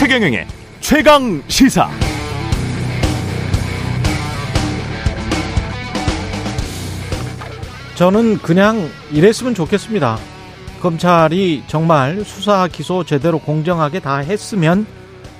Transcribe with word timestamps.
최경영의 0.00 0.46
최강 0.80 1.42
시사. 1.46 1.90
저는 7.96 8.38
그냥 8.38 8.88
이랬으면 9.12 9.54
좋겠습니다. 9.54 10.18
검찰이 10.80 11.64
정말 11.66 12.24
수사 12.24 12.66
기소 12.66 13.04
제대로 13.04 13.38
공정하게 13.38 14.00
다 14.00 14.16
했으면 14.16 14.86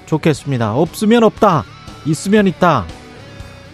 좋겠습니다. 0.04 0.74
없으면 0.74 1.24
없다. 1.24 1.64
있으면 2.04 2.46
있다. 2.46 2.84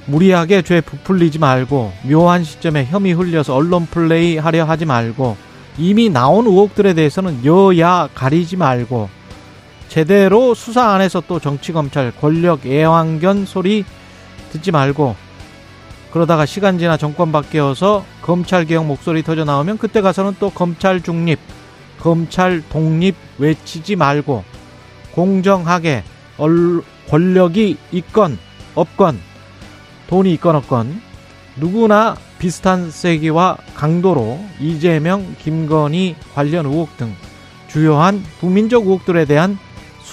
무리하게 0.06 0.62
죄 0.62 0.80
부풀리지 0.80 1.40
말고 1.40 1.92
묘한 2.04 2.44
시점에 2.44 2.84
혐의 2.84 3.12
흘려서 3.12 3.56
언론 3.56 3.86
플레이 3.86 4.38
하려 4.38 4.64
하지 4.64 4.84
말고 4.84 5.36
이미 5.78 6.10
나온 6.10 6.46
의혹들에 6.46 6.94
대해서는 6.94 7.44
여야 7.44 8.08
가리지 8.14 8.56
말고 8.56 9.15
제대로 9.88 10.54
수사 10.54 10.90
안에서 10.90 11.22
또 11.26 11.38
정치 11.40 11.72
검찰 11.72 12.10
권력 12.10 12.66
애완견 12.66 13.46
소리 13.46 13.84
듣지 14.52 14.70
말고 14.70 15.16
그러다가 16.12 16.46
시간 16.46 16.78
지나 16.78 16.96
정권 16.96 17.30
바뀌어서 17.30 18.04
검찰 18.22 18.64
개혁 18.64 18.86
목소리 18.86 19.22
터져 19.22 19.44
나오면 19.44 19.78
그때 19.78 20.00
가서는 20.00 20.36
또 20.38 20.50
검찰 20.50 21.02
중립, 21.02 21.38
검찰 22.00 22.62
독립 22.68 23.14
외치지 23.38 23.96
말고 23.96 24.44
공정하게 25.12 26.04
권력이 27.08 27.76
있건 27.92 28.38
없건 28.74 29.20
돈이 30.08 30.32
있건 30.34 30.56
없건 30.56 31.00
누구나 31.56 32.16
비슷한 32.38 32.90
세기와 32.90 33.56
강도로 33.74 34.38
이재명, 34.60 35.34
김건희 35.42 36.16
관련 36.34 36.66
의혹 36.66 36.96
등 36.96 37.14
주요한 37.68 38.22
국민적 38.40 38.84
의혹들에 38.84 39.24
대한 39.24 39.58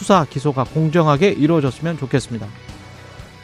수사 0.04 0.26
기소가 0.26 0.66
공정하게 0.66 1.30
이루어졌으면 1.30 1.98
좋겠습니다. 1.98 2.46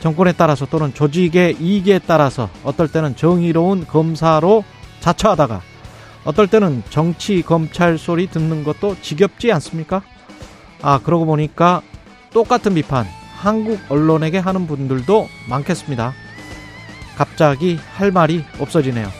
정권에 0.02 0.34
따라서 0.34 0.66
또는 0.66 0.94
조직의 0.94 1.56
이익에 1.62 2.00
따라서 2.06 2.50
어떨 2.66 2.90
때는 2.90 3.16
정의로운 3.16 3.88
검사로 3.88 4.66
자처하다가 5.00 5.62
어떨 6.26 6.48
때는 6.48 6.84
정치 6.90 7.42
검찰 7.44 7.98
소리 7.98 8.28
듣는 8.28 8.66
것도 8.66 8.98
지겹지 9.02 9.54
않습니까? 9.54 10.02
아 10.82 11.00
그러고 11.00 11.26
보니까 11.26 11.82
똑같은 12.32 12.74
비판 12.74 13.08
한국 13.38 13.80
언론에게 13.88 14.38
하는 14.38 14.68
분들도 14.68 15.30
많겠습니다. 15.48 16.14
갑자기 17.16 17.80
할 17.96 18.12
말이 18.12 18.44
없어지네요. 18.60 19.19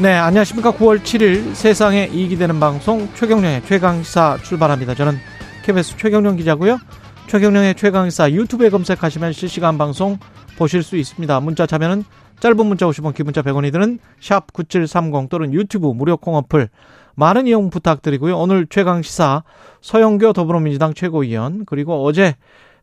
네, 0.00 0.14
안녕하십니까. 0.14 0.72
9월 0.72 1.00
7일 1.02 1.54
세상에 1.54 2.06
이익이 2.06 2.38
되는 2.38 2.58
방송 2.58 3.06
최경령의 3.12 3.62
최강시사 3.66 4.38
출발합니다. 4.42 4.94
저는 4.94 5.18
KBS 5.62 5.98
최경령 5.98 6.36
기자고요. 6.36 6.78
최경령의 7.26 7.74
최강시사 7.74 8.30
유튜브에 8.30 8.70
검색하시면 8.70 9.34
실시간 9.34 9.76
방송 9.76 10.16
보실 10.56 10.82
수 10.82 10.96
있습니다. 10.96 11.40
문자 11.40 11.66
참여는 11.66 12.04
짧은 12.40 12.64
문자 12.64 12.86
50원, 12.86 13.14
기문자 13.14 13.42
100원이 13.42 13.72
드는 13.72 13.98
샵 14.22 14.50
9730 14.54 15.28
또는 15.28 15.52
유튜브 15.52 15.88
무료 15.88 16.16
콩어플 16.16 16.70
많은 17.14 17.46
이용 17.46 17.68
부탁드리고요. 17.68 18.38
오늘 18.38 18.66
최강시사 18.70 19.42
서영교 19.82 20.32
더불어민주당 20.32 20.94
최고위원 20.94 21.66
그리고 21.66 22.06
어제 22.06 22.36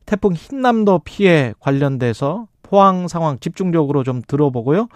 태풍 0.06 0.34
흰남도 0.34 1.02
피해 1.04 1.56
관련돼서 1.59 2.46
포항 2.62 3.08
상황 3.08 3.40
집중적으로 3.40 4.04
좀 4.04 4.22
들어보고요. 4.22 4.88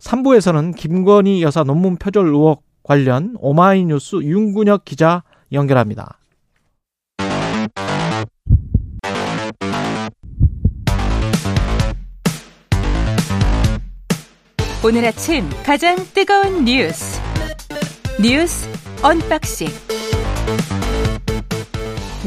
3부에서는 0.00 0.74
김건희 0.76 1.42
여사 1.42 1.62
논문 1.62 1.96
표절 1.96 2.26
의혹 2.26 2.64
관련 2.82 3.36
오마이뉴스 3.38 4.16
윤근혁 4.22 4.84
기자 4.84 5.22
연결합니다. 5.52 6.18
오늘 14.82 15.04
아침 15.04 15.44
가장 15.62 15.94
뜨거운 16.14 16.64
뉴스 16.64 17.20
뉴스 18.18 18.66
unboxing 19.02 19.68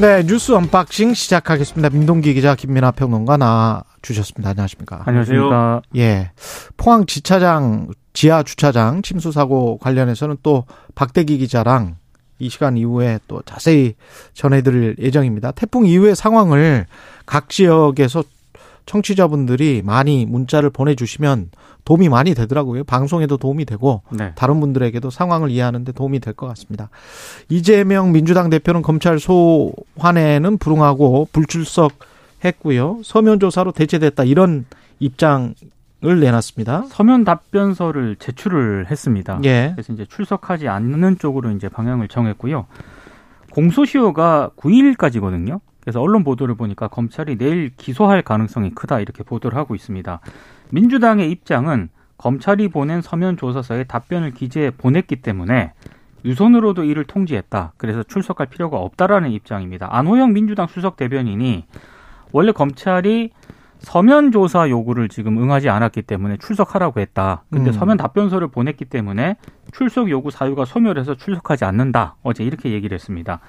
네 0.00 0.24
뉴스 0.24 0.50
unboxing 0.50 1.14
시작하겠습니다. 1.14 1.90
민동기 1.90 2.34
기자 2.34 2.56
김민아 2.56 2.90
평론가 2.90 3.36
나 3.36 3.84
주셨습니다. 4.02 4.50
안녕하십니까? 4.50 5.04
안녕하십니까? 5.06 5.82
예. 5.96 6.32
포항 6.76 7.06
지차장 7.06 7.88
지하 8.12 8.42
주차장 8.42 9.02
침수 9.02 9.30
사고 9.30 9.78
관련해서는 9.78 10.38
또 10.42 10.64
박대기 10.96 11.38
기자랑 11.38 11.96
이 12.40 12.48
시간 12.48 12.76
이후에 12.76 13.20
또 13.28 13.40
자세히 13.42 13.94
전해드릴 14.32 14.96
예정입니다. 14.98 15.52
태풍 15.52 15.86
이후의 15.86 16.16
상황을 16.16 16.86
각 17.24 17.48
지역에서 17.48 18.24
청취자분들이 18.86 19.82
많이 19.84 20.26
문자를 20.26 20.70
보내주시면 20.70 21.50
도움이 21.84 22.08
많이 22.08 22.34
되더라고요. 22.34 22.84
방송에도 22.84 23.36
도움이 23.36 23.64
되고 23.64 24.02
네. 24.10 24.32
다른 24.34 24.60
분들에게도 24.60 25.10
상황을 25.10 25.50
이해하는데 25.50 25.92
도움이 25.92 26.20
될 26.20 26.34
것 26.34 26.46
같습니다. 26.48 26.90
이재명 27.48 28.12
민주당 28.12 28.50
대표는 28.50 28.82
검찰 28.82 29.18
소환에는 29.20 30.58
불응하고 30.58 31.28
불출석 31.32 31.92
했고요. 32.44 33.00
서면 33.04 33.40
조사로 33.40 33.72
대체됐다 33.72 34.24
이런 34.24 34.66
입장을 34.98 35.54
내놨습니다. 36.02 36.84
서면 36.88 37.24
답변서를 37.24 38.16
제출을 38.16 38.86
했습니다. 38.90 39.40
예. 39.44 39.72
그래서 39.74 39.92
이제 39.92 40.04
출석하지 40.06 40.68
않는 40.68 41.18
쪽으로 41.18 41.50
이제 41.52 41.68
방향을 41.68 42.08
정했고요. 42.08 42.66
공소시효가 43.52 44.50
9일까지거든요. 44.56 45.60
그래서 45.84 46.00
언론 46.00 46.24
보도를 46.24 46.54
보니까 46.54 46.88
검찰이 46.88 47.36
내일 47.36 47.70
기소할 47.76 48.22
가능성이 48.22 48.70
크다 48.70 49.00
이렇게 49.00 49.22
보도를 49.22 49.56
하고 49.58 49.74
있습니다. 49.74 50.20
민주당의 50.70 51.30
입장은 51.30 51.90
검찰이 52.16 52.68
보낸 52.68 53.02
서면 53.02 53.36
조사서에 53.36 53.84
답변을 53.84 54.32
기재해 54.32 54.70
보냈기 54.70 55.16
때문에 55.16 55.72
유선으로도 56.24 56.84
이를 56.84 57.04
통지했다. 57.04 57.74
그래서 57.76 58.02
출석할 58.02 58.46
필요가 58.46 58.78
없다라는 58.78 59.30
입장입니다. 59.30 59.88
안호영 59.90 60.32
민주당 60.32 60.66
수석 60.66 60.96
대변인이 60.96 61.66
원래 62.32 62.52
검찰이 62.52 63.30
서면 63.80 64.32
조사 64.32 64.70
요구를 64.70 65.10
지금 65.10 65.36
응하지 65.36 65.68
않았기 65.68 66.02
때문에 66.02 66.38
출석하라고 66.38 67.00
했다. 67.00 67.44
근데 67.50 67.70
음. 67.70 67.72
서면 67.72 67.96
답변서를 67.98 68.48
보냈기 68.48 68.86
때문에 68.86 69.36
출석 69.72 70.08
요구 70.08 70.30
사유가 70.30 70.64
소멸해서 70.64 71.16
출석하지 71.16 71.66
않는다. 71.66 72.16
어제 72.22 72.42
이렇게 72.42 72.72
얘기를 72.72 72.94
했습니다. 72.94 73.40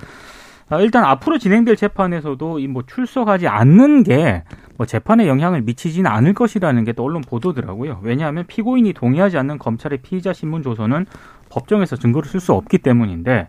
아, 0.70 0.80
일단 0.82 1.04
앞으로 1.06 1.38
진행될 1.38 1.76
재판에서도 1.76 2.60
이 2.60 2.68
뭐 2.68 2.84
출석하지 2.86 3.48
않는 3.48 4.04
게 4.04 4.44
뭐 4.78 4.86
재판에 4.86 5.26
영향을 5.28 5.62
미치지는 5.62 6.12
않을 6.12 6.34
것이라는 6.34 6.84
게 6.84 6.92
또 6.94 7.04
언론 7.06 7.22
보도더라고요. 7.22 8.00
왜냐하면 8.04 8.46
피고인이 8.46 8.92
동의하지 8.94 9.38
않는 9.38 9.58
검찰의 9.58 10.00
피의자 10.00 10.34
신문 10.34 10.64
조서는 10.64 11.06
법정에서 11.50 11.96
증거를 11.96 12.28
쓸 12.30 12.40
수 12.42 12.52
없기 12.54 12.80
때문인데. 12.80 13.48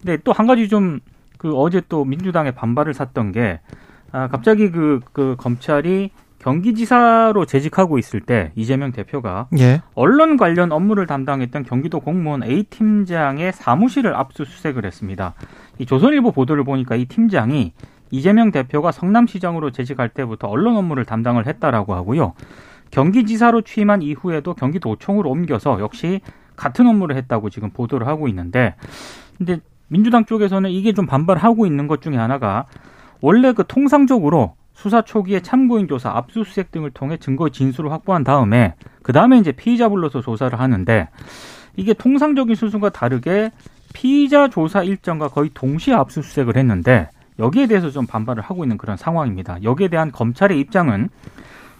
근데 0.00 0.16
또 0.22 0.32
한 0.32 0.46
가지 0.46 0.68
좀 0.68 1.00
그 1.38 1.52
어제 1.56 1.82
또 1.90 2.04
민주당의 2.06 2.52
반발을 2.52 2.94
샀던 2.94 3.32
게 3.32 3.60
아, 4.12 4.28
갑자기 4.28 4.70
그, 4.70 5.00
그 5.12 5.34
검찰이 5.38 6.10
경기지사로 6.38 7.44
재직하고 7.46 7.98
있을 7.98 8.20
때 8.20 8.52
이재명 8.54 8.92
대표가 8.92 9.48
예. 9.58 9.82
언론 9.94 10.36
관련 10.36 10.72
업무를 10.72 11.06
담당했던 11.06 11.64
경기도 11.64 12.00
공무원 12.00 12.42
A 12.44 12.62
팀장의 12.64 13.52
사무실을 13.52 14.14
압수수색을 14.14 14.84
했습니다. 14.86 15.34
이 15.78 15.86
조선일보 15.86 16.32
보도를 16.32 16.64
보니까 16.64 16.96
이 16.96 17.06
팀장이 17.06 17.72
이재명 18.10 18.50
대표가 18.50 18.92
성남시장으로 18.92 19.70
재직할 19.70 20.08
때부터 20.10 20.48
언론 20.48 20.76
업무를 20.76 21.04
담당을 21.04 21.46
했다라고 21.46 21.94
하고요. 21.94 22.34
경기지사로 22.90 23.62
취임한 23.62 24.02
이후에도 24.02 24.54
경기도청으로 24.54 25.28
옮겨서 25.28 25.80
역시 25.80 26.20
같은 26.54 26.86
업무를 26.86 27.16
했다고 27.16 27.50
지금 27.50 27.70
보도를 27.70 28.06
하고 28.06 28.28
있는데 28.28 28.76
근데 29.36 29.58
민주당 29.88 30.24
쪽에서는 30.24 30.70
이게 30.70 30.92
좀 30.92 31.06
반발하고 31.06 31.66
있는 31.66 31.88
것 31.88 32.00
중에 32.02 32.16
하나가 32.16 32.66
원래 33.20 33.52
그 33.52 33.64
통상적으로 33.66 34.54
수사 34.74 35.02
초기에 35.02 35.40
참고인 35.40 35.88
조사, 35.88 36.10
압수수색 36.10 36.70
등을 36.70 36.90
통해 36.90 37.16
증거 37.16 37.48
진술을 37.48 37.90
확보한 37.90 38.22
다음에 38.24 38.74
그 39.02 39.12
다음에 39.12 39.38
이제 39.38 39.52
피의자 39.52 39.88
불러서 39.88 40.20
조사를 40.20 40.58
하는데 40.58 41.08
이게 41.76 41.94
통상적인 41.94 42.54
수순과 42.54 42.90
다르게 42.90 43.50
피의자 43.94 44.48
조사 44.48 44.82
일정과 44.82 45.28
거의 45.28 45.50
동시에 45.54 45.94
압수수색을 45.94 46.58
했는데 46.58 47.08
여기에 47.38 47.68
대해서 47.68 47.90
좀 47.90 48.06
반발을 48.06 48.42
하고 48.42 48.64
있는 48.64 48.76
그런 48.76 48.98
상황입니다. 48.98 49.62
여기에 49.62 49.88
대한 49.88 50.12
검찰의 50.12 50.60
입장은 50.60 51.08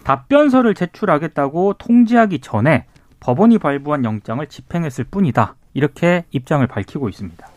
답변서를 0.03 0.73
제출하겠다고 0.73 1.75
통지하기 1.77 2.39
전에 2.39 2.85
법원이 3.19 3.59
발부한 3.59 4.03
영장을 4.03 4.45
집행했을 4.47 5.03
뿐이다. 5.05 5.55
이렇게 5.73 6.25
입장을 6.31 6.65
밝히고 6.65 7.09
있습니다. 7.09 7.47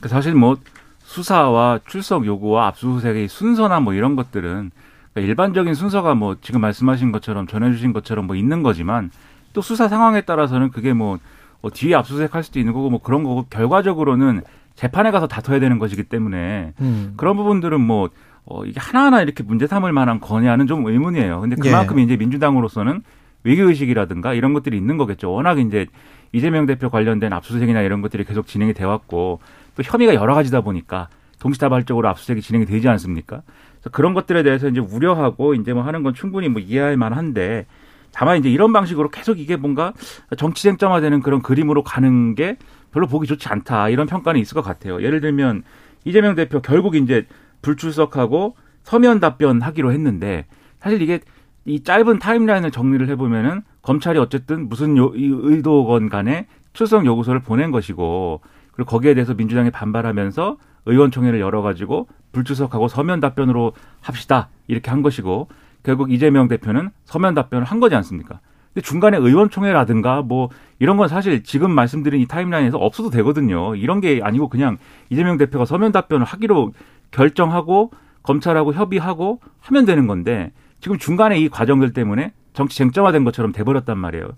그 0.00 0.08
사실 0.08 0.34
뭐 0.34 0.56
수사와 1.00 1.80
출석 1.86 2.24
요구와 2.24 2.68
압수수색의 2.68 3.28
순서나 3.28 3.80
뭐 3.80 3.94
이런 3.94 4.16
것들은 4.16 4.70
그러니까 5.12 5.28
일반적인 5.28 5.74
순서가 5.74 6.14
뭐 6.14 6.36
지금 6.40 6.60
말씀하신 6.60 7.12
것처럼 7.12 7.46
전해주신 7.46 7.92
것처럼 7.92 8.26
뭐 8.26 8.36
있는 8.36 8.62
거지만 8.62 9.10
또 9.52 9.62
수사 9.62 9.88
상황에 9.88 10.20
따라서는 10.20 10.70
그게 10.70 10.92
뭐, 10.92 11.18
뭐 11.60 11.70
뒤에 11.70 11.94
압수수색 11.94 12.34
할 12.34 12.42
수도 12.42 12.58
있는 12.58 12.72
거고 12.72 12.90
뭐 12.90 13.00
그런 13.02 13.22
거고 13.24 13.46
결과적으로는 13.50 14.42
재판에 14.74 15.10
가서 15.10 15.26
다퉈야 15.26 15.58
되는 15.58 15.78
것이기 15.78 16.04
때문에 16.04 16.72
음. 16.80 17.14
그런 17.16 17.36
부분들은 17.36 17.80
뭐 17.80 18.10
어, 18.44 18.64
이게 18.64 18.80
하나하나 18.80 19.20
이렇게 19.20 19.42
문제 19.42 19.66
삼을 19.66 19.92
만한 19.92 20.20
거냐는 20.20 20.66
좀 20.66 20.86
의문이에요. 20.86 21.40
근데 21.40 21.56
그만큼 21.56 21.98
예. 21.98 22.04
이제 22.04 22.16
민주당으로서는 22.16 23.02
외교의식이라든가 23.44 24.34
이런 24.34 24.52
것들이 24.52 24.76
있는 24.76 24.96
거겠죠. 24.96 25.32
워낙 25.32 25.58
이제 25.58 25.86
이재명 26.32 26.66
대표 26.66 26.90
관련된 26.90 27.32
압수수색이나 27.32 27.82
이런 27.82 28.02
것들이 28.02 28.24
계속 28.24 28.46
진행이 28.46 28.74
돼 28.74 28.84
왔고 28.84 29.40
또 29.76 29.82
혐의가 29.82 30.14
여러 30.14 30.34
가지다 30.34 30.60
보니까 30.60 31.08
동시다발적으로 31.40 32.08
압수수색이 32.08 32.40
진행이 32.40 32.66
되지 32.66 32.88
않습니까? 32.88 33.42
그래서 33.74 33.90
그런 33.90 34.14
것들에 34.14 34.42
대해서 34.42 34.68
이제 34.68 34.80
우려하고 34.80 35.54
이제 35.54 35.72
뭐 35.72 35.82
하는 35.82 36.02
건 36.02 36.14
충분히 36.14 36.48
뭐 36.48 36.60
이해할 36.60 36.96
만한데 36.96 37.66
다만 38.12 38.38
이제 38.38 38.50
이런 38.50 38.72
방식으로 38.72 39.10
계속 39.10 39.38
이게 39.38 39.56
뭔가 39.56 39.92
정치 40.36 40.62
쟁점화되는 40.64 41.20
그런 41.20 41.42
그림으로 41.42 41.82
가는 41.82 42.34
게 42.34 42.56
별로 42.92 43.06
보기 43.06 43.26
좋지 43.26 43.48
않다 43.48 43.88
이런 43.90 44.06
평가는 44.06 44.40
있을 44.40 44.54
것 44.54 44.62
같아요. 44.62 45.02
예를 45.02 45.20
들면 45.20 45.62
이재명 46.04 46.34
대표 46.34 46.60
결국 46.60 46.96
이제 46.96 47.26
불출석하고 47.62 48.56
서면 48.82 49.20
답변하기로 49.20 49.92
했는데 49.92 50.46
사실 50.80 51.02
이게 51.02 51.20
이 51.64 51.82
짧은 51.82 52.18
타임라인을 52.18 52.70
정리를 52.70 53.06
해보면은 53.08 53.62
검찰이 53.82 54.18
어쨌든 54.18 54.68
무슨 54.68 54.96
요, 54.96 55.12
의도건 55.14 56.08
간에 56.08 56.46
출석 56.72 57.04
요구서를 57.04 57.40
보낸 57.40 57.70
것이고 57.70 58.40
그리고 58.72 58.90
거기에 58.90 59.14
대해서 59.14 59.34
민주당이 59.34 59.70
반발하면서 59.70 60.56
의원총회를 60.86 61.40
열어가지고 61.40 62.08
불출석하고 62.32 62.88
서면 62.88 63.20
답변으로 63.20 63.72
합시다 64.00 64.48
이렇게 64.66 64.90
한 64.90 65.02
것이고 65.02 65.48
결국 65.82 66.12
이재명 66.12 66.48
대표는 66.48 66.90
서면 67.04 67.34
답변을 67.34 67.64
한 67.64 67.80
거지 67.80 67.94
않습니까? 67.94 68.40
근데 68.74 68.86
중간에 68.86 69.16
의원총회라든가 69.16 70.22
뭐 70.22 70.50
이런 70.78 70.96
건 70.96 71.08
사실 71.08 71.42
지금 71.42 71.70
말씀드린 71.70 72.20
이 72.20 72.26
타임라인에서 72.26 72.78
없어도 72.78 73.10
되거든요. 73.10 73.74
이런 73.74 74.00
게 74.00 74.20
아니고 74.22 74.48
그냥 74.48 74.76
이재명 75.10 75.36
대표가 75.38 75.64
서면 75.64 75.92
답변을 75.92 76.26
하기로 76.26 76.72
결정하고 77.10 77.90
검찰하고 78.22 78.74
협의하고 78.74 79.40
하면 79.60 79.84
되는 79.84 80.06
건데 80.06 80.52
지금 80.80 80.98
중간에 80.98 81.38
이 81.38 81.48
과정들 81.48 81.92
때문에 81.92 82.32
정치 82.52 82.76
쟁점화된 82.78 83.24
것처럼 83.24 83.52
돼버렸단 83.52 83.96
말이에요. 83.98 84.30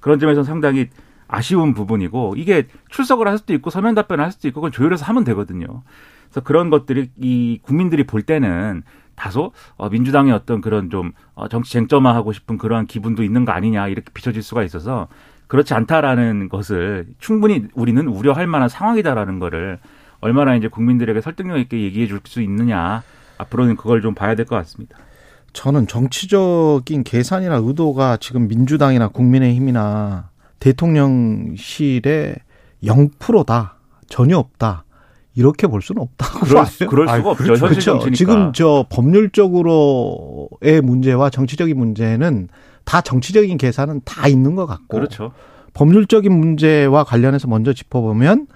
그런 0.00 0.18
점에서 0.18 0.42
상당히 0.42 0.88
아쉬운 1.28 1.74
부분이고 1.74 2.34
이게 2.36 2.66
출석을 2.90 3.28
할 3.28 3.38
수도 3.38 3.54
있고 3.54 3.70
서면 3.70 3.94
답변을 3.94 4.24
할 4.24 4.32
수도 4.32 4.48
있고 4.48 4.60
그건 4.60 4.72
조율해서 4.72 5.04
하면 5.06 5.24
되거든요. 5.24 5.82
그래서 6.24 6.40
그런 6.42 6.70
것들이 6.70 7.10
이 7.16 7.58
국민들이 7.62 8.04
볼 8.04 8.22
때는 8.22 8.82
다소 9.18 9.52
어, 9.76 9.88
민주당의 9.88 10.32
어떤 10.32 10.60
그런 10.60 10.88
좀 10.90 11.12
어, 11.34 11.48
정치 11.48 11.72
쟁점화하고 11.72 12.32
싶은 12.32 12.56
그러한 12.56 12.86
기분도 12.86 13.22
있는 13.22 13.44
거 13.44 13.52
아니냐 13.52 13.88
이렇게 13.88 14.10
비춰질 14.14 14.42
수가 14.42 14.62
있어서 14.62 15.08
그렇지 15.48 15.74
않다라는 15.74 16.48
것을 16.48 17.06
충분히 17.18 17.66
우리는 17.74 18.06
우려할 18.06 18.46
만한 18.46 18.68
상황이다라는 18.68 19.38
거를 19.38 19.78
얼마나 20.20 20.54
이제 20.56 20.68
국민들에게 20.68 21.20
설득력 21.20 21.58
있게 21.58 21.80
얘기해 21.82 22.06
줄 22.06 22.20
수 22.24 22.40
있느냐 22.42 23.02
앞으로는 23.38 23.76
그걸 23.76 24.02
좀 24.02 24.14
봐야 24.14 24.34
될 24.34 24.46
것 24.46 24.56
같습니다. 24.56 24.98
저는 25.52 25.86
정치적인 25.86 27.04
계산이나 27.04 27.56
의도가 27.56 28.18
지금 28.18 28.48
민주당이나 28.48 29.08
국민의힘이나 29.08 30.28
대통령실에 30.60 32.36
0%다. 32.84 33.76
전혀 34.08 34.36
없다. 34.38 34.84
이렇게 35.38 35.68
볼 35.68 35.80
수는 35.82 36.02
없다고 36.02 36.40
그럴, 36.40 36.66
수, 36.66 36.86
그럴 36.90 37.06
수가 37.06 37.30
없죠. 37.30 37.44
그렇죠. 37.44 37.66
현실 37.66 37.82
정치니까. 37.82 38.16
지금 38.16 38.52
저 38.52 38.84
법률적으로의 38.90 40.80
문제와 40.82 41.30
정치적인 41.30 41.78
문제는 41.78 42.48
다 42.84 43.00
정치적인 43.00 43.56
계산은 43.56 44.00
다 44.04 44.26
있는 44.26 44.56
것 44.56 44.66
같고. 44.66 44.96
그렇죠. 44.96 45.30
법률적인 45.74 46.32
문제와 46.32 47.04
관련해서 47.04 47.46
먼저 47.46 47.72
짚어보면 47.72 48.48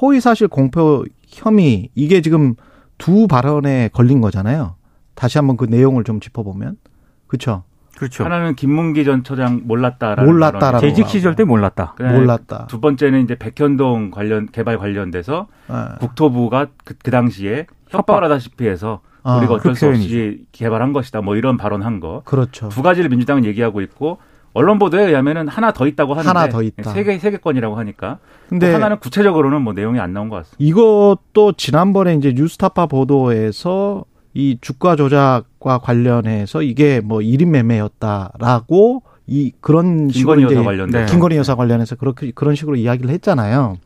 허위사실 0.00 0.48
공표 0.48 1.04
혐의 1.26 1.90
이게 1.94 2.22
지금 2.22 2.54
두 2.96 3.26
발언에 3.26 3.90
걸린 3.92 4.22
거잖아요. 4.22 4.76
다시 5.14 5.36
한번 5.36 5.58
그 5.58 5.66
내용을 5.66 6.02
좀 6.02 6.18
짚어보면 6.18 6.78
그렇죠. 7.26 7.64
그렇죠. 8.02 8.24
하나는 8.24 8.56
김문기 8.56 9.04
전 9.04 9.22
처장 9.22 9.60
몰랐다라는 9.64 10.24
몰랐다라고 10.28 10.80
재직 10.80 11.06
시절 11.06 11.36
때 11.36 11.44
몰랐다. 11.44 11.94
몰랐다. 12.00 12.66
두 12.66 12.80
번째는 12.80 13.22
이제 13.22 13.36
백현동 13.36 14.10
관련 14.10 14.48
개발 14.50 14.76
관련돼서 14.76 15.46
네. 15.68 15.76
국토부가 16.00 16.66
그, 16.84 16.94
그 17.00 17.12
당시에 17.12 17.66
협박을 17.90 18.24
하다시피 18.24 18.66
해서 18.66 19.02
아, 19.22 19.36
우리가 19.38 19.54
어쩔 19.54 19.76
수 19.76 19.86
없이 19.86 20.44
개발한 20.50 20.92
것이다. 20.92 21.20
뭐 21.20 21.36
이런 21.36 21.56
발언한 21.56 22.00
거. 22.00 22.22
그렇죠. 22.24 22.70
두 22.70 22.82
가지를 22.82 23.08
민주당은 23.08 23.44
얘기하고 23.44 23.80
있고 23.82 24.18
언론 24.52 24.80
보도에 24.80 25.06
의하면은 25.06 25.46
하나 25.46 25.72
더 25.72 25.86
있다고 25.86 26.14
하는데 26.14 26.26
하나 26.28 26.48
더 26.48 26.60
있다. 26.60 26.90
세개 26.90 27.18
세 27.20 27.30
개 27.30 27.36
건이라고 27.36 27.76
하니까. 27.78 28.18
근데 28.48 28.72
하나는 28.72 28.98
구체적으로는 28.98 29.62
뭐 29.62 29.74
내용이 29.74 30.00
안 30.00 30.12
나온 30.12 30.28
것 30.28 30.36
같습니다. 30.38 30.56
이것도 30.58 31.52
지난번에 31.56 32.16
이제 32.16 32.32
뉴스타파 32.34 32.86
보도에서 32.86 34.04
이 34.34 34.58
주가 34.60 34.96
조작과 34.96 35.78
관련해서 35.78 36.62
이게 36.62 37.00
뭐 37.00 37.18
1인 37.18 37.48
매매였다라고 37.48 39.02
이 39.26 39.52
그런 39.60 40.08
식으로 40.08 40.40
이제 40.40 40.54
관련된 40.54 41.06
김건희 41.06 41.36
여사 41.36 41.54
관련해서 41.54 41.96
그렇게 41.96 42.32
그런 42.32 42.54
식으로 42.54 42.76
이야기를 42.76 43.10
했잖아요. 43.10 43.76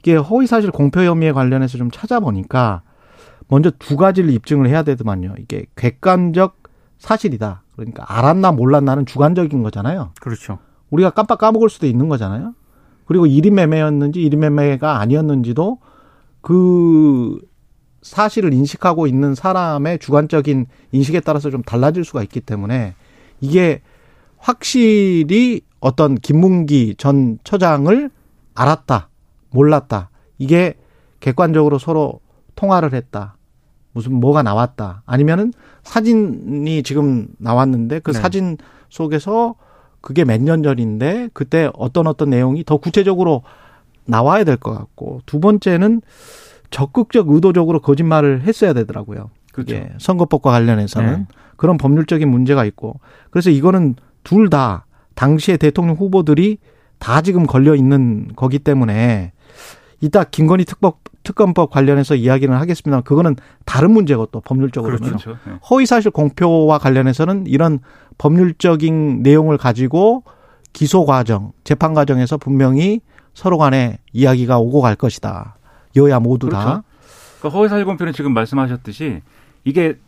이게 0.00 0.16
허위 0.16 0.46
사실 0.46 0.70
공표 0.70 1.00
혐의에 1.02 1.32
관련해서 1.32 1.78
좀 1.78 1.90
찾아보니까 1.90 2.82
먼저 3.48 3.70
두 3.78 3.96
가지를 3.96 4.30
입증을 4.30 4.68
해야 4.68 4.82
되더만요. 4.82 5.34
이게 5.38 5.66
객관적 5.76 6.56
사실이다. 6.98 7.62
그러니까 7.76 8.04
알았나 8.08 8.52
몰랐나는 8.52 9.06
주관적인 9.06 9.62
거잖아요. 9.62 10.10
그렇죠. 10.20 10.58
우리가 10.90 11.10
깜빡 11.10 11.38
까먹을 11.38 11.70
수도 11.70 11.86
있는 11.86 12.08
거잖아요. 12.08 12.54
그리고 13.04 13.26
1인 13.26 13.52
매매였는지 13.52 14.20
1인 14.20 14.36
매매가 14.36 14.98
아니었는지도 15.00 15.78
그 16.40 17.38
사실을 18.02 18.52
인식하고 18.52 19.06
있는 19.06 19.34
사람의 19.34 19.98
주관적인 20.00 20.66
인식에 20.92 21.20
따라서 21.20 21.50
좀 21.50 21.62
달라질 21.62 22.04
수가 22.04 22.22
있기 22.22 22.40
때문에 22.40 22.94
이게 23.40 23.80
확실히 24.38 25.60
어떤 25.80 26.16
김문기 26.16 26.96
전 26.98 27.38
처장을 27.44 28.10
알았다, 28.54 29.08
몰랐다. 29.50 30.10
이게 30.38 30.74
객관적으로 31.20 31.78
서로 31.78 32.20
통화를 32.56 32.92
했다. 32.92 33.36
무슨 33.92 34.14
뭐가 34.14 34.42
나왔다. 34.42 35.02
아니면은 35.06 35.52
사진이 35.82 36.82
지금 36.82 37.28
나왔는데 37.38 38.00
그 38.00 38.12
네. 38.12 38.20
사진 38.20 38.56
속에서 38.88 39.54
그게 40.00 40.24
몇 40.24 40.40
년 40.40 40.62
전인데 40.62 41.30
그때 41.32 41.70
어떤 41.74 42.06
어떤 42.06 42.30
내용이 42.30 42.64
더 42.64 42.76
구체적으로 42.78 43.42
나와야 44.04 44.42
될 44.44 44.56
것 44.56 44.72
같고 44.76 45.20
두 45.26 45.38
번째는 45.40 46.02
적극적 46.72 47.28
의도적으로 47.28 47.80
거짓말을 47.80 48.42
했어야 48.42 48.72
되더라고요. 48.72 49.30
그렇죠. 49.52 49.76
예, 49.76 49.92
선거법과 49.98 50.50
관련해서는 50.50 51.18
네. 51.18 51.26
그런 51.56 51.76
법률적인 51.78 52.28
문제가 52.28 52.64
있고 52.64 52.98
그래서 53.30 53.50
이거는 53.50 53.94
둘 54.24 54.48
다 54.48 54.86
당시의 55.14 55.58
대통령 55.58 55.94
후보들이 55.96 56.58
다 56.98 57.20
지금 57.20 57.46
걸려 57.46 57.74
있는 57.74 58.30
거기 58.34 58.58
때문에 58.58 59.32
이따 60.00 60.24
김건희 60.24 60.64
특법 60.64 61.00
특검법 61.22 61.70
관련해서 61.70 62.16
이야기는 62.16 62.56
하겠습니다만 62.56 63.04
그거는 63.04 63.36
다른 63.64 63.92
문제고 63.92 64.26
또 64.26 64.40
법률적으로는 64.40 65.00
그렇죠. 65.00 65.36
네. 65.46 65.52
허위 65.70 65.86
사실 65.86 66.10
공표와 66.10 66.78
관련해서는 66.78 67.46
이런 67.46 67.78
법률적인 68.18 69.22
내용을 69.22 69.58
가지고 69.58 70.24
기소 70.72 71.04
과정, 71.04 71.52
재판 71.62 71.94
과정에서 71.94 72.38
분명히 72.38 73.00
서로 73.34 73.58
간에 73.58 73.98
이야기가 74.12 74.58
오고 74.58 74.80
갈 74.80 74.96
것이다. 74.96 75.56
여야 75.96 76.20
모두 76.20 76.48
그렇죠. 76.48 76.64
다. 76.64 76.82
그러니까 77.38 77.58
허위 77.58 77.68
사실 77.68 77.84
공표는 77.84 78.12
지금 78.12 78.34
말씀하셨듯이 78.34 79.22
이게 79.64 79.98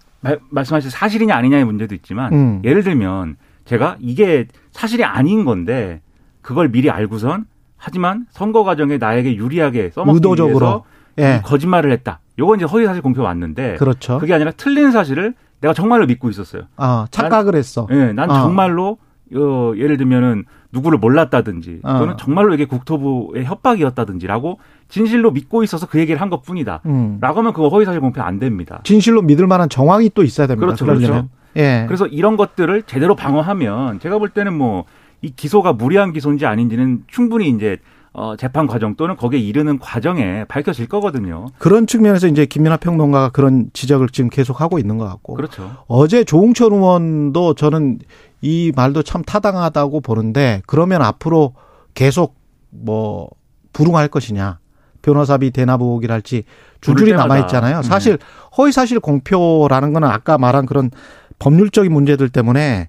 말씀하신 0.50 0.90
사실이냐 0.90 1.34
아니냐의 1.34 1.64
문제도 1.64 1.94
있지만 1.94 2.32
음. 2.32 2.62
예를 2.64 2.82
들면 2.82 3.36
제가 3.64 3.96
이게 4.00 4.46
사실이 4.72 5.04
아닌 5.04 5.44
건데 5.44 6.00
그걸 6.42 6.68
미리 6.68 6.90
알고선 6.90 7.46
하지만 7.76 8.26
선거 8.30 8.64
과정에 8.64 8.98
나에게 8.98 9.36
유리하게 9.36 9.90
써먹기 9.94 10.16
의도적으로. 10.16 10.52
위해서 10.52 10.84
예. 11.18 11.42
거짓말을 11.44 11.92
했다. 11.92 12.20
요건 12.38 12.56
이제 12.56 12.64
허위 12.64 12.86
사실 12.86 13.02
공표 13.02 13.22
맞는데 13.22 13.76
그렇죠. 13.76 14.18
그게 14.18 14.34
아니라 14.34 14.50
틀린 14.52 14.90
사실을 14.90 15.34
내가 15.60 15.72
정말로 15.72 16.06
믿고 16.06 16.28
있었어요. 16.30 16.62
아, 16.76 17.06
착각을 17.10 17.52
난, 17.52 17.58
했어. 17.58 17.86
예, 17.90 18.12
난 18.12 18.30
아. 18.30 18.42
정말로 18.42 18.98
어, 19.34 19.72
예를 19.76 19.96
들면은 19.96 20.44
누구를 20.72 20.98
몰랐다든지 20.98 21.80
어. 21.82 21.98
또는 21.98 22.16
정말로 22.18 22.52
이게 22.54 22.64
국토부의 22.64 23.44
협박이었다든지라고 23.44 24.58
진실로 24.88 25.30
믿고 25.30 25.62
있어서 25.62 25.86
그 25.86 25.98
얘기를 25.98 26.20
한 26.20 26.30
것 26.30 26.42
뿐이다. 26.42 26.80
음. 26.86 27.18
라고 27.20 27.38
하면 27.40 27.52
그거 27.52 27.68
허위사실 27.68 28.00
공표 28.00 28.22
안 28.22 28.38
됩니다. 28.38 28.80
진실로 28.84 29.22
믿을 29.22 29.46
만한 29.46 29.68
정황이 29.68 30.10
또 30.14 30.22
있어야 30.22 30.46
됩니다. 30.46 30.66
그렇죠. 30.66 30.84
그렇죠. 30.86 31.28
예. 31.56 31.84
그래서 31.86 32.06
이런 32.06 32.36
것들을 32.36 32.82
제대로 32.84 33.14
방어하면 33.14 34.00
제가 34.00 34.18
볼 34.18 34.28
때는 34.30 34.54
뭐 34.56 34.84
이 35.22 35.30
기소가 35.34 35.72
무리한 35.72 36.12
기소인지 36.12 36.44
아닌지는 36.44 37.04
충분히 37.06 37.48
이제 37.48 37.78
어, 38.12 38.36
재판 38.36 38.66
과정 38.66 38.94
또는 38.94 39.16
거기에 39.16 39.40
이르는 39.40 39.78
과정에 39.78 40.44
밝혀질 40.44 40.86
거거든요. 40.86 41.46
그런 41.58 41.86
측면에서 41.86 42.26
이제 42.28 42.44
김민하 42.44 42.76
평론가가 42.76 43.30
그런 43.30 43.70
지적을 43.72 44.10
지금 44.10 44.28
계속 44.28 44.60
하고 44.60 44.78
있는 44.78 44.98
것 44.98 45.06
같고. 45.06 45.32
그렇죠. 45.34 45.70
어제 45.86 46.24
조홍천 46.24 46.72
의원도 46.74 47.54
저는 47.54 48.00
이 48.42 48.70
말도 48.76 49.02
참 49.02 49.22
타당하다고 49.22 50.02
보는데 50.02 50.60
그러면 50.66 51.00
앞으로 51.00 51.54
계속 51.94 52.36
뭐 52.68 53.30
불응할 53.72 54.08
것이냐. 54.08 54.58
변호사비 55.04 55.50
대납 55.50 55.82
의혹이랄지 55.82 56.44
줄줄이 56.80 57.12
남아 57.12 57.40
있잖아요. 57.40 57.78
음. 57.78 57.82
사실 57.82 58.18
허위 58.56 58.72
사실 58.72 58.98
공표라는 58.98 59.92
거는 59.92 60.08
아까 60.08 60.38
말한 60.38 60.64
그런 60.64 60.90
법률적인 61.38 61.92
문제들 61.92 62.30
때문에 62.30 62.88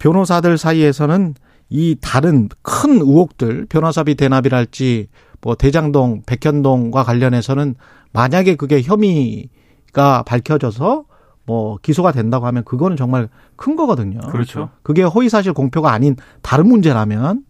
변호사들 0.00 0.58
사이에서는 0.58 1.34
이 1.70 1.96
다른 2.00 2.48
큰 2.62 2.98
의혹들 2.98 3.66
변호사비 3.68 4.16
대납이랄지 4.16 5.08
뭐 5.40 5.54
대장동 5.54 6.22
백현동과 6.26 7.04
관련해서는 7.04 7.76
만약에 8.12 8.56
그게 8.56 8.82
혐의가 8.82 10.24
밝혀져서 10.26 11.04
뭐 11.46 11.76
기소가 11.82 12.10
된다고 12.10 12.46
하면 12.46 12.64
그거는 12.64 12.96
정말 12.96 13.28
큰 13.54 13.76
거거든요. 13.76 14.18
그렇죠. 14.28 14.70
그게 14.82 15.02
허위 15.02 15.28
사실 15.28 15.52
공표가 15.52 15.92
아닌 15.92 16.16
다른 16.42 16.66
문제라면 16.68 17.42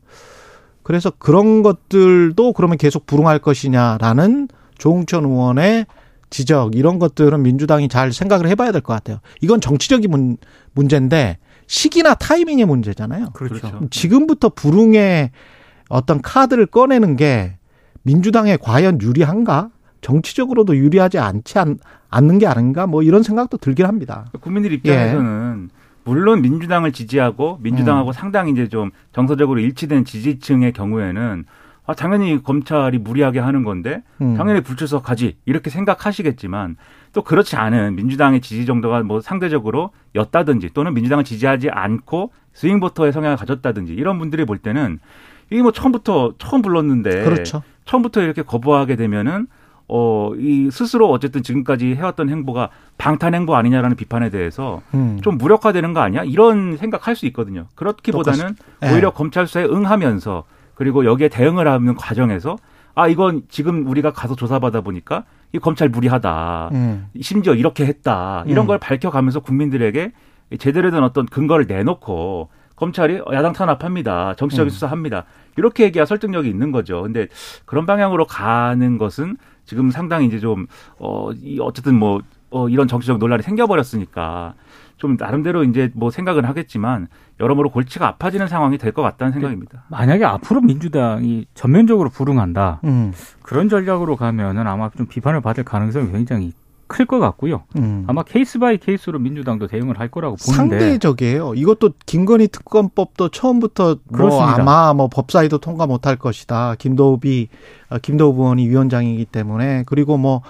그래서 0.85 1.11
그런 1.19 1.63
것들도 1.65 2.53
그러면 2.53 2.77
계속 2.79 3.07
불응할 3.07 3.41
것이냐라는 3.41 4.49
조홍천 4.79 5.25
의원의 5.25 5.87
지적 6.31 6.77
이런 6.77 6.99
것들은 6.99 7.43
민주당이 7.43 7.89
잘 7.89 8.13
생각을 8.13 8.47
해봐야 8.49 8.71
될 8.71 8.81
것 8.81 8.93
같아요. 8.93 9.19
이건 9.41 9.61
정치적인 9.61 10.11
문, 10.11 10.37
문제인데 10.75 11.39
시기나 11.67 12.15
타이밍의 12.15 12.67
문제잖아요. 12.67 13.31
그렇죠. 13.33 13.81
지금부터 13.91 14.51
불응의 14.51 15.31
어떤 15.89 16.21
카드를 16.21 16.67
꺼내는 16.67 17.17
게 17.17 17.57
민주당에 18.03 18.57
과연 18.57 19.01
유리한가? 19.01 19.71
정치적으로도 20.03 20.77
유리하지 20.77 21.19
않지 21.19 21.59
않, 21.59 21.79
않는 22.11 22.39
게 22.39 22.47
아닌가? 22.47 22.87
뭐 22.87 23.03
이런 23.03 23.23
생각도 23.23 23.57
들긴 23.57 23.87
합니다. 23.87 24.27
국민들 24.41 24.73
입장에서는 24.73 25.69
예. 25.71 25.84
물론 26.05 26.43
민주당을 26.43 26.93
지지하고 26.93 27.59
민주당하고 27.63 28.11
음. 28.11 28.13
상당히 28.13 28.53
이제 28.53 28.69
좀 28.69 28.91
정서적으로 29.13 29.61
일치된 29.61 30.05
지지층의 30.05 30.73
경우에는 30.73 31.45
아, 31.87 31.95
당연히 31.95 32.43
검찰이 32.43 32.99
무리하게 32.99 33.41
하는 33.41 33.63
건데 33.63 34.03
음. 34.23 34.37
당연히 34.37 34.63
불출석 34.63 35.03
가지 35.03 35.37
이렇게 35.45 35.69
생각하시겠지만 35.71 36.77
또 37.13 37.23
그렇지 37.23 37.57
않은 37.57 37.95
민주당의 37.97 38.41
지지 38.41 38.65
정도가 38.65 39.03
뭐 39.03 39.21
상대적으로 39.21 39.91
였다든지 40.15 40.71
또는 40.73 40.95
민주당을 40.95 41.25
지지하지 41.25 41.71
않고 41.71 42.33
스윙 42.53 42.81
보터의 42.81 43.13
성향을 43.13 43.37
가졌다든지 43.37 43.93
이런 43.93 44.19
분들이 44.19 44.45
볼 44.45 44.59
때는 44.59 44.99
이게 45.51 45.63
뭐 45.63 45.73
처음부터 45.73 46.35
처음 46.39 46.63
불렀는데 46.63 47.23
그렇죠. 47.23 47.63
처음부터 47.85 48.23
이렇게 48.23 48.43
거부하게 48.43 48.97
되면은 48.97 49.47
어, 49.89 50.33
이 50.37 50.71
스스로 50.71 51.11
어쨌든 51.11 51.43
지금까지 51.43 51.95
해왔던 51.95 52.31
행보가 52.31 52.71
방탄 52.97 53.35
행보 53.35 53.55
아니냐라는 53.55 53.97
비판에 53.97 54.31
대해서 54.31 54.81
음. 54.95 55.19
좀 55.23 55.37
무력화되는 55.37 55.93
거 55.93 56.01
아니야? 56.01 56.23
이런 56.25 56.77
생각할 56.77 57.17
수 57.17 57.27
있거든요. 57.27 57.67
그렇기보다는 57.75 58.57
오히려 58.83 59.11
네. 59.11 59.15
검찰 59.15 59.47
수사에 59.47 59.65
응하면서 59.65 60.45
그리고 60.75 61.05
여기에 61.05 61.29
대응을 61.29 61.69
하는 61.69 61.95
과정에서 61.95 62.57
아 62.95 63.09
이건 63.09 63.43
지금 63.49 63.87
우리가 63.87 64.13
가서 64.13 64.37
조사받아 64.37 64.81
보니까 64.81 65.25
이 65.53 65.59
검찰 65.59 65.89
무리하다. 65.89 66.71
음. 66.73 67.07
심지어 67.21 67.55
이렇게 67.55 67.85
했다. 67.87 68.45
이런 68.47 68.65
음. 68.65 68.67
걸 68.69 68.79
밝혀가면서 68.79 69.41
국민들에게 69.41 70.13
제대로 70.59 70.91
된 70.91 71.03
어떤 71.03 71.27
근거를 71.27 71.67
내놓고 71.67 72.49
검찰이 72.77 73.21
야당 73.33 73.53
탄압합니다. 73.53 74.35
정치적인 74.35 74.69
음. 74.69 74.71
수사합니다. 74.71 75.25
이렇게 75.57 75.85
얘기야 75.85 76.05
설득력이 76.05 76.49
있는 76.49 76.73
거죠. 76.73 77.03
근데 77.03 77.29
그런 77.67 77.87
방향으로 77.87 78.27
가는 78.27 78.99
것은 78.99 79.37
지금 79.65 79.91
상당히 79.91 80.27
이제 80.27 80.39
좀, 80.39 80.67
어, 80.99 81.31
이 81.33 81.59
어쨌든 81.61 81.99
뭐, 81.99 82.21
어, 82.51 82.69
이런 82.69 82.87
정치적 82.87 83.19
논란이 83.19 83.43
생겨버렸으니까 83.43 84.55
좀 84.97 85.17
나름대로 85.19 85.65
이제 85.65 85.91
뭐 85.95 86.11
생각은 86.11 86.45
하겠지만 86.45 87.09
여러모로 87.41 87.71
골치가 87.71 88.07
아파지는 88.07 88.47
상황이 88.47 88.79
될 88.79 88.93
것 88.93 89.03
같다는 89.03 89.33
생각입니다. 89.33 89.85
만약에 89.91 90.25
앞으로 90.25 90.61
민주당이 90.61 91.47
전면적으로 91.55 92.09
불응한다 92.11 92.81
음. 92.85 93.13
그런 93.43 93.69
전략으로 93.69 94.15
가면은 94.17 94.69
아마 94.69 94.89
좀 94.91 95.07
비판을 95.07 95.41
받을 95.41 95.65
가능성이 95.65 96.13
굉장히 96.13 96.53
클 96.95 97.07
것 97.07 97.19
같고요. 97.19 97.65
음. 97.77 98.05
아마 98.07 98.23
case 98.23 98.61
by 98.61 98.79
case로 98.79 99.19
민주당도 99.19 99.67
대응을 99.67 99.99
할 99.99 100.09
거라고 100.09 100.37
보는데 100.37 100.79
상대적이에요. 100.79 101.55
이것도 101.55 101.91
김건희 102.07 102.47
특검법도 102.47 103.31
처음부터 103.31 103.97
뭐 104.05 104.43
아마 104.43 104.95
뭐 104.95 105.09
법사위도 105.09 105.59
통과 105.59 105.89
못할 105.89 106.15
것이다. 106.15 106.77
김도읍이 106.79 107.49
어, 107.91 107.99
김도읍 107.99 108.35
의원이 108.35 108.69
위원장이기 108.69 109.25
때문에 109.25 109.83
그리고 109.87 110.17
뭐 110.17 110.43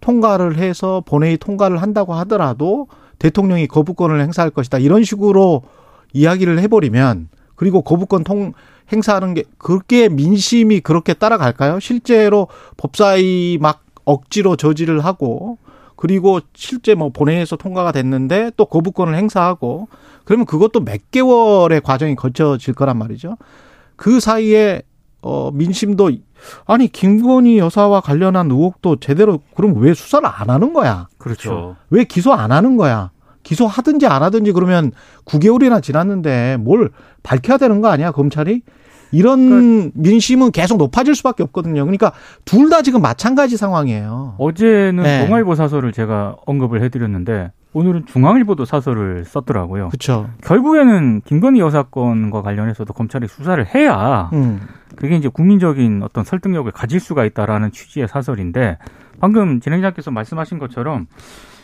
통과를 0.00 0.58
해서 0.58 1.00
본회의 1.06 1.38
통과를 1.38 1.80
한다고 1.80 2.14
하더라도 2.14 2.88
대통령이 3.20 3.68
거부권을 3.68 4.20
행사할 4.20 4.50
것이다. 4.50 4.78
이런 4.78 5.04
식으로 5.04 5.62
이야기를 6.12 6.58
해버리면 6.58 7.28
그리고 7.54 7.82
거부권 7.82 8.24
통 8.24 8.52
행사하는 8.92 9.34
게 9.34 9.44
그렇게 9.58 10.08
민심이 10.08 10.80
그렇게 10.80 11.14
따라갈까요? 11.14 11.78
실제로 11.78 12.48
법사위 12.78 13.58
막 13.60 13.84
억지로 14.04 14.56
저지를 14.56 15.04
하고 15.04 15.56
그리고 16.04 16.38
실제 16.52 16.94
뭐 16.94 17.08
본회의에서 17.08 17.56
통과가 17.56 17.90
됐는데 17.90 18.50
또 18.58 18.66
거부권을 18.66 19.14
행사하고 19.16 19.88
그러면 20.26 20.44
그것도 20.44 20.80
몇 20.80 21.10
개월의 21.10 21.80
과정이 21.80 22.14
거쳐질 22.14 22.74
거란 22.74 22.98
말이죠. 22.98 23.38
그 23.96 24.20
사이에 24.20 24.82
어 25.22 25.50
민심도 25.50 26.10
아니 26.66 26.88
김건희 26.88 27.56
여사와 27.56 28.02
관련한 28.02 28.50
의혹도 28.50 28.96
제대로 28.96 29.40
그럼 29.56 29.78
왜 29.78 29.94
수사를 29.94 30.28
안 30.28 30.50
하는 30.50 30.74
거야? 30.74 31.08
그렇죠. 31.16 31.76
왜 31.88 32.04
기소 32.04 32.34
안 32.34 32.52
하는 32.52 32.76
거야? 32.76 33.10
기소하든지 33.42 34.06
안 34.06 34.22
하든지 34.22 34.52
그러면 34.52 34.92
9개월이나 35.24 35.82
지났는데 35.82 36.58
뭘 36.60 36.90
밝혀야 37.22 37.56
되는 37.56 37.80
거 37.80 37.88
아니야 37.88 38.10
검찰이? 38.12 38.60
이런 39.14 39.48
그러니까 39.48 39.90
민심은 39.94 40.50
계속 40.50 40.76
높아질 40.78 41.14
수밖에 41.14 41.42
없거든요. 41.44 41.84
그러니까 41.84 42.12
둘 42.44 42.68
다 42.68 42.82
지금 42.82 43.02
마찬가지 43.02 43.56
상황이에요. 43.56 44.34
어제는 44.38 45.02
네. 45.02 45.26
동아일보 45.26 45.54
사설을 45.54 45.92
제가 45.92 46.36
언급을 46.46 46.82
해드렸는데 46.82 47.52
오늘은 47.74 48.06
중앙일보도 48.06 48.64
사설을 48.64 49.24
썼더라고요. 49.24 49.88
그렇죠. 49.88 50.30
결국에는 50.44 51.20
김건희 51.24 51.60
여사 51.60 51.82
건과 51.82 52.42
관련해서도 52.42 52.92
검찰이 52.94 53.26
수사를 53.28 53.64
해야 53.74 54.30
음. 54.32 54.60
그게 54.96 55.16
이제 55.16 55.28
국민적인 55.28 56.02
어떤 56.02 56.24
설득력을 56.24 56.70
가질 56.72 57.00
수가 57.00 57.24
있다라는 57.24 57.72
취지의 57.72 58.08
사설인데 58.08 58.78
방금 59.20 59.60
진행자께서 59.60 60.10
말씀하신 60.10 60.58
것처럼 60.58 61.06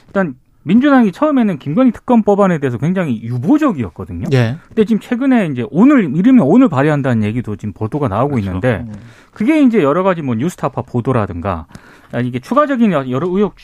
일단 0.08 0.34
민주당이 0.62 1.10
처음에는 1.12 1.58
김건희 1.58 1.90
특검 1.92 2.22
법안에 2.22 2.58
대해서 2.58 2.76
굉장히 2.76 3.22
유보적이었거든요. 3.22 4.26
예. 4.32 4.56
근데 4.68 4.84
지금 4.84 5.00
최근에 5.00 5.46
이제 5.46 5.66
오늘 5.70 6.14
이르면 6.14 6.44
오늘 6.46 6.68
발의한다는 6.68 7.22
얘기도 7.22 7.56
지금 7.56 7.72
보도가 7.72 8.08
나오고 8.08 8.34
그렇죠. 8.34 8.46
있는데 8.46 8.84
음. 8.86 8.94
그게 9.32 9.62
이제 9.62 9.82
여러 9.82 10.02
가지 10.02 10.20
뭐 10.22 10.34
뉴스타파 10.34 10.82
보도라든가 10.82 11.66
이게 12.24 12.38
추가적인 12.40 12.92
여러 12.92 13.26
의혹 13.28 13.54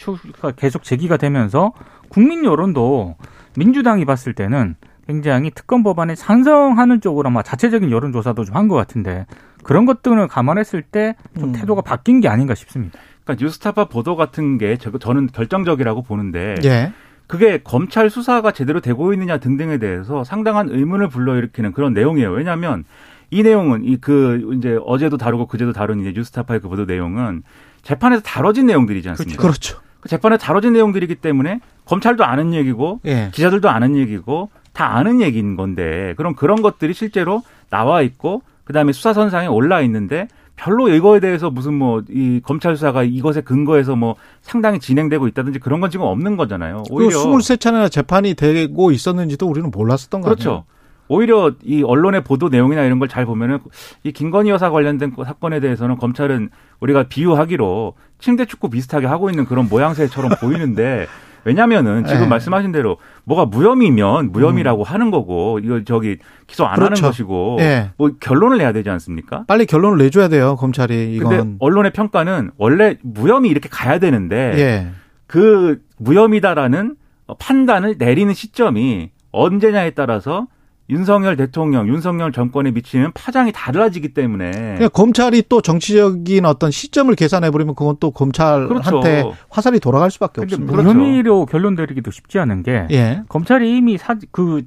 가 0.40 0.52
계속 0.52 0.84
제기가 0.84 1.16
되면서 1.18 1.72
국민 2.08 2.44
여론도 2.44 3.16
민주당이 3.56 4.04
봤을 4.04 4.32
때는 4.32 4.76
굉장히 5.06 5.50
특검 5.50 5.82
법안에 5.82 6.14
찬성하는 6.14 7.00
쪽으로 7.00 7.28
아마 7.28 7.42
자체적인 7.42 7.90
여론조사도 7.90 8.44
좀 8.44 8.56
한 8.56 8.68
것 8.68 8.74
같은데 8.74 9.26
그런 9.62 9.84
것들을 9.84 10.26
감안했을 10.28 10.82
때좀 10.82 11.44
음. 11.44 11.52
태도가 11.52 11.82
바뀐 11.82 12.20
게 12.20 12.28
아닌가 12.28 12.54
싶습니다. 12.54 12.98
그러니까 13.26 13.44
뉴스타파 13.44 13.86
보도 13.86 14.16
같은 14.16 14.56
게 14.56 14.76
저는 14.76 15.26
결정적이라고 15.32 16.02
보는데 16.02 16.54
예. 16.64 16.92
그게 17.26 17.60
검찰 17.62 18.08
수사가 18.08 18.52
제대로 18.52 18.80
되고 18.80 19.12
있느냐 19.12 19.38
등등에 19.38 19.78
대해서 19.78 20.22
상당한 20.22 20.68
의문을 20.70 21.08
불러일으키는 21.08 21.72
그런 21.72 21.92
내용이에요. 21.92 22.30
왜냐하면 22.30 22.84
이 23.32 23.42
내용은 23.42 23.82
이 23.84 23.96
그 23.96 24.54
이제 24.56 24.78
어제도 24.86 25.16
다루고 25.16 25.46
그제도 25.48 25.72
다룬 25.72 26.00
이제 26.00 26.12
뉴스타파의 26.14 26.60
그 26.60 26.68
보도 26.68 26.84
내용은 26.84 27.42
재판에서 27.82 28.22
다뤄진 28.22 28.66
내용들이지 28.66 29.08
않습니까? 29.10 29.42
그렇죠. 29.42 29.80
그 30.00 30.08
재판에 30.08 30.36
다뤄진 30.38 30.72
내용들이기 30.74 31.16
때문에 31.16 31.60
검찰도 31.84 32.24
아는 32.24 32.54
얘기고 32.54 33.00
예. 33.06 33.30
기자들도 33.32 33.68
아는 33.68 33.96
얘기고 33.96 34.50
다 34.72 34.96
아는 34.96 35.20
얘기인 35.20 35.56
건데 35.56 36.14
그럼 36.16 36.36
그런 36.36 36.62
것들이 36.62 36.94
실제로 36.94 37.42
나와 37.70 38.02
있고 38.02 38.42
그다음에 38.64 38.92
수사선상에 38.92 39.48
올라 39.48 39.80
있는데 39.80 40.28
별로 40.56 40.88
이거에 40.88 41.20
대해서 41.20 41.50
무슨 41.50 41.74
뭐 41.74 42.02
이 42.08 42.40
검찰 42.42 42.76
수사가 42.76 43.02
이것에 43.02 43.42
근거해서 43.42 43.94
뭐 43.96 44.16
상당히 44.40 44.78
진행되고 44.80 45.28
있다든지 45.28 45.58
그런 45.58 45.80
건 45.80 45.90
지금 45.90 46.06
없는 46.06 46.36
거잖아요. 46.36 46.84
오히려 46.90 47.10
23차례나 47.38 47.90
재판이 47.90 48.34
되고 48.34 48.90
있었는지도 48.90 49.46
우리는 49.46 49.70
몰랐었던 49.70 50.20
거죠. 50.22 50.34
그렇죠. 50.34 50.64
오히려 51.08 51.52
이 51.62 51.82
언론의 51.84 52.24
보도 52.24 52.48
내용이나 52.48 52.82
이런 52.82 52.98
걸 52.98 53.06
잘 53.08 53.26
보면은 53.26 53.58
이 54.02 54.10
김건희 54.12 54.50
여사 54.50 54.70
관련된 54.70 55.12
사건에 55.24 55.60
대해서는 55.60 55.98
검찰은 55.98 56.50
우리가 56.80 57.04
비유하기로 57.04 57.94
침대 58.18 58.44
축구 58.46 58.70
비슷하게 58.70 59.06
하고 59.06 59.30
있는 59.30 59.44
그런 59.44 59.68
모양새처럼 59.68 60.32
보이는데 60.40 61.06
왜냐면은 61.46 62.04
지금 62.04 62.22
네. 62.22 62.26
말씀하신 62.26 62.72
대로 62.72 62.98
뭐가 63.22 63.46
무혐의면 63.46 64.32
무혐의라고 64.32 64.82
음. 64.82 64.84
하는 64.84 65.12
거고 65.12 65.60
이거 65.62 65.84
저기 65.84 66.16
기소 66.48 66.66
안 66.66 66.74
그렇죠. 66.74 66.96
하는 66.96 67.02
것이고 67.08 67.56
네. 67.60 67.90
뭐 67.96 68.10
결론을 68.18 68.58
내야 68.58 68.72
되지 68.72 68.90
않습니까? 68.90 69.44
빨리 69.46 69.64
결론을 69.64 69.98
내줘야 69.98 70.26
돼요 70.26 70.56
검찰이. 70.56 71.14
이건. 71.14 71.28
근데 71.30 71.56
언론의 71.60 71.92
평가는 71.92 72.50
원래 72.58 72.96
무혐의 73.02 73.48
이렇게 73.48 73.68
가야 73.70 74.00
되는데 74.00 74.52
네. 74.56 74.90
그 75.28 75.80
무혐의다라는 75.98 76.96
판단을 77.38 77.94
내리는 77.96 78.34
시점이 78.34 79.10
언제냐에 79.30 79.90
따라서 79.90 80.48
윤석열 80.88 81.36
대통령, 81.36 81.88
윤석열 81.88 82.32
정권에 82.32 82.70
미치는 82.70 83.12
파장이 83.12 83.52
달라지기 83.52 84.14
때문에 84.14 84.50
그러니까 84.50 84.88
검찰이 84.88 85.42
또 85.48 85.60
정치적인 85.60 86.44
어떤 86.44 86.70
시점을 86.70 87.14
계산해 87.14 87.50
버리면 87.50 87.74
그건 87.74 87.96
또 87.98 88.12
검찰한테 88.12 89.22
그렇죠. 89.22 89.36
화살이 89.50 89.80
돌아갈 89.80 90.10
수밖에 90.10 90.42
없습니다. 90.42 90.72
그렇죠. 90.72 90.92
무혐의로 90.92 91.46
결론 91.46 91.74
내리기도 91.74 92.10
쉽지 92.10 92.38
않은 92.38 92.62
게 92.62 92.86
예. 92.92 93.22
검찰이 93.28 93.76
이미 93.76 93.98
사, 93.98 94.14
그 94.30 94.62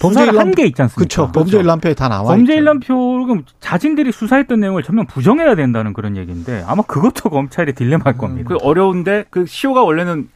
범죄 0.00 0.24
한게 0.24 0.66
있지 0.66 0.82
않습니까? 0.82 0.98
그렇죠. 0.98 1.32
범죄 1.32 1.58
일람표에 1.58 1.94
다 1.94 2.08
나와 2.08 2.24
범죄 2.34 2.54
일람표 2.54 3.26
그럼 3.26 3.44
자신들이 3.60 4.12
수사했던 4.12 4.60
내용을 4.60 4.82
전면 4.82 5.06
부정해야 5.06 5.54
된다는 5.54 5.92
그런 5.92 6.16
얘기인데 6.16 6.62
아마 6.66 6.82
그것도 6.82 7.30
검찰의 7.30 7.74
딜레마일 7.74 8.18
겁니다. 8.18 8.48
그 8.48 8.56
어려운데 8.60 9.24
그 9.30 9.46
시효가 9.46 9.82
원래는 9.82 10.28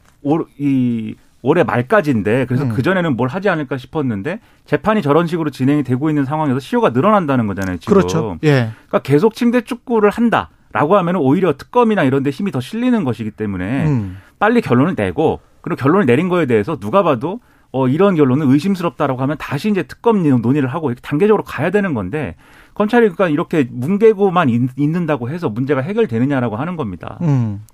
이 0.58 1.14
올해 1.42 1.62
말까지인데 1.62 2.46
그래서 2.46 2.64
음. 2.64 2.70
그 2.70 2.82
전에는 2.82 3.16
뭘 3.16 3.28
하지 3.28 3.48
않을까 3.48 3.78
싶었는데 3.78 4.40
재판이 4.64 5.02
저런 5.02 5.26
식으로 5.26 5.50
진행이 5.50 5.84
되고 5.84 6.08
있는 6.08 6.24
상황에서 6.24 6.58
시효가 6.58 6.90
늘어난다는 6.90 7.46
거잖아요. 7.46 7.78
지금. 7.78 7.94
그렇죠. 7.94 8.38
예. 8.44 8.70
그러니까 8.88 8.98
계속 9.00 9.34
침대 9.34 9.60
축구를 9.60 10.10
한다. 10.10 10.50
라고 10.70 10.96
하면 10.98 11.16
오히려 11.16 11.56
특검이나 11.56 12.04
이런 12.04 12.22
데 12.22 12.28
힘이 12.28 12.52
더 12.52 12.60
실리는 12.60 13.02
것이기 13.02 13.30
때문에 13.30 13.86
음. 13.86 14.18
빨리 14.38 14.60
결론을 14.60 14.94
내고 14.96 15.40
그리고 15.62 15.80
결론을 15.80 16.04
내린 16.04 16.28
거에 16.28 16.44
대해서 16.44 16.76
누가 16.76 17.02
봐도 17.02 17.40
어, 17.70 17.88
이런 17.88 18.14
결론은 18.14 18.50
의심스럽다라고 18.50 19.20
하면 19.22 19.36
다시 19.38 19.70
이제 19.70 19.82
특검 19.82 20.22
논의를 20.22 20.68
하고 20.68 20.90
이렇게 20.90 21.00
단계적으로 21.02 21.42
가야 21.42 21.70
되는 21.70 21.94
건데 21.94 22.36
검찰이 22.78 23.08
그러니까 23.08 23.28
이렇게 23.28 23.66
뭉개고만 23.68 24.48
있는다고 24.76 25.28
해서 25.30 25.48
문제가 25.48 25.80
해결되느냐라고 25.80 26.56
하는 26.56 26.76
겁니다. 26.76 27.18
음. 27.22 27.64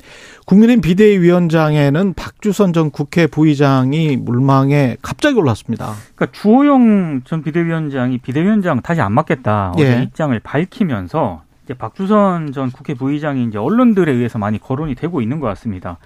국민의힘 0.46 0.80
비대위원장에는 0.80 2.14
박주선 2.14 2.73
전 2.73 2.90
국회 2.90 3.26
부의장이 3.26 4.16
물망에 4.16 4.96
갑자기 5.02 5.38
올랐습니다. 5.38 5.92
그러니까 6.14 6.32
주호영 6.32 7.20
전 7.25 7.42
비대위원장이 7.42 8.16
비대위원장 8.18 8.80
다시 8.80 9.02
안 9.02 9.12
맡겠다 9.12 9.73
어제 9.75 9.99
예. 9.99 10.02
입장을 10.04 10.38
밝히면서 10.40 11.42
이제 11.64 11.75
박주선 11.75 12.52
전 12.52 12.70
국회 12.70 12.94
부의장이 12.94 13.44
이제 13.44 13.58
언론들에 13.58 14.11
의해서 14.11 14.38
많이 14.38 14.58
거론이 14.58 14.94
되고 14.94 15.20
있는 15.20 15.38
것 15.38 15.46
같습니다. 15.49 15.99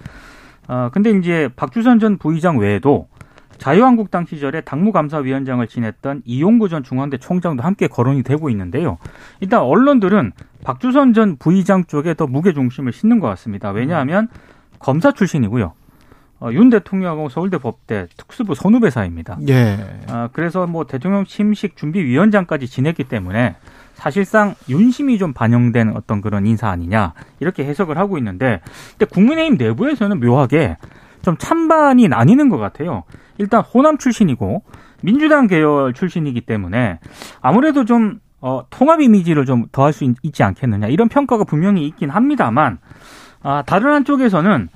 아 0.67 0.89
근데 0.93 1.11
이제 1.11 1.49
박주선 1.55 1.99
전 1.99 2.17
부의장 2.17 2.57
외에도 2.57 3.07
자유한국당 3.59 4.25
시절에 4.25 4.61
당무감사위원장을 4.61 5.65
지냈던 5.67 6.23
이용구 6.25 6.69
전 6.69 6.83
중앙대 6.83 7.17
총장도 7.17 7.61
함께 7.61 7.87
거론이 7.87 8.23
되고 8.23 8.49
있는데요. 8.49 8.97
일단 9.39 9.61
언론들은 9.61 10.31
박주선 10.63 11.13
전 11.13 11.37
부의장 11.37 11.85
쪽에 11.85 12.13
더 12.15 12.25
무게 12.25 12.53
중심을 12.53 12.91
싣는 12.91 13.19
것 13.19 13.27
같습니다. 13.27 13.69
왜냐하면 13.69 14.27
검사 14.79 15.11
출신이고요. 15.11 15.73
어, 16.41 16.49
윤 16.53 16.69
대통령하고 16.69 17.27
서울대 17.27 17.57
법대 17.57 18.07
특수부 18.15 18.55
선후배 18.55 18.89
사입니다. 18.89 19.37
예. 19.49 19.77
어, 20.09 20.29
그래서 20.31 20.65
뭐 20.67 20.85
대통령 20.85 21.25
침식 21.25 21.75
준비위원장까지 21.75 22.67
지냈기 22.67 23.03
때문에 23.03 23.57
사실상 23.93 24.55
윤심이 24.69 25.17
좀 25.17 25.33
반영된 25.33 25.97
어떤 25.97 26.21
그런 26.21 26.47
인사 26.47 26.69
아니냐 26.69 27.13
이렇게 27.41 27.65
해석을 27.65 27.97
하고 27.97 28.17
있는데, 28.17 28.61
근데 28.91 29.05
국민의힘 29.05 29.57
내부에서는 29.57 30.21
묘하게 30.21 30.77
좀 31.21 31.37
찬반이 31.37 32.07
나뉘는 32.07 32.49
것 32.49 32.57
같아요. 32.57 33.03
일단 33.37 33.61
호남 33.61 33.97
출신이고 33.97 34.63
민주당 35.01 35.47
계열 35.47 35.93
출신이기 35.93 36.41
때문에 36.41 36.99
아무래도 37.41 37.85
좀 37.85 38.19
어, 38.41 38.63
통합 38.69 39.01
이미지를 39.01 39.45
좀 39.45 39.65
더할 39.71 39.91
수 39.91 40.05
있, 40.05 40.33
지 40.33 40.43
않겠느냐 40.43 40.87
이런 40.87 41.09
평가가 41.09 41.43
분명히 41.43 41.85
있긴 41.87 42.09
합니다만 42.09 42.79
아, 43.41 43.63
다른 43.65 43.91
한쪽에서는 43.91 44.69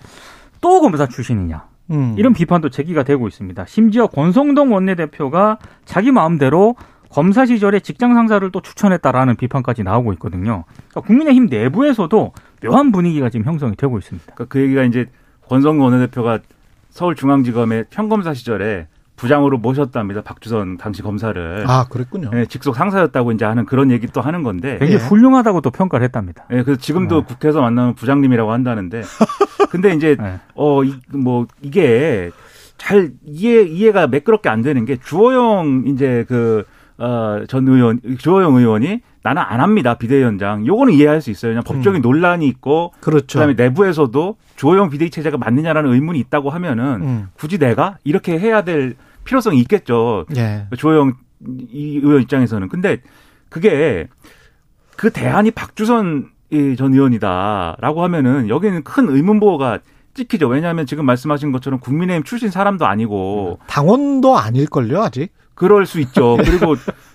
또 0.61 0.81
검사 0.81 1.07
출신이냐 1.07 1.65
음. 1.91 2.15
이런 2.17 2.33
비판도 2.33 2.69
제기가 2.69 3.03
되고 3.03 3.27
있습니다. 3.27 3.65
심지어 3.65 4.07
권성동 4.07 4.73
원내대표가 4.73 5.57
자기 5.85 6.11
마음대로 6.11 6.75
검사 7.09 7.45
시절에 7.45 7.79
직장 7.79 8.15
상사를 8.15 8.49
또 8.51 8.59
추천했다라는 8.61 9.35
비판까지 9.35 9.83
나오고 9.83 10.13
있거든요. 10.13 10.63
그러니까 10.89 11.01
국민의힘 11.01 11.45
내부에서도 11.45 12.33
묘한 12.63 12.91
분위기가 12.91 13.29
지금 13.29 13.45
형성이 13.45 13.75
되고 13.75 13.97
있습니다. 13.99 14.33
그러니까 14.33 14.45
그 14.51 14.61
얘기가 14.61 14.83
이제 14.83 15.07
권성동 15.47 15.85
원내대표가 15.85 16.39
서울중앙지검의 16.89 17.85
평검사 17.89 18.33
시절에 18.33 18.87
부장으로 19.15 19.57
모셨답니다. 19.57 20.21
박주선 20.21 20.77
당시 20.77 21.01
검사를. 21.01 21.63
아, 21.67 21.85
그랬군요. 21.89 22.29
네, 22.31 22.45
직속 22.45 22.75
상사였다고 22.75 23.31
이제 23.31 23.45
하는 23.45 23.65
그런 23.65 23.91
얘기 23.91 24.07
또 24.07 24.21
하는 24.21 24.43
건데. 24.43 24.77
굉장히 24.79 24.93
예. 24.93 24.97
훌륭하다고 24.97 25.61
또 25.61 25.71
평가를 25.71 26.03
했답니다. 26.03 26.45
네, 26.49 26.63
그래서 26.63 26.79
지금도 26.79 27.21
네. 27.21 27.25
국회에서 27.27 27.61
만나면 27.61 27.95
부장님이라고 27.95 28.51
한다는데. 28.51 29.03
근데 29.69 29.93
이제, 29.93 30.17
네. 30.19 30.39
어, 30.55 30.83
이, 30.83 30.95
뭐, 31.09 31.47
이게 31.61 32.31
잘 32.77 33.11
이해, 33.25 33.61
이해가 33.63 34.07
매끄럽게 34.07 34.49
안 34.49 34.61
되는 34.61 34.83
게 34.85 34.97
주호영 34.97 35.83
이제 35.87 36.25
그, 36.27 36.65
어, 36.97 37.43
전 37.47 37.67
의원, 37.67 38.01
주호영 38.17 38.55
의원이 38.55 39.01
나는 39.23 39.41
안 39.41 39.61
합니다. 39.61 39.95
비대위원장. 39.95 40.67
요거는 40.67 40.93
이해할 40.93 41.21
수 41.21 41.31
있어요. 41.31 41.51
그냥 41.51 41.63
법적인 41.63 41.99
음. 41.99 42.01
논란이 42.01 42.45
있고 42.47 42.93
그렇죠. 42.99 43.39
그다음에 43.39 43.53
내부에서도 43.53 44.35
주호영 44.57 44.89
비대위 44.89 45.09
체제가 45.09 45.37
맞느냐라는 45.37 45.91
의문이 45.91 46.19
있다고 46.19 46.49
하면은 46.49 46.85
음. 47.01 47.27
굳이 47.33 47.57
내가 47.57 47.97
이렇게 48.03 48.37
해야 48.37 48.63
될 48.63 48.95
필요성이 49.23 49.59
있겠죠. 49.61 50.25
예. 50.35 50.67
주호영 50.77 51.13
이 51.71 51.99
의원 52.03 52.21
입장에서는. 52.21 52.67
근데 52.67 52.97
그게 53.49 54.07
그 54.97 55.09
대안이 55.09 55.51
박주선 55.51 56.29
전 56.77 56.93
의원이다라고 56.93 58.03
하면은 58.03 58.49
여기는 58.49 58.83
큰 58.83 59.09
의문보호가 59.09 59.79
찍히죠. 60.13 60.47
왜냐하면 60.47 60.85
지금 60.85 61.05
말씀하신 61.05 61.51
것처럼 61.51 61.79
국민의힘 61.79 62.23
출신 62.23 62.51
사람도 62.51 62.85
아니고 62.85 63.59
당원도 63.67 64.37
아닐걸요 64.37 65.01
아직. 65.01 65.31
그럴 65.55 65.85
수 65.85 65.99
있죠. 66.01 66.37
그리고 66.43 66.75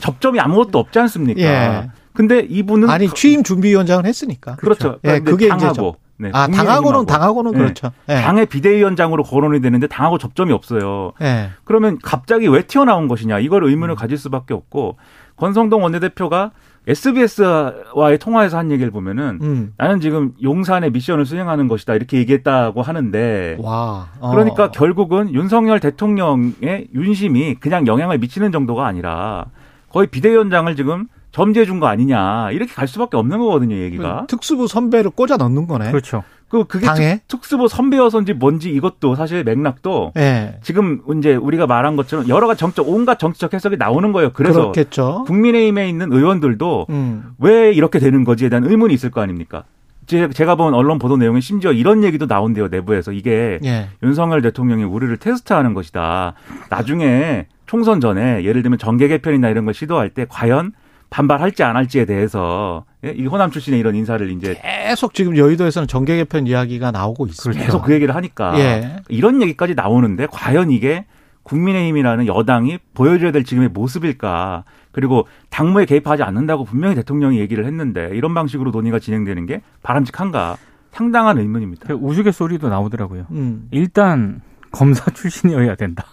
접점이 0.00 0.40
아무것도 0.40 0.78
없지 0.78 0.98
않습니까? 0.98 1.40
예. 1.40 1.90
근데 2.12 2.40
이분은 2.40 2.88
아니 2.88 3.08
취임 3.08 3.42
준비위원장을 3.42 4.04
했으니까 4.06 4.56
그렇죠. 4.56 4.98
예, 5.04 5.20
그게 5.20 5.48
당하고 5.48 5.96
네, 6.18 6.30
아 6.32 6.48
당하고는 6.48 7.04
당하고는 7.04 7.52
네. 7.52 7.58
그렇죠. 7.58 7.92
예. 8.08 8.14
당의 8.14 8.46
비대위원장으로 8.46 9.22
거론이 9.22 9.60
되는데 9.60 9.86
당하고 9.86 10.16
접점이 10.18 10.52
없어요. 10.52 11.12
예. 11.20 11.50
그러면 11.64 11.98
갑자기 12.02 12.48
왜 12.48 12.62
튀어나온 12.62 13.06
것이냐 13.06 13.38
이걸 13.38 13.64
의문을 13.64 13.94
음. 13.94 13.96
가질 13.96 14.16
수밖에 14.16 14.54
없고 14.54 14.96
권성동 15.36 15.82
원내대표가 15.82 16.52
SBS와의 16.86 18.18
통화에서 18.20 18.58
한 18.58 18.70
얘기를 18.70 18.90
보면은 18.90 19.38
음. 19.42 19.72
나는 19.76 20.00
지금 20.00 20.32
용산의 20.42 20.92
미션을 20.92 21.26
수행하는 21.26 21.68
것이다 21.68 21.94
이렇게 21.94 22.18
얘기했다고 22.18 22.82
하는데 22.82 23.56
와. 23.60 24.08
어. 24.20 24.30
그러니까 24.30 24.70
결국은 24.70 25.32
윤석열 25.34 25.80
대통령의 25.80 26.88
윤심이 26.94 27.56
그냥 27.56 27.86
영향을 27.86 28.18
미치는 28.18 28.52
정도가 28.52 28.86
아니라 28.86 29.46
거의 29.90 30.06
비대위원장을 30.08 30.74
지금 30.76 31.06
점지해 31.32 31.66
준 31.66 31.80
거 31.80 31.86
아니냐 31.86 32.50
이렇게 32.52 32.72
갈 32.72 32.88
수밖에 32.88 33.16
없는 33.18 33.38
거거든요 33.38 33.76
얘기가 33.76 34.22
그 34.22 34.26
특수부 34.28 34.68
선배를 34.68 35.10
꽂아 35.10 35.36
넣는 35.36 35.66
거네. 35.66 35.90
그렇죠. 35.90 36.22
그 36.48 36.64
그게 36.64 36.86
당해? 36.86 37.20
특, 37.26 37.44
수부 37.44 37.66
선배여서인지 37.68 38.34
뭔지 38.34 38.70
이것도 38.70 39.16
사실 39.16 39.42
맥락도 39.42 40.12
네. 40.14 40.58
지금 40.62 41.00
이제 41.18 41.34
우리가 41.34 41.66
말한 41.66 41.96
것처럼 41.96 42.28
여러 42.28 42.46
가지 42.46 42.60
정적 42.60 42.88
온갖 42.88 43.18
정치적 43.18 43.52
해석이 43.52 43.76
나오는 43.76 44.12
거예요. 44.12 44.30
그래서 44.32 44.60
그렇겠죠. 44.60 45.24
국민의힘에 45.26 45.88
있는 45.88 46.12
의원들도 46.12 46.86
음. 46.90 47.32
왜 47.38 47.72
이렇게 47.72 47.98
되는 47.98 48.24
거지에 48.24 48.48
대한 48.48 48.64
의문이 48.64 48.94
있을 48.94 49.10
거 49.10 49.20
아닙니까? 49.20 49.64
제가 50.06 50.54
본 50.54 50.72
언론 50.72 51.00
보도 51.00 51.16
내용에 51.16 51.40
심지어 51.40 51.72
이런 51.72 52.04
얘기도 52.04 52.26
나온대요 52.26 52.68
내부에서 52.68 53.10
이게 53.10 53.58
예. 53.64 53.88
윤석열 54.04 54.40
대통령이 54.40 54.84
우리를 54.84 55.16
테스트하는 55.16 55.74
것이다. 55.74 56.34
나중에 56.70 57.46
총선 57.66 58.00
전에 58.00 58.44
예를 58.44 58.62
들면 58.62 58.78
정계 58.78 59.08
개편이나 59.08 59.48
이런 59.48 59.64
걸 59.64 59.74
시도할 59.74 60.10
때 60.10 60.24
과연 60.28 60.72
반발할지 61.10 61.62
안 61.62 61.76
할지에 61.76 62.04
대해서 62.04 62.84
예? 63.04 63.10
이 63.10 63.26
호남 63.26 63.50
출신의 63.50 63.78
이런 63.80 63.94
인사를 63.94 64.28
이제 64.30 64.58
계속 64.60 65.14
지금 65.14 65.36
여의도에서는 65.36 65.88
정계 65.88 66.16
개편 66.16 66.46
이야기가 66.46 66.90
나오고 66.90 67.26
있습니다. 67.26 67.64
계속 67.64 67.82
그 67.82 67.92
얘기를 67.92 68.14
하니까 68.14 68.58
예. 68.58 68.96
이런 69.08 69.40
얘기까지 69.42 69.74
나오는데 69.74 70.26
과연 70.30 70.70
이게 70.70 71.06
국민의힘이라는 71.44 72.26
여당이 72.26 72.78
보여줘야 72.94 73.30
될 73.30 73.44
지금의 73.44 73.68
모습일까? 73.68 74.64
그리고 74.90 75.28
당무에 75.50 75.84
개입하지 75.84 76.22
않는다고 76.22 76.64
분명히 76.64 76.96
대통령이 76.96 77.38
얘기를 77.38 77.64
했는데 77.66 78.10
이런 78.14 78.34
방식으로 78.34 78.72
논의가 78.72 78.98
진행되는 78.98 79.46
게 79.46 79.60
바람직한가? 79.82 80.56
상당한 80.92 81.38
의문입니다. 81.38 81.88
그 81.88 81.92
우스갯소리도 81.92 82.70
나오더라고요. 82.70 83.26
음. 83.30 83.68
일단 83.70 84.40
검사 84.72 85.10
출신이어야 85.10 85.74
된다. 85.74 86.06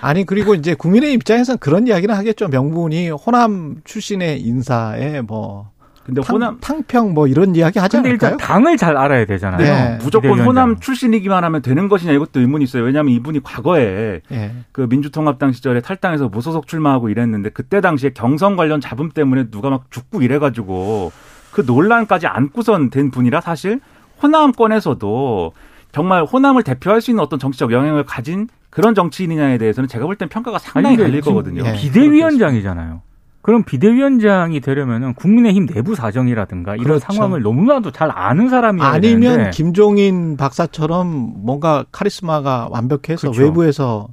아니 0.00 0.24
그리고 0.24 0.54
이제 0.54 0.74
국민의 0.74 1.12
입장에서는 1.14 1.58
그런 1.58 1.86
이야기는 1.86 2.14
하겠죠. 2.14 2.48
명분이 2.48 3.10
호남 3.10 3.76
출신의 3.84 4.40
인사에 4.40 5.20
뭐 5.22 5.70
근데 6.08 6.22
탕, 6.22 6.36
호남 6.36 6.58
탕평 6.60 7.12
뭐 7.12 7.26
이런 7.26 7.54
이야기 7.54 7.78
하지 7.78 7.98
근데 7.98 8.08
않을까요? 8.08 8.32
일단 8.32 8.46
당을 8.46 8.78
잘 8.78 8.96
알아야 8.96 9.26
되잖아요. 9.26 9.58
네. 9.58 9.98
무조건 10.02 10.40
호남 10.40 10.80
출신이기만 10.80 11.44
하면 11.44 11.60
되는 11.60 11.88
것이냐 11.88 12.12
이것도 12.12 12.40
의문이 12.40 12.64
있어요. 12.64 12.82
왜냐하면 12.84 13.12
이분이 13.12 13.42
과거에 13.42 14.22
네. 14.28 14.54
그 14.72 14.86
민주통합당 14.88 15.52
시절에 15.52 15.82
탈당해서 15.82 16.28
무소속 16.28 16.66
출마하고 16.66 17.10
이랬는데 17.10 17.50
그때 17.50 17.82
당시에 17.82 18.10
경선 18.14 18.56
관련 18.56 18.80
잡음 18.80 19.10
때문에 19.10 19.50
누가 19.50 19.68
막 19.68 19.90
죽고 19.90 20.22
이래가지고 20.22 21.12
그 21.52 21.62
논란까지 21.66 22.26
안고선 22.26 22.88
된 22.88 23.10
분이라 23.10 23.42
사실 23.42 23.80
호남권에서도 24.22 25.52
정말 25.92 26.24
호남을 26.24 26.62
대표할 26.62 27.02
수 27.02 27.10
있는 27.10 27.22
어떤 27.22 27.38
정치적 27.38 27.72
영향을 27.72 28.04
가진 28.04 28.48
그런 28.70 28.94
정치인이냐에 28.94 29.58
대해서는 29.58 29.88
제가 29.88 30.04
볼 30.06 30.16
땐 30.16 30.28
평가가 30.28 30.58
상당히 30.58 30.96
갈릴 30.96 31.20
거거든요. 31.20 31.62
예. 31.64 31.72
비대위원장이잖아요. 31.74 33.02
그럼 33.40 33.62
비대위원장이 33.64 34.60
되려면은 34.60 35.14
국민의힘 35.14 35.66
내부 35.66 35.94
사정이라든가 35.94 36.74
이런 36.74 36.84
그렇죠. 36.84 37.06
상황을 37.12 37.40
너무나도 37.42 37.92
잘 37.92 38.10
아는 38.12 38.48
사람이어야 38.50 38.88
아니면 38.88 39.20
되는데. 39.32 39.50
김종인 39.50 40.36
박사처럼 40.36 41.06
뭔가 41.46 41.84
카리스마가 41.90 42.68
완벽해서 42.70 43.30
그렇죠. 43.30 43.40
외부에서 43.42 44.08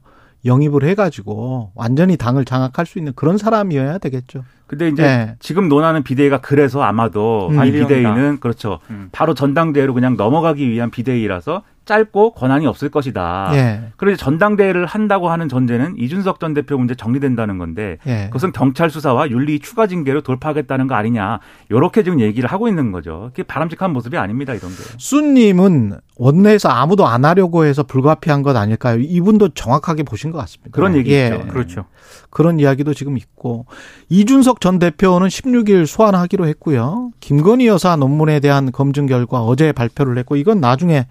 영입을 0.45 0.83
해가지고 0.85 1.71
완전히 1.75 2.17
당을 2.17 2.45
장악할 2.45 2.85
수 2.85 2.99
있는 2.99 3.13
그런 3.15 3.37
사람이어야 3.37 3.97
되겠죠. 3.97 4.43
근데 4.67 4.87
이제 4.87 5.03
네. 5.03 5.35
지금 5.39 5.69
논하는 5.69 6.03
비대위가 6.03 6.39
그래서 6.39 6.81
아마도 6.81 7.49
음, 7.51 7.63
이 7.65 7.71
비대위는 7.71 8.39
그렇죠. 8.39 8.79
음. 8.89 9.09
바로 9.11 9.33
전당대회로 9.33 9.93
그냥 9.93 10.17
넘어가기 10.17 10.69
위한 10.69 10.89
비대위라서 10.89 11.63
짧고 11.85 12.31
권한이 12.33 12.65
없을 12.65 12.89
것이다. 12.89 13.51
예. 13.53 13.91
그래서 13.95 14.17
전당대회를 14.17 14.85
한다고 14.85 15.29
하는 15.29 15.47
전제는 15.47 15.95
이준석 15.97 16.39
전 16.39 16.53
대표 16.53 16.77
문제 16.77 16.95
정리된다는 16.95 17.57
건데 17.57 17.97
예. 18.07 18.25
그것은 18.25 18.51
경찰 18.51 18.89
수사와 18.89 19.29
윤리 19.29 19.59
추가 19.59 19.87
징계로 19.87 20.21
돌파하겠다는 20.21 20.87
거 20.87 20.95
아니냐. 20.95 21.39
이렇게 21.69 22.03
지금 22.03 22.19
얘기를 22.19 22.51
하고 22.51 22.67
있는 22.67 22.91
거죠. 22.91 23.29
그게 23.31 23.43
바람직한 23.43 23.93
모습이 23.93 24.17
아닙니다. 24.17 24.53
이런 24.53 24.71
게. 24.71 24.77
수님은 24.97 25.99
원내에서 26.17 26.69
아무도 26.69 27.05
안 27.05 27.23
하려고 27.23 27.65
해서 27.65 27.83
불가피한 27.83 28.41
것 28.41 28.55
아닐까요? 28.55 28.97
이분도 28.99 29.49
정확하게 29.49 30.03
보신 30.03 30.31
것 30.31 30.39
같습니다. 30.39 30.71
그런 30.71 30.95
얘기죠. 30.95 31.15
예. 31.15 31.45
그렇죠. 31.49 31.85
그런 32.35 32.59
이야기도 32.59 32.93
지금 32.93 33.17
있고 33.17 33.65
이준석 34.09 34.59
전 34.59 34.77
대표는 34.77 35.29
16일 35.29 35.85
소환하기로 35.85 36.45
했고요. 36.47 37.11
김건희 37.21 37.65
여사 37.65 37.95
논문에 37.95 38.41
대한 38.41 38.73
검증 38.73 39.05
결과 39.05 39.41
어제 39.41 39.71
발표를 39.71 40.17
했고 40.17 40.35
이건 40.35 40.59
나중에 40.59 41.07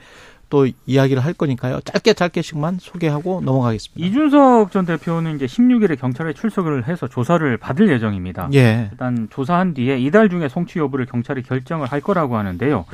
또 0.51 0.67
이야기를 0.85 1.25
할 1.25 1.33
거니까요. 1.33 1.81
짧게 1.81 2.13
짧게씩만 2.13 2.77
소개하고 2.79 3.41
넘어가겠습니다. 3.43 4.07
이준석 4.07 4.71
전 4.71 4.85
대표는 4.85 5.37
이제 5.37 5.47
16일에 5.47 5.99
경찰에 5.99 6.35
출석을 6.35 6.87
해서 6.89 7.09
조사를 7.09 7.57
받을 7.57 7.89
예정입니다. 7.89 8.51
예. 8.53 8.91
일단 8.93 9.27
조사한 9.31 9.73
뒤에 9.73 9.99
이달 9.99 10.29
중에 10.29 10.51
송치 10.51 10.79
여부를 10.79 11.07
경찰이 11.07 11.43
결정을 11.43 11.87
할 11.87 12.03
거라고 12.03 12.37
하는데요. 12.37 12.85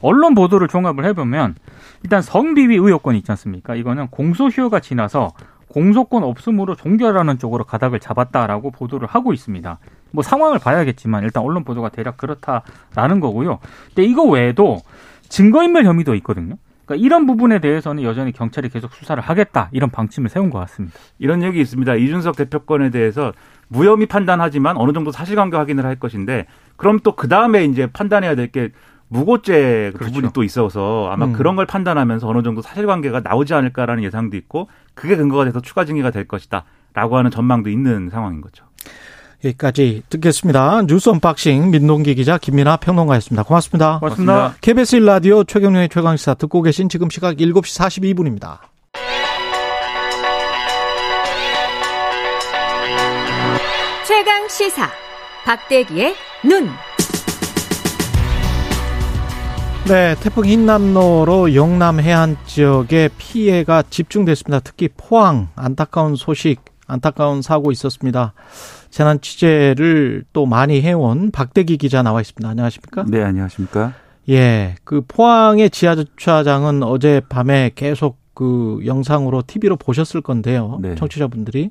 언론 0.00 0.34
보도를 0.34 0.66
종합을 0.66 1.04
해보면 1.04 1.54
일단 2.02 2.20
성비위 2.20 2.74
의혹권이 2.74 3.18
있지 3.18 3.30
않습니까? 3.30 3.76
이거는 3.76 4.08
공소시효가 4.08 4.80
지나서 4.80 5.32
공소권 5.68 6.22
없음으로 6.22 6.76
종결하는 6.76 7.38
쪽으로 7.38 7.64
가닥을 7.64 8.00
잡았다라고 8.00 8.70
보도를 8.70 9.08
하고 9.08 9.32
있습니다. 9.32 9.78
뭐 10.12 10.22
상황을 10.22 10.58
봐야겠지만 10.58 11.24
일단 11.24 11.42
언론 11.42 11.64
보도가 11.64 11.88
대략 11.90 12.16
그렇다라는 12.16 13.20
거고요. 13.20 13.58
근데 13.88 14.04
이거 14.04 14.22
외에도 14.24 14.80
증거인멸 15.28 15.84
혐의도 15.84 16.14
있거든요. 16.16 16.54
그러니까 16.84 17.04
이런 17.04 17.26
부분에 17.26 17.58
대해서는 17.58 18.04
여전히 18.04 18.30
경찰이 18.32 18.68
계속 18.68 18.92
수사를 18.92 19.20
하겠다 19.20 19.68
이런 19.72 19.90
방침을 19.90 20.30
세운 20.30 20.50
것 20.50 20.60
같습니다. 20.60 20.96
이런 21.18 21.42
얘기 21.42 21.60
있습니다. 21.60 21.94
이준석 21.96 22.36
대표권에 22.36 22.90
대해서 22.90 23.32
무혐의 23.68 24.06
판단하지만 24.06 24.76
어느 24.76 24.92
정도 24.92 25.10
사실관계 25.10 25.56
확인을 25.56 25.84
할 25.84 25.96
것인데 25.96 26.46
그럼 26.76 27.00
또 27.00 27.16
그 27.16 27.26
다음에 27.28 27.64
이제 27.64 27.88
판단해야 27.88 28.36
될 28.36 28.52
게 28.52 28.70
무고죄 29.08 29.92
그렇죠. 29.94 30.12
부분이 30.12 30.32
또 30.32 30.42
있어서 30.42 31.08
아마 31.10 31.26
음. 31.26 31.32
그런 31.32 31.56
걸 31.56 31.66
판단하면서 31.66 32.28
어느 32.28 32.42
정도 32.42 32.62
사실관계가 32.62 33.20
나오지 33.20 33.54
않을까라는 33.54 34.02
예상도 34.02 34.36
있고 34.36 34.68
그게 34.94 35.16
근거가 35.16 35.44
돼서 35.44 35.60
추가 35.60 35.84
증거가 35.84 36.10
될 36.10 36.26
것이다라고 36.26 37.16
하는 37.16 37.30
전망도 37.30 37.70
있는 37.70 38.10
상황인 38.10 38.40
거죠. 38.40 38.64
여기까지 39.44 40.02
듣겠습니다. 40.08 40.82
뉴스 40.86 41.08
unboxing 41.10 41.70
민동기 41.70 42.14
기자 42.14 42.38
김민아 42.38 42.78
평론가였습니다. 42.78 43.44
고맙습니다. 43.44 43.98
고맙습니다. 43.98 44.32
고맙습니다. 44.32 44.60
KBS 44.60 44.98
1라디오 44.98 45.46
최경영의 45.46 45.88
최강시사 45.88 46.34
듣고 46.34 46.62
계신 46.62 46.88
지금 46.88 47.10
시각 47.10 47.36
7시 47.36 47.78
42분입니다. 47.78 48.58
최강시사 54.06 54.88
박대기의 55.44 56.14
눈. 56.44 56.70
네, 59.88 60.16
태풍 60.16 60.44
흰남노로 60.44 61.54
영남 61.54 62.00
해안 62.00 62.36
지역에 62.44 63.08
피해가 63.18 63.84
집중됐습니다. 63.88 64.58
특히 64.58 64.88
포항 64.96 65.46
안타까운 65.54 66.16
소식, 66.16 66.60
안타까운 66.88 67.40
사고 67.40 67.70
있었습니다. 67.70 68.32
재난 68.90 69.20
취재를 69.20 70.24
또 70.32 70.44
많이 70.44 70.82
해온 70.82 71.30
박대기 71.30 71.76
기자 71.76 72.02
나와 72.02 72.20
있습니다. 72.20 72.48
안녕하십니까? 72.48 73.04
네, 73.06 73.22
안녕하십니까? 73.22 73.92
예, 74.28 74.74
그 74.82 75.02
포항의 75.06 75.70
지하 75.70 75.94
주차장은 75.94 76.82
어제 76.82 77.20
밤에 77.28 77.70
계속 77.76 78.18
그 78.34 78.80
영상으로 78.84 79.44
TV로 79.46 79.76
보셨을 79.76 80.20
건데요. 80.20 80.80
네. 80.82 80.96
청취자분들이 80.96 81.70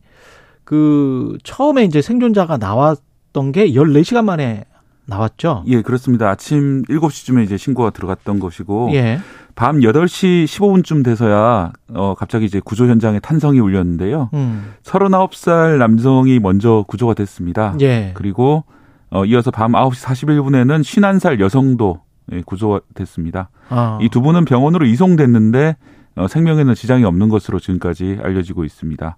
그 0.63 1.37
처음에 1.43 1.83
이제 1.83 2.01
생존자가 2.01 2.55
나왔던 2.55 3.51
게 3.51 3.67
14시간 3.71 4.23
만에 4.23 4.63
나왔죠? 5.05 5.63
예, 5.67 5.81
그렇습니다. 5.81 6.29
아침 6.29 6.83
7시쯤에 6.83 7.43
이제 7.43 7.57
신고가 7.57 7.91
들어갔던 7.91 8.39
것이고 8.39 8.89
예. 8.93 9.19
밤 9.55 9.79
8시 9.79 10.45
15분쯤 10.45 11.03
돼서야 11.03 11.71
어 11.93 12.15
갑자기 12.15 12.45
이제 12.45 12.59
구조 12.63 12.87
현장에 12.87 13.19
탄성이 13.19 13.59
울렸는데요. 13.59 14.29
음. 14.33 14.73
39살 14.83 15.77
남성이 15.77 16.39
먼저 16.39 16.83
구조가 16.87 17.13
됐습니다. 17.13 17.75
예. 17.81 18.11
그리고 18.15 18.63
어 19.09 19.23
이어서 19.25 19.51
밤 19.51 19.71
9시 19.71 20.03
41분에는 20.03 20.81
51살 20.81 21.39
여성도 21.39 22.01
예, 22.33 22.41
구조가 22.45 22.81
됐습니다. 22.95 23.49
아. 23.69 23.99
이두 24.01 24.21
분은 24.21 24.45
병원으로 24.45 24.85
이송됐는데 24.85 25.77
어 26.17 26.27
생명에는 26.27 26.73
지장이 26.73 27.03
없는 27.05 27.29
것으로 27.29 27.59
지금까지 27.59 28.19
알려지고 28.21 28.65
있습니다. 28.65 29.17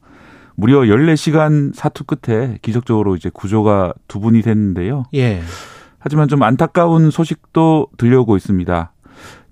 무려 0.55 0.81
14시간 0.81 1.73
사투 1.73 2.03
끝에 2.03 2.57
기적적으로 2.63 3.15
이제 3.15 3.29
구조가 3.31 3.93
두 4.07 4.19
분이 4.19 4.41
됐는데요. 4.41 5.05
예. 5.13 5.41
하지만 6.07 6.29
좀 6.29 6.41
안타까운 6.41 7.11
소식도 7.11 7.87
들려오고 7.97 8.37
있습니다. 8.37 8.93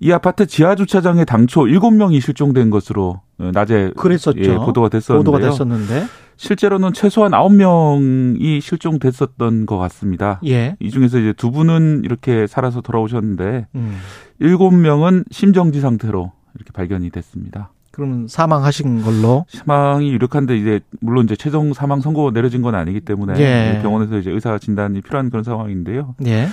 이 0.00 0.10
아파트 0.10 0.46
지하 0.46 0.74
주차장에 0.74 1.26
당초 1.26 1.64
7명이 1.64 2.22
실종된 2.22 2.70
것으로 2.70 3.20
어, 3.36 3.50
낮에 3.52 3.92
그랬었죠. 3.94 4.40
예, 4.40 4.54
보도가 4.54 4.88
됐었는데요. 4.88 5.32
보도가 5.32 5.50
됐었는데 5.50 6.06
실제로는 6.38 6.94
최소한 6.94 7.32
9명이 7.32 8.62
실종됐었던 8.62 9.66
것 9.66 9.76
같습니다. 9.76 10.40
예. 10.46 10.76
이 10.80 10.90
중에서 10.90 11.18
이제 11.18 11.34
두 11.34 11.50
분은 11.50 12.04
이렇게 12.04 12.46
살아서 12.46 12.80
돌아오셨는데 12.80 13.66
음. 13.74 13.98
7명은 14.40 15.24
심정지 15.30 15.82
상태로 15.82 16.32
이렇게 16.54 16.72
발견이 16.72 17.10
됐습니다. 17.10 17.70
그러면 17.96 18.28
사망하신 18.28 19.00
걸로 19.00 19.46
사망이 19.48 20.10
유력한데 20.12 20.54
이제 20.54 20.80
물론 21.00 21.24
이제 21.24 21.34
최종 21.34 21.72
사망 21.72 22.02
선고 22.02 22.30
내려진 22.30 22.60
건 22.60 22.74
아니기 22.74 23.00
때문에 23.00 23.40
예. 23.40 23.80
병원에서 23.80 24.18
이제 24.18 24.30
의사 24.30 24.58
진단이 24.58 25.00
필요한 25.00 25.30
그런 25.30 25.42
상황인데요. 25.42 26.14
예. 26.26 26.48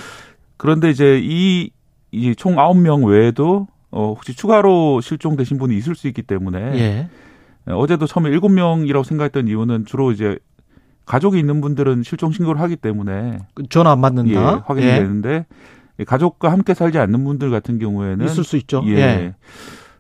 그런데 0.56 0.90
이제 0.90 1.20
이 1.22 1.70
이총 2.14 2.60
아홉 2.60 2.78
명 2.78 3.04
외에도 3.04 3.68
어 3.92 4.14
혹시 4.16 4.34
추가로 4.34 5.02
실종되신 5.02 5.58
분이 5.58 5.76
있을 5.76 5.96
수 5.96 6.08
있기 6.08 6.22
때문에 6.22 6.60
예. 6.80 7.10
어제도 7.74 8.08
처음에 8.08 8.30
일곱 8.30 8.48
명이라고 8.48 9.04
생각했던 9.04 9.50
이유는 9.50 9.84
주로 9.86 10.14
이제 10.14 10.40
가족이 11.06 11.38
있는 11.38 11.60
분들은 11.60 12.04
실종 12.04 12.32
신고를 12.32 12.62
하기 12.62 12.78
때문에 12.78 13.40
전화 13.70 13.92
안 13.92 14.00
받는다 14.00 14.32
예, 14.32 14.62
확인이 14.66 14.88
예. 14.88 15.00
되는데 15.00 15.46
가족과 16.08 16.54
함께 16.54 16.74
살지 16.74 17.00
않는 17.00 17.26
분들 17.26 17.52
같은 17.52 17.80
경우에는 17.80 18.26
있을 18.26 18.46
수 18.46 18.56
있죠. 18.56 18.82
예. 18.88 19.34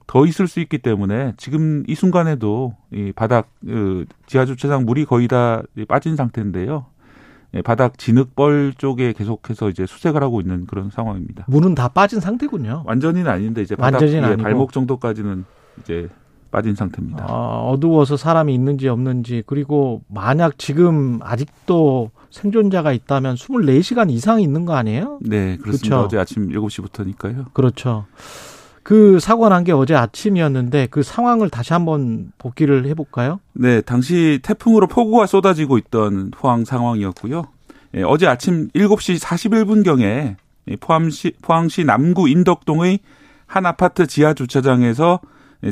예. 0.03 0.05
더 0.07 0.25
있을 0.25 0.47
수 0.47 0.59
있기 0.59 0.79
때문에 0.79 1.33
지금 1.37 1.83
이 1.87 1.95
순간에도 1.95 2.75
이 2.91 3.11
바닥 3.15 3.49
그 3.65 4.05
지하 4.25 4.45
주차장 4.45 4.85
물이 4.85 5.05
거의 5.05 5.27
다 5.27 5.63
빠진 5.87 6.15
상태인데요. 6.15 6.85
예, 7.55 7.61
바닥 7.61 7.97
진흙벌 7.97 8.73
쪽에 8.77 9.13
계속해서 9.13 9.69
이제 9.69 9.85
수색을 9.85 10.23
하고 10.23 10.41
있는 10.41 10.65
그런 10.65 10.89
상황입니다. 10.89 11.45
물은 11.47 11.75
다 11.75 11.87
빠진 11.87 12.19
상태군요. 12.19 12.83
완전히는 12.85 13.29
아닌데 13.29 13.61
이제 13.61 13.75
바닥 13.75 14.01
예, 14.01 14.35
발목 14.37 14.71
정도까지는 14.73 15.45
이제 15.81 16.09
빠진 16.49 16.75
상태입니다. 16.75 17.25
아, 17.27 17.61
어두워서 17.67 18.17
사람이 18.17 18.53
있는지 18.53 18.87
없는지 18.87 19.43
그리고 19.45 20.03
만약 20.07 20.57
지금 20.59 21.19
아직도 21.21 22.11
생존자가 22.29 22.91
있다면 22.91 23.35
24시간 23.35 24.11
이상 24.11 24.41
있는 24.41 24.65
거 24.65 24.73
아니에요? 24.73 25.19
네, 25.21 25.57
그렇습니다. 25.57 25.97
그렇죠? 25.97 26.05
어제 26.05 26.17
아침 26.17 26.49
7시부터니까요. 26.49 27.53
그렇죠. 27.53 28.05
그 28.83 29.19
사고 29.19 29.47
난 29.49 29.63
게 29.63 29.71
어제 29.71 29.95
아침이었는데 29.95 30.87
그 30.91 31.03
상황을 31.03 31.49
다시 31.49 31.71
한번 31.73 32.31
복기를 32.37 32.85
해볼까요? 32.87 33.39
네, 33.53 33.81
당시 33.81 34.39
태풍으로 34.43 34.87
폭우가 34.87 35.25
쏟아지고 35.25 35.77
있던 35.77 36.31
포항 36.31 36.65
상황이었고요. 36.65 37.43
예, 37.95 38.03
어제 38.03 38.27
아침 38.27 38.69
7시 38.75 39.21
41분경에 39.21 40.35
포항시, 40.81 41.33
포항시 41.41 41.83
남구 41.85 42.27
인덕동의 42.27 42.99
한 43.45 43.65
아파트 43.65 44.07
지하 44.07 44.33
주차장에서 44.33 45.19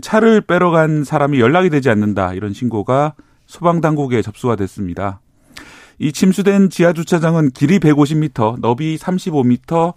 차를 0.01 0.41
빼러 0.41 0.71
간 0.71 1.03
사람이 1.03 1.39
연락이 1.39 1.69
되지 1.69 1.89
않는다 1.89 2.33
이런 2.33 2.53
신고가 2.53 3.13
소방당국에 3.47 4.21
접수가 4.21 4.55
됐습니다. 4.55 5.19
이 5.99 6.13
침수된 6.13 6.69
지하 6.69 6.93
주차장은 6.93 7.51
길이 7.51 7.79
150m, 7.79 8.59
너비 8.61 8.97
35m, 8.97 9.93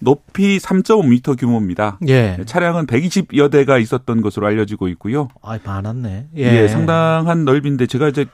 높이 0.00 0.58
3.5m 0.58 1.38
규모입니다. 1.38 1.98
예. 2.08 2.38
차량은 2.46 2.86
120여 2.86 3.50
대가 3.50 3.78
있었던 3.78 4.20
것으로 4.20 4.46
알려지고 4.46 4.88
있고요. 4.88 5.28
아, 5.42 5.58
많았네. 5.64 6.28
예. 6.36 6.42
예. 6.42 6.68
상당한 6.68 7.44
넓이인데 7.44 7.86
제가 7.86 8.08
이제 8.08 8.26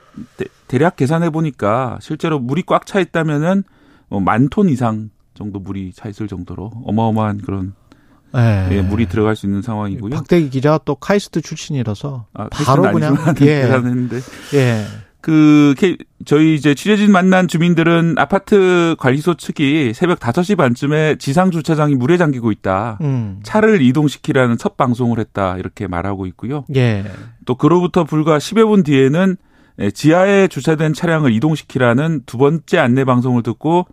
대략 0.67 0.95
계산해 0.95 1.31
보니까 1.31 1.97
실제로 2.01 2.39
물이 2.39 2.63
꽉 2.67 2.85
차 2.85 2.99
있다면은 2.99 3.63
뭐 4.09 4.19
만톤 4.19 4.69
이상 4.69 5.09
정도 5.33 5.59
물이 5.59 5.93
차 5.93 6.07
있을 6.07 6.27
정도로 6.27 6.71
어마어마한 6.85 7.39
그런 7.39 7.73
예. 8.35 8.67
예, 8.71 8.81
물이 8.81 9.07
들어갈 9.07 9.35
수 9.35 9.45
있는 9.45 9.61
상황이고요. 9.61 10.11
박대기 10.11 10.49
기자 10.49 10.77
또 10.83 10.95
카이스트 10.95 11.41
출신이라서 11.41 12.25
아, 12.33 12.49
바로 12.49 12.91
그냥 12.91 13.15
예. 13.41 13.61
계산했는데 13.63 14.17
예. 14.55 14.85
그 15.25 15.73
저희 16.23 16.53
이제 16.53 16.75
취재진 16.75 17.11
만난 17.11 17.47
주민들은 17.47 18.13
아파트 18.19 18.95
관리소 18.99 19.33
측이 19.33 19.93
새벽 19.95 20.19
5시 20.19 20.55
반쯤에 20.55 21.15
지상 21.15 21.49
주차장이 21.49 21.95
물에 21.95 22.17
잠기고 22.17 22.51
있다. 22.51 22.99
음. 23.01 23.39
차를 23.41 23.81
이동시키라는 23.81 24.59
첫 24.59 24.77
방송을 24.77 25.17
했다. 25.17 25.57
이렇게 25.57 25.87
말하고 25.87 26.27
있고요. 26.27 26.63
예. 26.75 27.05
또 27.45 27.55
그로부터 27.55 28.03
불과 28.03 28.37
10여 28.37 28.67
분 28.67 28.83
뒤에는 28.83 29.37
지하에 29.95 30.47
주차된 30.47 30.93
차량을 30.93 31.33
이동시키라는 31.33 32.21
두 32.27 32.37
번째 32.37 32.77
안내 32.77 33.03
방송을 33.03 33.41
듣고 33.41 33.87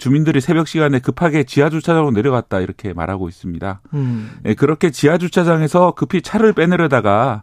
주민들이 0.00 0.40
새벽 0.40 0.68
시간에 0.68 1.00
급하게 1.00 1.44
지하 1.44 1.68
주차장으로 1.68 2.12
내려갔다 2.12 2.60
이렇게 2.60 2.94
말하고 2.94 3.28
있습니다. 3.28 3.82
음. 3.92 4.30
그렇게 4.56 4.88
지하 4.88 5.18
주차장에서 5.18 5.92
급히 5.92 6.22
차를 6.22 6.54
빼내려다가 6.54 7.42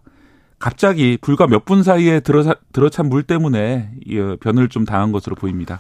갑자기 0.60 1.18
불과 1.22 1.48
몇 1.48 1.66
분 1.66 1.84
사이에 1.84 2.20
들어 2.20 2.44
들어찬 2.74 3.10
물 3.10 3.24
때문에 3.24 3.92
어, 4.18 4.36
변을 4.42 4.70
좀 4.70 4.86
당한 4.86 5.12
것으로 5.12 5.36
보입니다. 5.36 5.80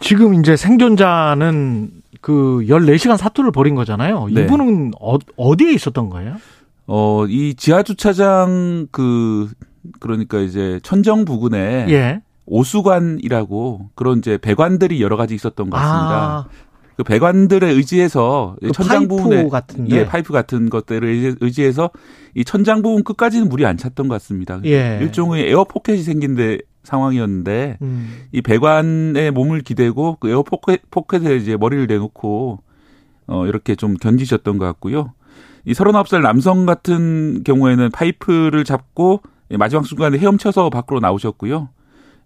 지금 0.00 0.34
이제 0.34 0.56
생존자는 0.56 1.90
그 2.20 2.64
14시간 2.68 3.16
사투를 3.16 3.52
벌인 3.52 3.74
거잖아요. 3.74 4.26
네. 4.32 4.42
이분은 4.42 4.92
어, 5.00 5.16
어디에 5.36 5.72
있었던 5.72 6.08
거예요? 6.10 6.36
어, 6.86 7.24
이 7.28 7.54
지하 7.54 7.82
주차장 7.82 8.88
그 8.90 9.48
그러니까 10.00 10.38
이제 10.40 10.80
천정 10.82 11.24
부근에 11.24 11.86
예. 11.90 12.22
오수관이라고 12.46 13.90
그런 13.94 14.18
이제 14.18 14.38
배관들이 14.38 15.00
여러 15.02 15.16
가지 15.16 15.34
있었던 15.34 15.70
것 15.70 15.76
같습니다. 15.76 16.14
아. 16.14 16.46
그 17.02 17.04
배관들에 17.04 17.68
의지해서 17.70 18.56
그 18.60 18.70
천장 18.72 19.08
부분에 19.08 19.48
같은데. 19.48 19.96
예, 19.96 20.06
파이프 20.06 20.32
같은 20.32 20.70
것들을 20.70 21.36
의지해서 21.40 21.90
이 22.34 22.44
천장 22.44 22.82
부분 22.82 23.02
끝까지는 23.02 23.48
물이 23.48 23.66
안 23.66 23.76
찼던 23.76 24.08
것 24.08 24.14
같습니다. 24.14 24.60
예. 24.64 24.98
일종의 25.02 25.48
에어 25.48 25.64
포켓이 25.64 26.02
생긴 26.02 26.34
데 26.36 26.58
상황이었는데 26.84 27.78
음. 27.82 28.22
이 28.32 28.40
배관에 28.40 29.30
몸을 29.30 29.60
기대고 29.62 30.18
그 30.20 30.30
에어 30.30 30.42
포켓, 30.42 30.82
포켓에 30.90 31.36
이제 31.36 31.56
머리를 31.56 31.86
내놓고 31.86 32.60
어 33.26 33.46
이렇게 33.46 33.74
좀 33.74 33.94
견디셨던 33.94 34.58
것 34.58 34.64
같고요. 34.66 35.12
이 35.64 35.72
39살 35.72 36.22
남성 36.22 36.66
같은 36.66 37.42
경우에는 37.44 37.90
파이프를 37.90 38.64
잡고 38.64 39.22
마지막 39.50 39.86
순간에 39.86 40.18
헤엄쳐서 40.18 40.70
밖으로 40.70 41.00
나오셨고요. 41.00 41.68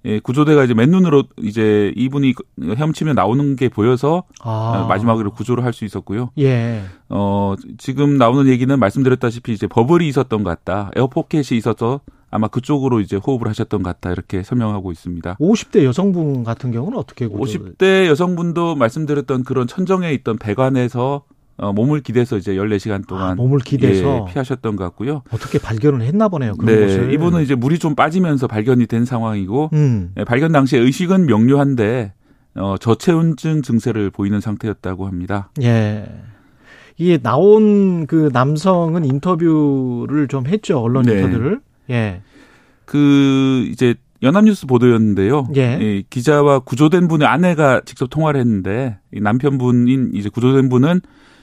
예, 0.07 0.21
구조대가 0.21 0.65
이제 0.65 0.73
맨눈으로 0.73 1.25
이제 1.43 1.93
이분이 1.97 2.35
헤엄치면 2.63 3.17
나오는 3.17 3.57
게 3.57 3.69
보여서 3.69 4.23
아. 4.41 4.87
마지막으로 4.89 5.33
구조를 5.33 5.65
할 5.65 5.73
수 5.77 5.85
있었고요. 5.85 6.31
예. 6.39 6.83
어, 7.11 7.55
지금 7.77 8.17
나오는 8.17 8.47
얘기는 8.51 8.79
말씀드렸다시피 8.79 9.53
이제 9.53 9.67
버블이 9.67 10.09
있었던 10.09 10.43
것 10.43 10.49
같다. 10.49 10.91
에어포켓이 10.97 11.59
있어서 11.59 12.01
아마 12.31 12.49
그쪽으로 12.49 13.01
이제 13.01 13.17
호흡을 13.17 13.47
하셨던 13.49 13.83
것 13.83 13.91
같다. 13.91 14.11
이렇게 14.11 14.43
설명하고 14.43 14.91
있습니다. 14.93 15.37
50대 15.39 15.85
여성분 15.85 16.45
같은 16.45 16.73
경우는 16.73 16.97
어떻게 16.97 17.27
구조 17.27 17.59
50대 17.59 18.07
여성분도 18.07 18.75
말씀드렸던 18.77 19.45
그런 19.45 19.67
천정에 19.67 20.13
있던 20.15 20.39
배관에서 20.39 21.25
어, 21.59 21.73
몸을 21.73 22.01
기대서 22.01 22.37
이제 22.37 22.55
14시간 22.55 23.07
동안 23.07 23.31
아, 23.31 23.35
몸을 23.35 23.61
기대서 23.61 24.27
예, 24.29 24.33
피하셨던 24.33 24.77
것 24.77 24.85
같고요. 24.85 25.23
어떻게 25.31 25.59
발견을 25.59 26.03
했나 26.03 26.29
보네요. 26.29 26.55
그런 26.55 26.75
네, 26.75 26.87
것을. 26.87 27.13
이분은 27.13 27.43
이제 27.43 27.55
물이 27.55 27.79
좀 27.79 27.95
빠지면서 27.95 28.47
발견이 28.47 28.87
된 28.87 29.05
상황이고 29.05 29.71
음. 29.73 30.13
예, 30.19 30.25
발견 30.25 30.53
당시에 30.53 30.79
의식은 30.81 31.27
명료한데 31.27 32.13
어, 32.57 32.77
저체온증 32.79 33.63
증세를 33.63 34.11
보이는 34.11 34.41
상태였다고 34.41 35.07
합니다. 35.07 35.51
예. 35.63 36.07
이게 36.99 37.19
나온 37.19 38.07
그 38.07 38.31
남성은 38.33 39.05
인터뷰를 39.05 40.29
좀 40.29 40.47
했죠. 40.47 40.81
언론 40.81 41.05
네. 41.05 41.15
인터뷰를. 41.21 41.61
예. 41.91 42.23
그 42.85 43.67
이제 43.71 43.95
연합뉴스 44.23 44.67
보도였는데요. 44.67 45.49
예. 45.57 45.79
이 45.81 46.05
기자와 46.09 46.61
구조된 46.61 47.09
분의 47.09 47.29
아내가 47.29 47.83
직접 47.85 48.09
통화를 48.09 48.41
했는데 48.41 48.99
이 49.13 49.21
남편분인 49.21 50.13
이제 50.15 50.29
구조된 50.31 50.69
분은 50.69 51.01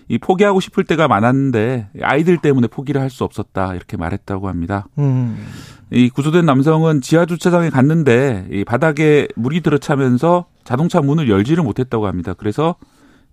이 0.07 0.17
포기하고 0.17 0.59
싶을 0.59 0.83
때가 0.83 1.07
많았는데 1.07 1.89
아이들 2.01 2.37
때문에 2.37 2.67
포기를 2.67 2.99
할 3.01 3.09
수 3.09 3.23
없었다 3.23 3.75
이렇게 3.75 3.95
말했다고 3.97 4.47
합니다. 4.47 4.87
음. 4.97 5.45
이 5.91 6.09
구조된 6.09 6.45
남성은 6.45 7.01
지하 7.01 7.25
주차장에 7.25 7.69
갔는데 7.69 8.47
이 8.51 8.63
바닥에 8.63 9.27
물이 9.35 9.61
들어차면서 9.61 10.45
자동차 10.63 11.01
문을 11.01 11.29
열지를 11.29 11.63
못했다고 11.63 12.07
합니다. 12.07 12.33
그래서 12.33 12.75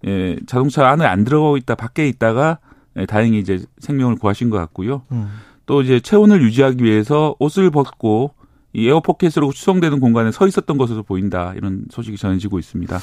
예, 0.07 0.37
자동차 0.47 0.89
안에 0.89 1.05
안 1.07 1.25
들어가고 1.25 1.57
있다 1.57 1.75
밖에 1.75 2.07
있다가 2.09 2.59
예, 2.97 3.07
다행히 3.07 3.39
이제 3.39 3.61
생명을 3.79 4.17
구하신 4.17 4.51
것 4.51 4.59
같고요. 4.59 5.03
음. 5.13 5.31
또 5.67 5.81
이제 5.83 6.01
체온을 6.01 6.43
유지하기 6.43 6.83
위해서 6.85 7.35
옷을 7.39 7.71
벗고 7.71 8.35
이 8.73 8.87
에어포켓으로 8.89 9.53
추정되는 9.53 9.99
공간에 10.01 10.31
서 10.31 10.47
있었던 10.47 10.77
것으로 10.79 11.03
보인다 11.03 11.55
이런 11.57 11.85
소식이 11.91 12.17
전해지고 12.17 12.59
있습니다. 12.59 12.99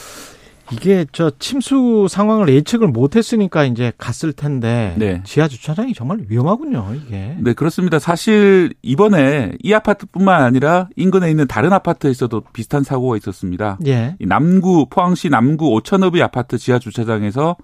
이게 0.72 1.06
저 1.12 1.32
침수 1.40 2.08
상황을 2.10 2.50
예측을 2.50 2.88
못했으니까 2.88 3.66
이제 3.66 3.92
갔을 3.98 4.34
텐데 4.34 4.96
네. 4.98 5.22
지하 5.24 5.48
주차장이 5.48 5.94
정말 5.94 6.20
위험하군요 6.28 6.94
이게. 6.96 7.38
네 7.40 7.54
그렇습니다. 7.54 8.00
사실 8.00 8.74
이번에 8.82 9.54
이 9.62 9.74
아파트뿐만 9.74 10.44
아니라 10.44 10.90
인근에 10.96 11.30
있는 11.30 11.48
다른 11.48 11.74
아파트에서도 11.74 12.42
비슷한 12.54 12.84
사고가 12.84 13.18
있었습니다. 13.18 13.78
예. 13.88 14.16
남구 14.20 14.88
포항시 14.90 15.30
남구 15.30 15.70
오천읍의 15.74 16.22
아파트 16.22 16.58
지하 16.58 16.80
주차장에서 16.80 17.56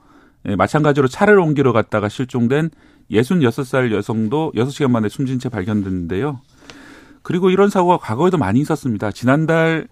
예, 0.48 0.56
마찬가지로 0.56 1.08
차를 1.08 1.40
옮기러 1.40 1.72
갔다가 1.72 2.10
실종된 2.10 2.70
66살 3.12 3.92
여성도 3.92 4.52
6시간 4.56 4.92
만에 4.92 5.10
숨진 5.10 5.40
채 5.40 5.50
발견됐는데요. 5.50 6.40
그리고 7.22 7.50
이런 7.50 7.70
사고가 7.70 7.98
과거에도 7.98 8.38
많이 8.38 8.60
있었습니다. 8.60 9.12
지난달 9.12 9.88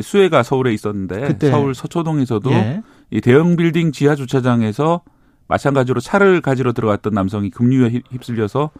수해가 0.00 0.42
서울에 0.42 0.72
있었는데 0.72 1.20
그때. 1.28 1.50
서울 1.50 1.74
서초동에서도 1.74 2.50
예. 2.52 2.82
이 3.10 3.20
대형 3.20 3.56
빌딩 3.56 3.92
지하 3.92 4.14
주차장에서 4.14 5.02
마찬가지로 5.46 6.00
차를 6.00 6.40
가지러 6.40 6.72
들어갔던 6.72 7.14
남성이 7.14 7.50
급류에 7.50 8.02
휩쓸려서 8.10 8.70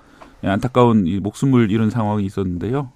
안타까운 0.45 1.07
이 1.07 1.19
목숨을 1.19 1.71
잃은 1.71 1.91
상황이 1.91 2.25
있었는데요. 2.25 2.93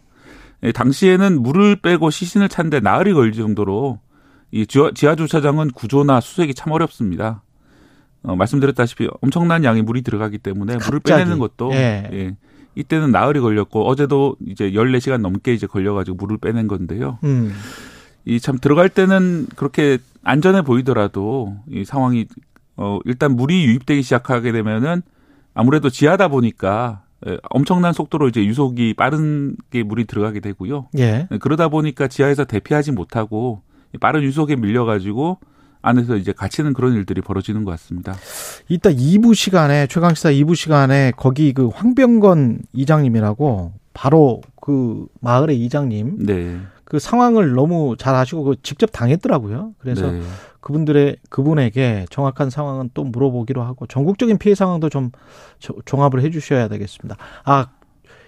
예, 0.62 0.72
당시에는 0.72 1.42
물을 1.42 1.76
빼고 1.76 2.10
시신을 2.10 2.48
찬데 2.48 2.80
나흘이 2.80 3.14
걸릴 3.14 3.32
정도로 3.32 3.98
이 4.52 4.66
지하 4.66 5.16
주차장은 5.16 5.70
구조나 5.70 6.20
수색이 6.20 6.54
참 6.54 6.72
어렵습니다. 6.72 7.42
어, 8.22 8.36
말씀드렸다시피 8.36 9.08
엄청난 9.22 9.64
양의 9.64 9.82
물이 9.82 10.02
들어가기 10.02 10.38
때문에 10.38 10.74
갑자기. 10.74 10.90
물을 10.90 11.00
빼내는 11.00 11.38
것도 11.38 11.72
예. 11.72 12.08
예. 12.12 12.36
이때는 12.74 13.10
나흘이 13.10 13.40
걸렸고 13.40 13.86
어제도 13.86 14.36
이제 14.46 14.70
14시간 14.70 15.20
넘게 15.20 15.52
이제 15.52 15.66
걸려 15.66 15.94
가지고 15.94 16.18
물을 16.18 16.38
빼낸 16.38 16.68
건데요. 16.68 17.18
음. 17.24 17.52
이 18.24 18.38
참 18.40 18.58
들어갈 18.58 18.88
때는 18.88 19.46
그렇게 19.56 19.98
안전해 20.22 20.62
보이더라도 20.62 21.56
이 21.68 21.84
상황이 21.84 22.26
어 22.76 22.98
일단 23.04 23.36
물이 23.36 23.64
유입되기 23.66 24.02
시작하게 24.02 24.52
되면은 24.52 25.02
아무래도 25.54 25.90
지하다 25.90 26.28
보니까 26.28 27.02
엄청난 27.50 27.92
속도로 27.92 28.28
이제 28.28 28.44
유속이 28.44 28.94
빠른 28.94 29.56
게 29.70 29.82
물이 29.82 30.06
들어가게 30.06 30.40
되고요. 30.40 30.88
예. 30.98 31.28
그러다 31.40 31.68
보니까 31.68 32.08
지하에서 32.08 32.44
대피하지 32.44 32.92
못하고 32.92 33.62
빠른 34.00 34.22
유속에 34.22 34.56
밀려가지고 34.56 35.38
안에서 35.82 36.16
이제 36.16 36.32
갇히는 36.32 36.72
그런 36.72 36.94
일들이 36.94 37.20
벌어지는 37.20 37.64
것 37.64 37.72
같습니다. 37.72 38.14
이따 38.68 38.90
2부 38.90 39.34
시간에 39.34 39.86
최강시사 39.88 40.30
2부 40.30 40.54
시간에 40.54 41.12
거기 41.16 41.52
그 41.52 41.68
황병건 41.68 42.60
이장님이라고 42.72 43.72
바로 43.92 44.40
그 44.60 45.06
마을의 45.20 45.60
이장님 45.60 46.24
네. 46.24 46.60
그 46.92 46.98
상황을 46.98 47.54
너무 47.54 47.96
잘 47.98 48.14
아시고 48.14 48.44
그 48.44 48.56
직접 48.62 48.90
당했더라고요. 48.92 49.72
그래서 49.78 50.10
네. 50.10 50.20
그분들의 50.60 51.16
그분에게 51.30 52.04
정확한 52.10 52.50
상황은 52.50 52.90
또 52.92 53.02
물어보기로 53.02 53.62
하고 53.62 53.86
전국적인 53.86 54.36
피해 54.36 54.54
상황도 54.54 54.90
좀 54.90 55.10
종합을 55.86 56.20
해 56.20 56.28
주셔야 56.28 56.68
되겠습니다. 56.68 57.16
아, 57.46 57.68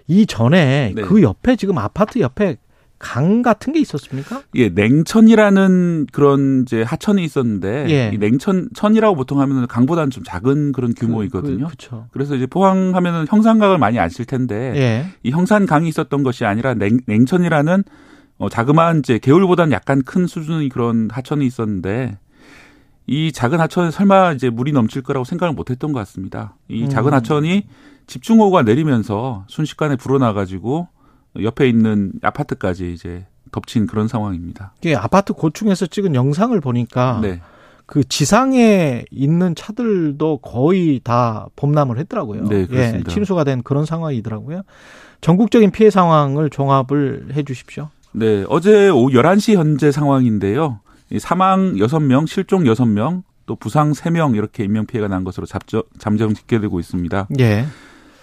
이 0.07 0.25
전에 0.25 0.95
네. 0.97 1.03
그 1.03 1.21
옆에 1.23 1.57
지금 1.57 1.77
아파트 1.77 2.21
옆에 2.21 2.57
강 2.99 3.43
같은 3.43 3.75
게 3.75 3.81
있었습니까? 3.81 4.41
예, 4.55 4.71
냉천이라는 4.71 6.07
그런 6.11 6.63
이제 6.63 6.81
하천이 6.81 7.23
있었는데 7.23 7.91
예. 7.91 8.11
이 8.15 8.19
냉천 8.19 8.71
천이라고 8.73 9.15
보통 9.15 9.43
하면은 9.43 9.67
강보다는 9.67 10.09
좀 10.09 10.25
작은 10.25 10.73
그런 10.73 10.95
그, 10.95 11.07
규모이거든요. 11.07 11.67
그, 11.67 11.75
그, 11.91 12.03
그래서 12.13 12.35
이제 12.35 12.47
포항 12.47 12.95
하면은 12.95 13.27
형산강을 13.29 13.77
많이 13.77 13.99
아실 13.99 14.25
텐데 14.25 14.73
예. 14.75 15.07
이 15.23 15.33
형산강이 15.33 15.87
있었던 15.87 16.23
것이 16.23 16.47
아니라 16.47 16.73
냉, 16.73 17.01
냉천이라는 17.05 17.85
어, 18.39 18.49
자그마한 18.49 19.01
이제 19.01 19.19
개울보다는 19.19 19.73
약간 19.73 20.03
큰 20.03 20.27
수준의 20.27 20.69
그런 20.69 21.09
하천이 21.11 21.47
있었는데 21.47 22.19
이 23.07 23.33
작은 23.33 23.61
하천에 23.61 23.91
설마 23.91 24.33
이제 24.33 24.51
물이 24.51 24.73
넘칠 24.73 25.03
거라고 25.03 25.25
생각을 25.25 25.55
못 25.55 25.71
했던 25.71 25.93
것 25.93 25.99
같습니다. 26.01 26.57
이 26.69 26.85
음. 26.85 26.89
작은 26.89 27.13
하천이 27.13 27.67
집중호우가 28.07 28.63
내리면서 28.63 29.45
순식간에 29.49 29.97
불어나가지고 29.97 30.89
옆에 31.43 31.69
있는 31.69 32.13
아파트까지 32.23 32.93
이제 32.93 33.27
덮친 33.53 33.87
그런 33.87 34.09
상황입니다. 34.09 34.75
이게 34.81 34.97
아파트 34.97 35.33
고층에서 35.33 35.87
찍은 35.87 36.15
영상을 36.15 36.59
보니까 36.61 37.21
네. 37.23 37.41
그 37.87 38.03
지상에 38.03 39.05
있는 39.11 39.55
차들도 39.55 40.39
거의 40.39 41.01
다 41.05 41.47
범람을 41.57 41.99
했더라고요. 41.99 42.45
네, 42.45 42.67
그렇습니다. 42.67 43.11
예, 43.11 43.15
침수가 43.15 43.45
된 43.45 43.63
그런 43.63 43.85
상황이더라고요. 43.85 44.63
전국적인 45.21 45.71
피해 45.71 45.91
상황을 45.91 46.51
종합을 46.51 47.29
해 47.35 47.43
주십시오. 47.43 47.91
네, 48.17 48.45
어제 48.49 48.89
오후 48.91 49.11
11시 49.11 49.57
현재 49.57 49.91
상황인데요. 49.91 50.79
사망 51.19 51.75
6명, 51.75 52.29
실종 52.29 52.63
6명, 52.63 53.25
또 53.45 53.57
부상 53.57 53.91
3명 53.91 54.37
이렇게 54.37 54.63
인명 54.65 54.87
피해가 54.87 55.09
난 55.09 55.25
것으로 55.25 55.47
잡죠, 55.47 55.83
잠정 55.99 56.33
집계되고 56.33 56.79
있습니다. 56.79 57.29
예. 57.41 57.67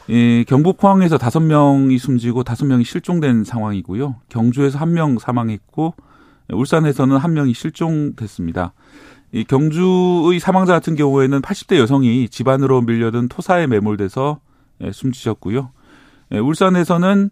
이 0.08 0.46
경북 0.48 0.78
포항에서 0.78 1.18
5명이 1.18 2.00
숨지고 2.00 2.44
5명이 2.46 2.86
실종된 2.86 3.44
상황이고요. 3.44 4.16
경주에서 4.30 4.80
1명 4.80 5.20
사망했고 5.20 5.94
울산에서는 6.50 7.18
1명이 7.18 7.54
실종됐습니다. 7.54 8.74
이 9.34 9.44
경주의 9.44 10.40
사망자 10.40 10.72
같은 10.72 10.96
경우에는 10.96 11.42
80대 11.42 11.78
여성이 11.78 12.30
집안으로 12.30 12.82
밀려든 12.82 13.28
토사에 13.28 13.68
매몰돼서 13.68 14.40
예, 14.84 14.92
숨지셨고요. 14.94 15.72
예, 16.32 16.40
울산에서는 16.40 17.30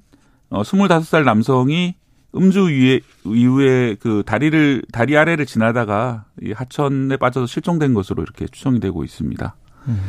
25살 0.52 1.22
어, 1.22 1.24
남성이 1.24 1.96
음주 2.36 2.68
위에 2.68 3.00
이후에 3.26 3.96
그 4.00 4.24
다리를 4.26 4.84
다리 4.92 5.18
아래를 5.18 5.46
지나다가 5.46 6.26
이 6.42 6.52
하천에 6.52 7.18
빠져서 7.18 7.48
실종된 7.48 7.94
것으로 7.94 8.22
이렇게 8.22 8.46
추정이 8.46 8.80
되고 8.80 9.04
있습니다. 9.04 9.56
음. 9.88 10.00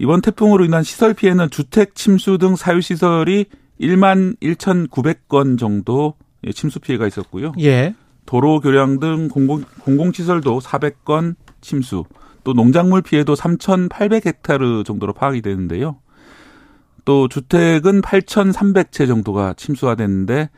이번 0.00 0.20
태풍으로 0.20 0.64
인한 0.64 0.82
시설 0.82 1.14
피해는 1.14 1.50
주택 1.50 1.94
침수 1.94 2.38
등 2.38 2.56
사유 2.56 2.80
시설이 2.80 3.46
1만 3.80 4.36
1,900건 4.40 5.58
정도 5.58 6.14
침수 6.54 6.80
피해가 6.80 7.06
있었고요. 7.06 7.52
예. 7.60 7.94
도로 8.26 8.60
교량 8.60 9.00
등 9.00 9.28
공공 9.28 9.64
공공시설도 9.80 10.60
400건 10.60 11.36
침수, 11.60 12.04
또 12.42 12.52
농작물 12.52 13.02
피해도 13.02 13.34
3,800헥타르 13.34 14.84
정도로 14.84 15.12
파악이 15.12 15.42
되는데요. 15.42 15.96
또 17.04 17.28
주택은 17.28 18.00
8,300채 18.00 19.06
정도가 19.06 19.54
침수가 19.54 19.94
됐는데 19.94 20.34
예, 20.34 20.48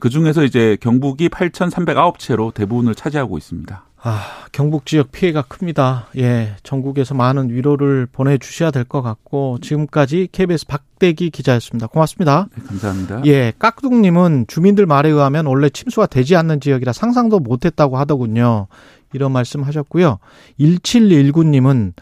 그 0.00 0.08
중에서 0.10 0.44
이제 0.44 0.76
경북이 0.80 1.28
8,309채로 1.28 2.54
대부분을 2.54 2.94
차지하고 2.94 3.38
있습니다. 3.38 3.84
아, 4.04 4.20
경북 4.50 4.84
지역 4.84 5.12
피해가 5.12 5.42
큽니다. 5.42 6.08
예, 6.18 6.56
전국에서 6.64 7.14
많은 7.14 7.50
위로를 7.50 8.06
보내주셔야 8.10 8.72
될 8.72 8.84
것 8.84 9.00
같고, 9.00 9.58
지금까지 9.62 10.28
KBS 10.32 10.66
박대기 10.66 11.30
기자였습니다. 11.30 11.86
고맙습니다. 11.86 12.48
네, 12.56 12.64
감사합니다. 12.64 13.22
예, 13.26 13.52
깍둑님은 13.60 14.46
주민들 14.48 14.86
말에 14.86 15.08
의하면 15.08 15.46
원래 15.46 15.68
침수가 15.68 16.06
되지 16.06 16.34
않는 16.34 16.60
지역이라 16.60 16.92
상상도 16.92 17.38
못했다고 17.38 17.96
하더군요. 17.96 18.66
이런 19.12 19.32
말씀 19.32 19.62
하셨고요. 19.62 20.18
1719님은 20.60 21.92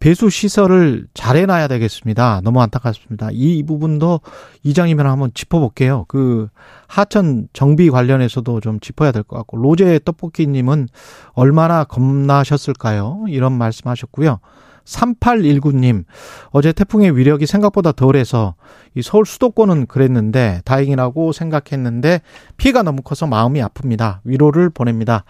배수 0.00 0.30
시설을 0.30 1.06
잘 1.14 1.36
해놔야 1.36 1.68
되겠습니다. 1.68 2.40
너무 2.44 2.60
안타깝습니다. 2.62 3.28
이 3.32 3.62
부분도 3.62 4.20
이장이면 4.62 5.06
한번 5.06 5.30
짚어볼게요. 5.34 6.04
그 6.08 6.48
하천 6.86 7.48
정비 7.52 7.90
관련해서도 7.90 8.60
좀 8.60 8.80
짚어야 8.80 9.12
될 9.12 9.22
것 9.22 9.36
같고 9.36 9.56
로제 9.58 10.00
떡볶이님은 10.04 10.88
얼마나 11.32 11.84
겁나셨을까요? 11.84 13.24
이런 13.28 13.52
말씀하셨고요. 13.52 14.40
3819님, 14.84 16.04
어제 16.50 16.72
태풍의 16.72 17.14
위력이 17.14 17.46
생각보다 17.46 17.92
덜해서 17.92 18.54
이 18.94 19.02
서울 19.02 19.26
수도권은 19.26 19.84
그랬는데 19.86 20.62
다행이라고 20.64 21.32
생각했는데 21.32 22.22
피해가 22.56 22.82
너무 22.82 23.02
커서 23.02 23.26
마음이 23.26 23.60
아픕니다. 23.60 24.20
위로를 24.24 24.70
보냅니다. 24.70 25.24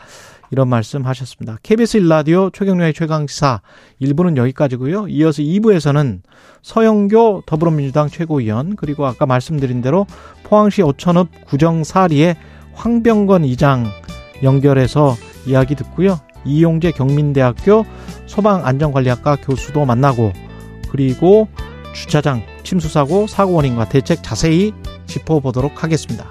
이런 0.50 0.68
말씀 0.68 1.04
하셨습니다. 1.04 1.58
KBS 1.62 2.00
1라디오 2.00 2.52
최경련의 2.52 2.94
최강시사 2.94 3.60
1부는 4.00 4.36
여기까지고요. 4.36 5.08
이어서 5.08 5.42
2부에서는 5.42 6.20
서영교 6.62 7.44
더불어민주당 7.46 8.08
최고위원 8.08 8.76
그리고 8.76 9.06
아까 9.06 9.26
말씀드린 9.26 9.82
대로 9.82 10.06
포항시 10.44 10.82
오천읍 10.82 11.46
구정사리의 11.46 12.36
황병건 12.74 13.44
이장 13.44 13.86
연결해서 14.42 15.16
이야기 15.46 15.74
듣고요. 15.74 16.18
이용재 16.44 16.92
경민대학교 16.92 17.84
소방안전관리학과 18.26 19.36
교수도 19.36 19.84
만나고 19.84 20.32
그리고 20.90 21.48
주차장 21.94 22.42
침수사고 22.62 23.26
사고 23.26 23.54
원인과 23.54 23.88
대책 23.88 24.22
자세히 24.22 24.72
짚어보도록 25.06 25.82
하겠습니다. 25.82 26.30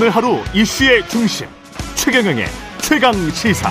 오늘 0.00 0.10
하루 0.10 0.36
이슈의 0.54 1.08
중심 1.08 1.48
최경영의 1.96 2.44
최강 2.80 3.12
시사. 3.30 3.68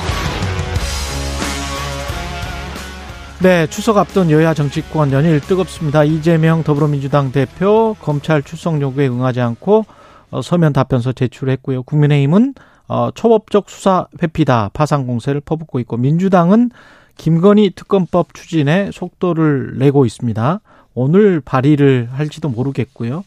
네, 3.42 3.66
추석 3.68 3.98
앞둔 3.98 4.30
여야 4.30 4.54
정치권 4.54 5.14
연일 5.14 5.40
뜨겁습니다. 5.40 6.04
이재명 6.04 6.64
더불어민주당 6.64 7.32
대표 7.32 7.96
검찰 8.02 8.44
출석 8.44 8.82
요구에 8.82 9.08
응하지 9.08 9.40
않고 9.40 9.86
어, 10.32 10.42
서면 10.42 10.74
답변서 10.74 11.14
제출했고요. 11.14 11.84
국민의힘은 11.84 12.56
어, 12.90 13.10
초법적 13.16 13.70
수사 13.70 14.08
회피다 14.22 14.72
파상 14.74 15.08
공세를 15.08 15.40
퍼붓고 15.40 15.80
있고 15.80 15.96
민주당은 15.96 16.72
김건희 17.16 17.72
특검법 17.74 18.34
추진에 18.34 18.90
속도를 18.92 19.78
내고 19.78 20.06
있습니다. 20.06 20.60
오늘 20.94 21.40
발의를 21.40 22.10
할지도 22.12 22.50
모르겠고요. 22.50 23.24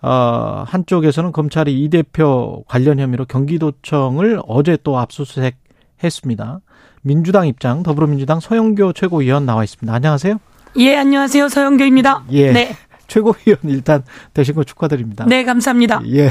어, 0.00 0.64
한쪽에서는 0.66 1.32
검찰이 1.32 1.82
이 1.82 1.88
대표 1.88 2.64
관련 2.68 3.00
혐의로 3.00 3.24
경기도청을 3.24 4.40
어제 4.46 4.78
또 4.82 4.98
압수수색 4.98 5.56
했습니다. 6.02 6.60
민주당 7.02 7.46
입장 7.46 7.82
더불어민주당 7.82 8.40
서영교 8.40 8.92
최고위원 8.92 9.46
나와 9.46 9.64
있습니다. 9.64 9.92
안녕하세요. 9.92 10.38
예, 10.76 10.96
안녕하세요. 10.96 11.48
서영교입니다. 11.48 12.24
예. 12.30 12.52
네. 12.52 12.76
최고위원 13.08 13.58
일단 13.64 14.04
되신 14.34 14.54
거 14.54 14.64
축하드립니다. 14.64 15.24
네, 15.26 15.42
감사합니다. 15.44 16.02
예. 16.08 16.30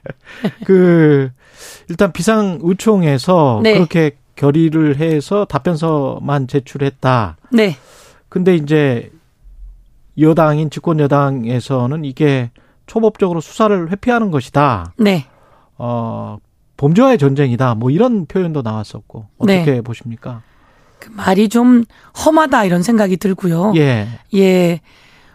그 0.66 1.30
일단 1.88 2.12
비상의총에서 2.12 3.60
네. 3.62 3.74
그렇게 3.74 4.16
결의를 4.36 4.96
해서 4.96 5.44
답변서만 5.44 6.48
제출했다. 6.48 7.36
네. 7.52 7.76
근데 8.28 8.54
이제 8.56 9.10
여당인 10.18 10.70
집권 10.70 11.00
여당에서는 11.00 12.04
이게 12.04 12.50
초법적으로 12.88 13.40
수사를 13.40 13.90
회피하는 13.90 14.32
것이다. 14.32 14.92
네. 14.98 15.26
어, 15.76 16.38
범죄와의 16.76 17.18
전쟁이다. 17.18 17.76
뭐 17.76 17.90
이런 17.90 18.26
표현도 18.26 18.62
나왔었고 18.62 19.28
어떻게 19.38 19.64
네. 19.64 19.80
보십니까? 19.80 20.42
그 20.98 21.10
말이 21.10 21.48
좀 21.48 21.84
험하다 22.24 22.64
이런 22.64 22.82
생각이 22.82 23.16
들고요. 23.18 23.74
예. 23.76 24.08
예. 24.34 24.80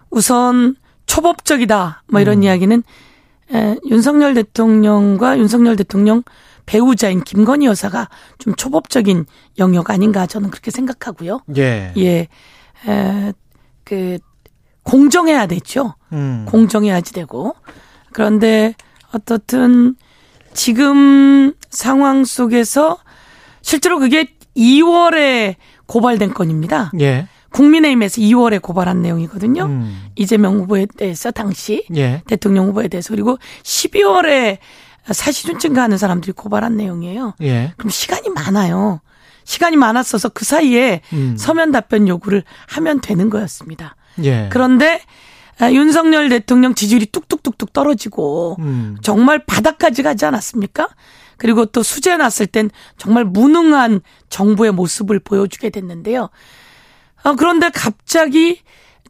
우선 0.09 0.75
초법적이다. 1.05 2.03
뭐 2.11 2.19
이런 2.19 2.39
음. 2.39 2.43
이야기는 2.43 2.83
에, 3.53 3.77
윤석열 3.89 4.33
대통령과 4.33 5.37
윤석열 5.37 5.75
대통령 5.75 6.23
배우자인 6.65 7.21
김건희 7.21 7.65
여사가 7.65 8.09
좀 8.37 8.55
초법적인 8.55 9.25
영역 9.59 9.89
아닌가 9.89 10.25
저는 10.25 10.49
그렇게 10.49 10.71
생각하고요. 10.71 11.41
예. 11.57 11.93
예. 11.97 12.27
에, 12.87 13.33
그 13.83 14.17
공정해야 14.83 15.47
되죠. 15.47 15.95
음. 16.11 16.45
공정해야지 16.47 17.13
되고. 17.13 17.55
그런데 18.11 18.75
어떻든 19.13 19.95
지금 20.53 21.53
상황 21.69 22.25
속에서 22.25 22.97
실제로 23.61 23.99
그게 23.99 24.27
2월에 24.55 25.55
고발된 25.85 26.33
건입니다. 26.33 26.91
예. 26.99 27.27
국민의힘에서 27.51 28.19
2월에 28.21 28.61
고발한 28.61 29.01
내용이거든요. 29.01 29.65
음. 29.65 30.07
이재명 30.15 30.57
후보에 30.57 30.87
대해서 30.97 31.31
당시 31.31 31.85
예. 31.95 32.23
대통령 32.27 32.67
후보에 32.67 32.87
대해서 32.87 33.13
그리고 33.13 33.37
12월에 33.63 34.57
사시준 35.11 35.59
증 35.59 35.73
가하는 35.73 35.97
사람들이 35.97 36.31
고발한 36.31 36.77
내용이에요. 36.77 37.33
예. 37.41 37.73
그럼 37.77 37.89
시간이 37.89 38.29
많아요. 38.29 39.01
시간이 39.43 39.75
많았어서 39.75 40.29
그 40.29 40.45
사이에 40.45 41.01
음. 41.13 41.35
서면 41.37 41.71
답변 41.71 42.07
요구를 42.07 42.43
하면 42.67 43.01
되는 43.01 43.29
거였습니다. 43.29 43.95
예. 44.23 44.49
그런데 44.51 45.01
아, 45.59 45.71
윤석열 45.71 46.29
대통령 46.29 46.73
지지율이 46.73 47.07
뚝뚝뚝뚝 47.07 47.73
떨어지고 47.73 48.57
음. 48.59 48.97
정말 49.01 49.45
바닥까지 49.45 50.03
가지 50.03 50.25
않았습니까? 50.25 50.87
그리고 51.37 51.65
또 51.65 51.83
수재 51.83 52.15
났을 52.17 52.47
땐 52.47 52.69
정말 52.97 53.25
무능한 53.25 54.01
정부의 54.29 54.71
모습을 54.71 55.19
보여주게 55.19 55.69
됐는데요. 55.69 56.29
어, 57.23 57.35
그런데 57.35 57.69
갑자기 57.69 58.61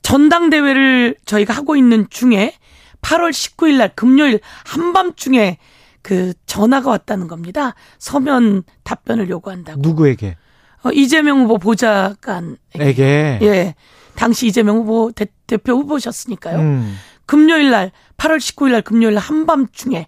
전당대회를 0.01 1.15
저희가 1.25 1.53
하고 1.53 1.75
있는 1.75 2.07
중에 2.09 2.53
8월 3.01 3.31
19일 3.31 3.77
날 3.77 3.91
금요일 3.95 4.39
한밤중에 4.65 5.57
그 6.01 6.33
전화가 6.45 6.89
왔다는 6.89 7.27
겁니다. 7.27 7.75
서면 7.97 8.63
답변을 8.83 9.29
요구한다고. 9.29 9.79
누구에게? 9.81 10.37
어, 10.83 10.91
이재명 10.91 11.41
후보 11.41 11.57
보좌관에게. 11.57 13.39
예. 13.41 13.75
당시 14.15 14.47
이재명 14.47 14.77
후보 14.77 15.11
대, 15.11 15.27
표 15.57 15.73
후보셨으니까요. 15.73 16.59
음. 16.59 16.95
금요일 17.25 17.71
날 17.71 17.91
8월 18.17 18.37
19일 18.37 18.71
날 18.71 18.81
금요일 18.81 19.13
날 19.13 19.23
한밤중에 19.23 20.07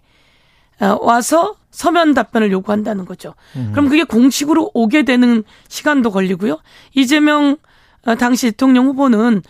어, 0.80 0.98
와서 1.00 1.56
서면 1.70 2.14
답변을 2.14 2.52
요구한다는 2.52 3.04
거죠. 3.04 3.34
음. 3.56 3.70
그럼 3.72 3.88
그게 3.88 4.04
공식으로 4.04 4.70
오게 4.74 5.04
되는 5.04 5.44
시간도 5.68 6.10
걸리고요. 6.10 6.58
이재명 6.94 7.56
어, 8.06 8.14
당시 8.14 8.50
대통령 8.50 8.86
후보는 8.86 9.42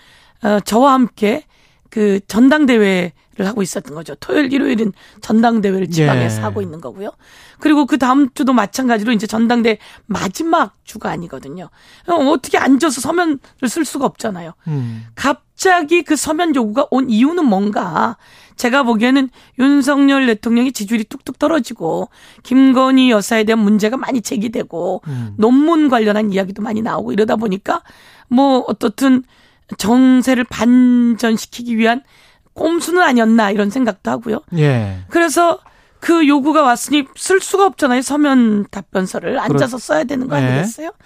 어, 0.42 0.60
저와 0.60 0.92
함께 0.92 1.44
그 1.90 2.20
전당대회를 2.26 3.12
하고 3.44 3.62
있었던 3.62 3.94
거죠. 3.94 4.14
토요일, 4.16 4.52
일요일은 4.52 4.92
전당대회를 5.20 5.90
지방에서 5.90 6.38
예. 6.38 6.42
하고 6.42 6.62
있는 6.62 6.80
거고요. 6.80 7.10
그리고 7.58 7.86
그 7.86 7.98
다음 7.98 8.28
주도 8.34 8.52
마찬가지로 8.52 9.12
이제 9.12 9.26
전당대 9.26 9.78
마지막 10.06 10.74
주가 10.84 11.10
아니거든요. 11.10 11.68
어떻게 12.06 12.58
앉아서 12.58 13.00
서면을 13.00 13.38
쓸 13.68 13.84
수가 13.84 14.06
없잖아요. 14.06 14.52
음. 14.68 15.06
갑자기 15.14 16.02
그 16.02 16.16
서면 16.16 16.54
요구가 16.54 16.86
온 16.90 17.10
이유는 17.10 17.44
뭔가 17.44 18.16
제가 18.56 18.82
보기에는 18.84 19.28
윤석열 19.58 20.26
대통령의 20.26 20.72
지지율이 20.72 21.04
뚝뚝 21.04 21.38
떨어지고 21.38 22.08
김건희 22.42 23.10
여사에 23.10 23.44
대한 23.44 23.58
문제가 23.58 23.96
많이 23.96 24.22
제기되고 24.22 25.02
음. 25.06 25.34
논문 25.36 25.88
관련한 25.88 26.32
이야기도 26.32 26.62
많이 26.62 26.80
나오고 26.82 27.12
이러다 27.12 27.36
보니까 27.36 27.82
뭐 28.28 28.64
어떻든 28.66 29.24
정세를 29.78 30.44
반전시키기 30.44 31.76
위한 31.76 32.02
꼼수는 32.56 33.02
아니었나 33.02 33.50
이런 33.50 33.70
생각도 33.70 34.10
하고요. 34.10 34.40
예. 34.56 35.04
그래서 35.08 35.60
그 36.00 36.26
요구가 36.26 36.62
왔으니 36.62 37.04
쓸 37.16 37.40
수가 37.40 37.66
없잖아요. 37.66 38.02
서면 38.02 38.66
답변서를 38.70 39.38
앉아서 39.38 39.78
써야 39.78 40.04
되는 40.04 40.28
거 40.28 40.38
네. 40.38 40.46
아니겠어요? 40.46 40.88
네. 40.88 40.96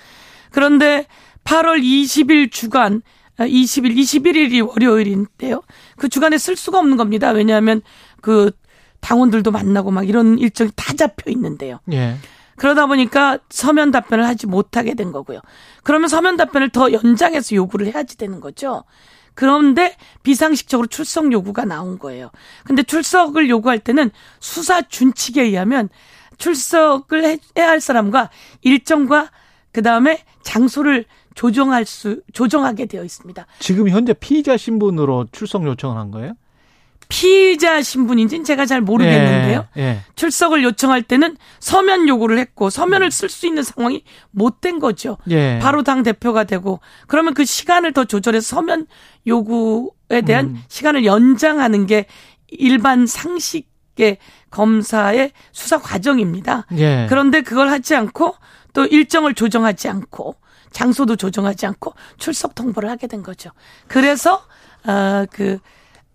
그런데 0.50 1.06
8월 1.44 1.82
20일 1.82 2.50
주간 2.50 3.02
20일, 3.38 3.90
아, 3.90 3.94
21일이 3.94 4.66
월요일인데요. 4.66 5.62
그 5.96 6.08
주간에 6.08 6.38
쓸 6.38 6.56
수가 6.56 6.78
없는 6.78 6.96
겁니다. 6.96 7.30
왜냐하면 7.30 7.82
그 8.20 8.50
당원들도 9.00 9.50
만나고 9.50 9.90
막 9.90 10.08
이런 10.08 10.38
일정이 10.38 10.70
다 10.76 10.92
잡혀 10.94 11.30
있는데요. 11.30 11.80
예. 11.92 12.16
그러다 12.56 12.84
보니까 12.84 13.38
서면 13.48 13.90
답변을 13.90 14.26
하지 14.26 14.46
못하게 14.46 14.92
된 14.92 15.12
거고요. 15.12 15.40
그러면 15.82 16.08
서면 16.08 16.36
답변을 16.36 16.68
더 16.68 16.92
연장해서 16.92 17.56
요구를 17.56 17.86
해야지 17.86 18.18
되는 18.18 18.40
거죠. 18.40 18.84
그런데 19.40 19.96
비상식적으로 20.22 20.86
출석 20.86 21.32
요구가 21.32 21.64
나온 21.64 21.98
거예요. 21.98 22.30
근데 22.66 22.82
출석을 22.82 23.48
요구할 23.48 23.78
때는 23.78 24.10
수사 24.38 24.82
준칙에 24.82 25.40
의하면 25.44 25.88
출석을 26.36 27.38
해야 27.56 27.68
할 27.68 27.80
사람과 27.80 28.28
일정과 28.60 29.30
그 29.72 29.80
다음에 29.80 30.22
장소를 30.42 31.06
조정할 31.34 31.86
수 31.86 32.20
조정하게 32.34 32.84
되어 32.84 33.02
있습니다. 33.02 33.46
지금 33.60 33.88
현재 33.88 34.12
피의자 34.12 34.58
신분으로 34.58 35.28
출석 35.32 35.64
요청을 35.64 35.96
한 35.96 36.10
거예요? 36.10 36.34
피의자 37.10 37.82
신분인지는 37.82 38.44
제가 38.44 38.64
잘 38.64 38.80
모르겠는데요. 38.80 39.66
예, 39.76 39.82
예. 39.82 40.00
출석을 40.14 40.62
요청할 40.62 41.02
때는 41.02 41.36
서면 41.58 42.08
요구를 42.08 42.38
했고 42.38 42.70
서면을 42.70 43.10
쓸 43.10 43.28
수 43.28 43.46
있는 43.46 43.62
상황이 43.62 44.04
못 44.30 44.60
된 44.60 44.78
거죠. 44.78 45.18
예. 45.30 45.58
바로 45.60 45.82
당 45.82 46.02
대표가 46.02 46.44
되고 46.44 46.80
그러면 47.06 47.34
그 47.34 47.44
시간을 47.44 47.92
더 47.92 48.04
조절해서 48.04 48.56
서면 48.56 48.86
요구에 49.26 50.20
대한 50.24 50.46
음. 50.46 50.62
시간을 50.68 51.04
연장하는 51.04 51.86
게 51.86 52.06
일반 52.48 53.06
상식의 53.06 54.18
검사의 54.50 55.32
수사 55.52 55.78
과정입니다. 55.78 56.66
예. 56.76 57.06
그런데 57.08 57.40
그걸 57.42 57.68
하지 57.68 57.94
않고 57.94 58.34
또 58.72 58.86
일정을 58.86 59.34
조정하지 59.34 59.88
않고 59.88 60.36
장소도 60.72 61.16
조정하지 61.16 61.66
않고 61.66 61.94
출석 62.18 62.54
통보를 62.54 62.88
하게 62.88 63.06
된 63.06 63.22
거죠. 63.22 63.50
그래서 63.88 64.42
어그 64.86 65.58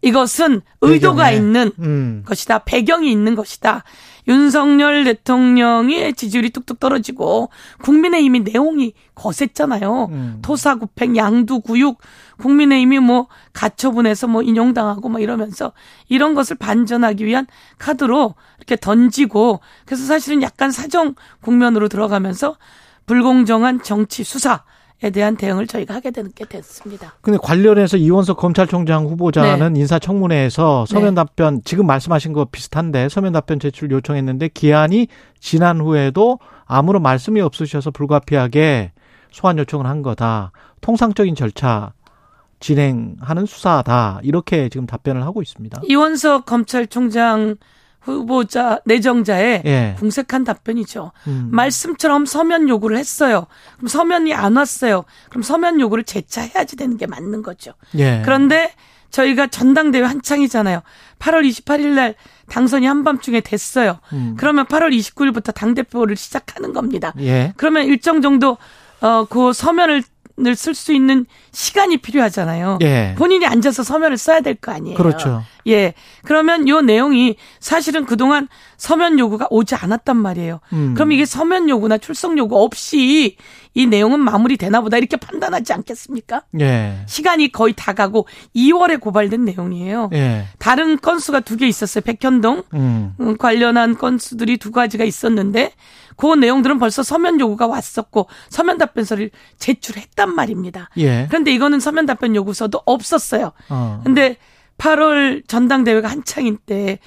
이것은 0.05 0.61
의도가 0.81 1.25
배경에. 1.25 1.35
있는 1.35 1.71
음. 1.79 2.23
것이다. 2.27 2.59
배경이 2.59 3.11
있는 3.11 3.33
것이다. 3.33 3.83
윤석열 4.27 5.03
대통령의 5.03 6.13
지지율이 6.13 6.51
뚝뚝 6.51 6.79
떨어지고 6.79 7.49
국민의힘이 7.81 8.41
내용이 8.41 8.93
거셌잖아요. 9.15 10.09
음. 10.11 10.39
토사구팽, 10.43 11.17
양두구육, 11.17 11.97
국민의힘이 12.37 12.99
뭐 12.99 13.27
가처분해서 13.53 14.27
뭐 14.27 14.43
인용당하고 14.43 15.09
뭐 15.09 15.19
이러면서 15.19 15.73
이런 16.07 16.35
것을 16.35 16.55
반전하기 16.55 17.25
위한 17.25 17.47
카드로 17.79 18.35
이렇게 18.57 18.75
던지고 18.75 19.59
그래서 19.85 20.05
사실은 20.05 20.43
약간 20.43 20.69
사정 20.69 21.15
국면으로 21.41 21.87
들어가면서 21.87 22.57
불공정한 23.07 23.81
정치 23.81 24.23
수사 24.23 24.63
에 25.03 25.09
대한 25.09 25.35
대응을 25.35 25.67
저희가 25.67 25.93
하게 25.93 26.09
되는 26.09 26.31
게 26.33 26.45
됐습니다. 26.45 27.15
근데 27.21 27.37
관련해서 27.41 27.97
이원석 27.97 28.37
검찰총장 28.37 29.05
후보자는 29.05 29.73
네. 29.73 29.79
인사청문회에서 29.81 30.85
서면 30.87 31.09
네. 31.09 31.15
답변 31.15 31.61
지금 31.65 31.85
말씀하신 31.85 32.31
거 32.31 32.45
비슷한데 32.45 33.09
서면 33.09 33.33
답변 33.33 33.59
제출 33.59 33.91
요청했는데 33.91 34.49
기한이 34.53 35.07
지난 35.39 35.81
후에도 35.81 36.39
아무런 36.65 37.01
말씀이 37.01 37.41
없으셔서 37.41 37.91
불가피하게 37.91 38.93
소환 39.31 39.57
요청을 39.57 39.85
한 39.85 40.01
거다. 40.01 40.51
통상적인 40.79 41.35
절차 41.35 41.91
진행하는 42.61 43.45
수사다. 43.45 44.21
이렇게 44.23 44.69
지금 44.69 44.87
답변을 44.87 45.23
하고 45.23 45.41
있습니다. 45.41 45.81
이원석 45.89 46.45
검찰총장 46.45 47.57
후보자 48.05 48.79
내정자의 48.85 49.63
예. 49.65 49.95
궁색한 49.99 50.43
답변이죠. 50.43 51.11
음. 51.27 51.49
말씀처럼 51.51 52.25
서면 52.25 52.69
요구를 52.69 52.97
했어요. 52.97 53.47
그럼 53.77 53.87
서면이 53.87 54.33
안 54.33 54.55
왔어요. 54.55 55.03
그럼 55.29 55.43
서면 55.43 55.79
요구를 55.79 56.03
재차해야지 56.03 56.75
되는 56.75 56.97
게 56.97 57.07
맞는 57.07 57.41
거죠. 57.41 57.73
예. 57.97 58.21
그런데 58.23 58.73
저희가 59.09 59.47
전당대회 59.47 60.03
한창이잖아요. 60.03 60.81
8월 61.19 61.47
28일 61.49 61.87
날 61.95 62.15
당선이 62.49 62.85
한밤중에 62.85 63.41
됐어요. 63.41 63.99
음. 64.13 64.35
그러면 64.37 64.65
8월 64.65 64.95
29일부터 64.95 65.53
당대표를 65.53 66.15
시작하는 66.15 66.73
겁니다. 66.73 67.13
예. 67.19 67.53
그러면 67.57 67.85
일정 67.85 68.21
정도 68.21 68.57
어, 69.01 69.25
그 69.29 69.53
서면을 69.53 70.03
쓸수 70.55 70.93
있는 70.93 71.25
시간이 71.53 71.97
필요하잖아요. 71.97 72.79
예. 72.81 73.15
본인이 73.17 73.45
앉아서 73.47 73.83
서면을 73.83 74.17
써야 74.17 74.41
될 74.41 74.55
거 74.55 74.71
아니에요. 74.73 74.97
그렇죠. 74.97 75.43
예. 75.67 75.93
그러면 76.23 76.67
요 76.67 76.81
내용이 76.81 77.35
사실은 77.59 78.05
그동안 78.05 78.47
서면 78.77 79.17
요구가 79.19 79.47
오지 79.49 79.75
않았단 79.75 80.15
말이에요. 80.17 80.59
음. 80.73 80.93
그럼 80.93 81.11
이게 81.11 81.25
서면 81.25 81.69
요구나 81.69 81.97
출석 81.97 82.37
요구 82.37 82.61
없이 82.61 83.37
이 83.73 83.85
내용은 83.87 84.19
마무리되나 84.21 84.81
보다 84.81 84.97
이렇게 84.97 85.17
판단하지 85.17 85.73
않겠습니까? 85.73 86.43
예. 86.59 86.97
시간이 87.07 87.51
거의 87.51 87.73
다 87.75 87.93
가고 87.93 88.27
2월에 88.55 88.99
고발된 88.99 89.43
내용이에요. 89.45 90.09
예. 90.13 90.45
다른 90.59 90.97
건수가 90.99 91.39
두 91.41 91.55
개 91.55 91.67
있었어요. 91.67 92.01
백현동 92.03 92.63
음. 92.73 93.15
음. 93.19 93.37
관련한 93.37 93.97
건수들이 93.97 94.57
두 94.57 94.71
가지가 94.71 95.03
있었는데 95.05 95.71
그 96.17 96.33
내용들은 96.33 96.79
벌써 96.79 97.01
서면 97.03 97.39
요구가 97.39 97.67
왔었고 97.67 98.27
서면 98.49 98.77
답변서를 98.77 99.31
제출했단 99.57 100.33
말입니다. 100.35 100.89
예. 100.97 101.25
그런데 101.29 101.51
이거는 101.53 101.79
서면 101.79 102.05
답변 102.05 102.35
요구서도 102.35 102.81
없었어요. 102.85 103.51
어. 103.69 104.01
근데 104.03 104.37
8월 104.77 105.47
전당대회가 105.47 106.07
한창인 106.07 106.57
때 106.65 106.99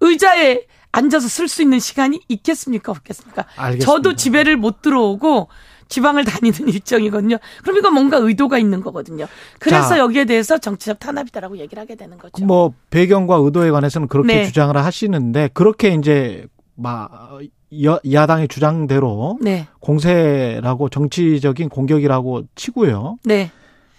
의자에 0.00 0.62
앉아서 0.92 1.28
쓸 1.28 1.48
수 1.48 1.62
있는 1.62 1.78
시간이 1.78 2.20
있겠습니까? 2.28 2.92
없겠습니까? 2.92 3.44
알겠습니다. 3.56 3.84
저도 3.84 4.14
집에를 4.14 4.56
못 4.56 4.82
들어오고 4.82 5.48
지방을 5.88 6.24
다니는 6.24 6.68
일정이거든요. 6.68 7.36
그럼 7.62 7.78
이건 7.78 7.94
뭔가 7.94 8.16
의도가 8.16 8.58
있는 8.58 8.80
거거든요. 8.80 9.26
그래서 9.58 9.90
자, 9.90 9.98
여기에 9.98 10.24
대해서 10.24 10.58
정치적 10.58 10.98
탄압이다라고 10.98 11.58
얘기를 11.58 11.80
하게 11.80 11.94
되는 11.94 12.18
거죠. 12.18 12.44
뭐 12.44 12.72
배경과 12.90 13.36
의도에 13.36 13.70
관해서는 13.70 14.08
그렇게 14.08 14.34
네. 14.34 14.44
주장을 14.46 14.76
하시는데 14.76 15.50
그렇게 15.52 15.94
이제 15.94 16.46
막 16.74 17.38
여, 17.82 18.00
야당의 18.10 18.48
주장대로 18.48 19.38
네. 19.40 19.66
공세라고 19.80 20.88
정치적인 20.88 21.68
공격이라고 21.68 22.44
치고요. 22.54 23.18
네. 23.24 23.50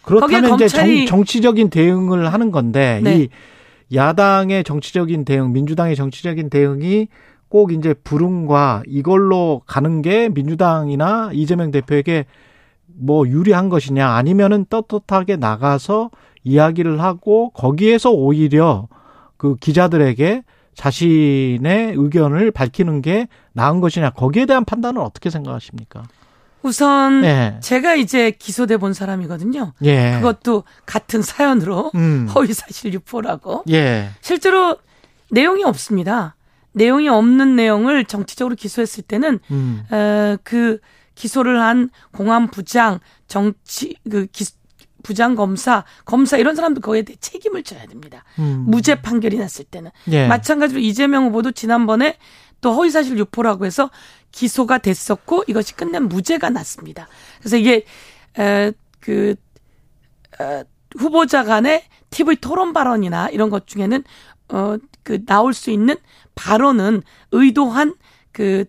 그렇다면 0.08 0.56
이제 0.56 0.68
정, 0.68 1.06
정치적인 1.06 1.70
대응을 1.70 2.32
하는 2.32 2.52
건데 2.52 3.02
네. 3.04 3.18
이 3.18 3.30
야당의 3.94 4.64
정치적인 4.64 5.26
대응, 5.26 5.52
민주당의 5.52 5.96
정치적인 5.96 6.50
대응이 6.50 7.08
꼭 7.50 7.72
이제 7.72 7.94
불응과 7.94 8.84
이걸로 8.88 9.62
가는 9.66 10.02
게 10.02 10.30
민주당이나 10.30 11.32
이재명 11.34 11.72
대표에게 11.72 12.26
뭐 12.88 13.28
유리한 13.28 13.70
것이냐 13.70 14.10
아니면은 14.10 14.66
떳떳하게 14.70 15.36
나가서 15.38 16.10
이야기를 16.44 17.02
하고 17.02 17.50
거기에서 17.52 18.12
오히려 18.12 18.88
그 19.38 19.56
기자들에게 19.56 20.44
자신의 20.74 21.94
의견을 21.96 22.52
밝히는 22.52 23.02
게 23.02 23.28
나은 23.54 23.82
것이냐 23.82 24.12
거기에 24.12 24.46
대한 24.46 24.64
판단은 24.64 25.02
어떻게 25.02 25.30
생각하십니까? 25.30 26.04
우선 26.62 27.24
예. 27.24 27.58
제가 27.62 27.96
이제 27.96 28.32
기소돼 28.32 28.78
본 28.78 28.94
사람이거든요. 28.94 29.74
예. 29.84 30.16
그것도 30.16 30.64
같은 30.86 31.22
사연으로 31.22 31.92
음. 31.96 32.28
허위 32.34 32.54
사실 32.54 32.94
유포라고. 32.94 33.64
예. 33.70 34.10
실제로 34.22 34.78
내용이 35.32 35.64
없습니다. 35.64 36.36
내용이 36.74 37.10
없는 37.10 37.56
내용을 37.56 38.06
정치적으로 38.06 38.56
기소했을 38.56 39.04
때는 39.04 39.40
음. 39.52 39.84
어, 39.90 40.38
그 40.44 40.80
기소를 41.16 41.60
한 41.60 41.90
공안 42.12 42.52
부장, 42.52 43.00
정치 43.28 43.96
그 44.10 44.28
기, 44.32 44.46
부장 45.04 45.36
검사, 45.36 45.84
검사 46.06 46.38
이런 46.38 46.56
사람들 46.56 46.82
거기에 46.82 47.04
대해 47.04 47.18
책임을 47.20 47.64
져야 47.64 47.86
됩니다. 47.86 48.24
음. 48.40 48.66
무죄 48.68 49.02
판결이 49.02 49.38
났을 49.38 49.66
때는 49.66 49.90
예. 50.12 50.28
마찬가지로 50.28 50.80
이재명 50.80 51.26
후보도 51.26 51.52
지난번에 51.52 52.18
또 52.62 52.74
허위사실 52.74 53.18
유포라고 53.18 53.66
해서 53.66 53.90
기소가 54.38 54.78
됐었고 54.78 55.46
이것이 55.48 55.76
끝낸 55.76 56.08
무죄가 56.08 56.50
났습니다. 56.50 57.08
그래서 57.40 57.58
이게 57.58 57.86
에그 58.38 59.36
어, 60.40 60.64
후보자 60.98 61.44
간의 61.44 61.84
TV 62.10 62.36
토론 62.38 62.74
발언이나 62.74 63.30
이런 63.30 63.50
것 63.50 63.68
중에는 63.68 64.04
어 64.50 64.78
그 65.08 65.24
나올 65.26 65.54
수 65.54 65.72
있는 65.72 65.96
발언은 66.36 67.02
의도한 67.32 67.96
그 68.34 68.66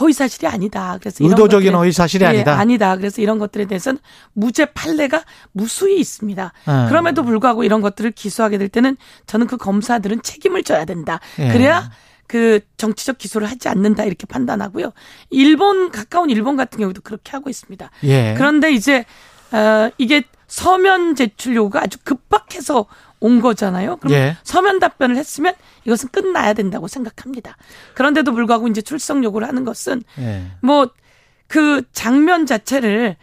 허위 0.00 0.12
사실이 0.12 0.48
아니다. 0.48 0.98
그래서 0.98 1.24
의도적인 1.24 1.72
허위 1.72 1.92
사실이 1.92 2.24
예, 2.24 2.28
아니다. 2.28 2.58
아니다. 2.58 2.96
그래서 2.96 3.22
이런 3.22 3.38
것들에 3.38 3.66
대해서는 3.66 4.00
무죄 4.32 4.64
판례가 4.64 5.22
무수히 5.52 6.00
있습니다. 6.00 6.52
음. 6.68 6.86
그럼에도 6.88 7.22
불구하고 7.22 7.62
이런 7.62 7.80
것들을 7.80 8.10
기소하게 8.10 8.58
될 8.58 8.68
때는 8.68 8.96
저는 9.26 9.46
그 9.46 9.56
검사들은 9.56 10.22
책임을 10.22 10.64
져야 10.64 10.84
된다. 10.84 11.20
예. 11.38 11.52
그래야 11.52 11.92
그 12.28 12.60
정치적 12.76 13.18
기소를 13.18 13.50
하지 13.50 13.68
않는다 13.68 14.04
이렇게 14.04 14.26
판단하고요. 14.26 14.92
일본 15.30 15.90
가까운 15.90 16.30
일본 16.30 16.56
같은 16.56 16.78
경우도 16.78 17.00
그렇게 17.00 17.32
하고 17.32 17.50
있습니다. 17.50 17.90
예. 18.04 18.34
그런데 18.36 18.70
이제 18.70 19.04
어 19.50 19.90
이게 19.98 20.22
서면 20.46 21.16
제출 21.16 21.56
요구가 21.56 21.82
아주 21.82 21.98
급박해서 22.04 22.86
온 23.20 23.40
거잖아요. 23.40 23.96
그럼 23.96 24.12
예. 24.12 24.36
서면 24.44 24.78
답변을 24.78 25.16
했으면 25.16 25.54
이것은 25.86 26.10
끝나야 26.10 26.52
된다고 26.52 26.86
생각합니다. 26.86 27.56
그런데도 27.94 28.32
불구하고 28.32 28.68
이제 28.68 28.82
출석 28.82 29.24
요구를 29.24 29.48
하는 29.48 29.64
것은 29.64 30.02
예. 30.18 30.46
뭐그 30.62 31.82
장면 31.92 32.46
자체를 32.46 33.16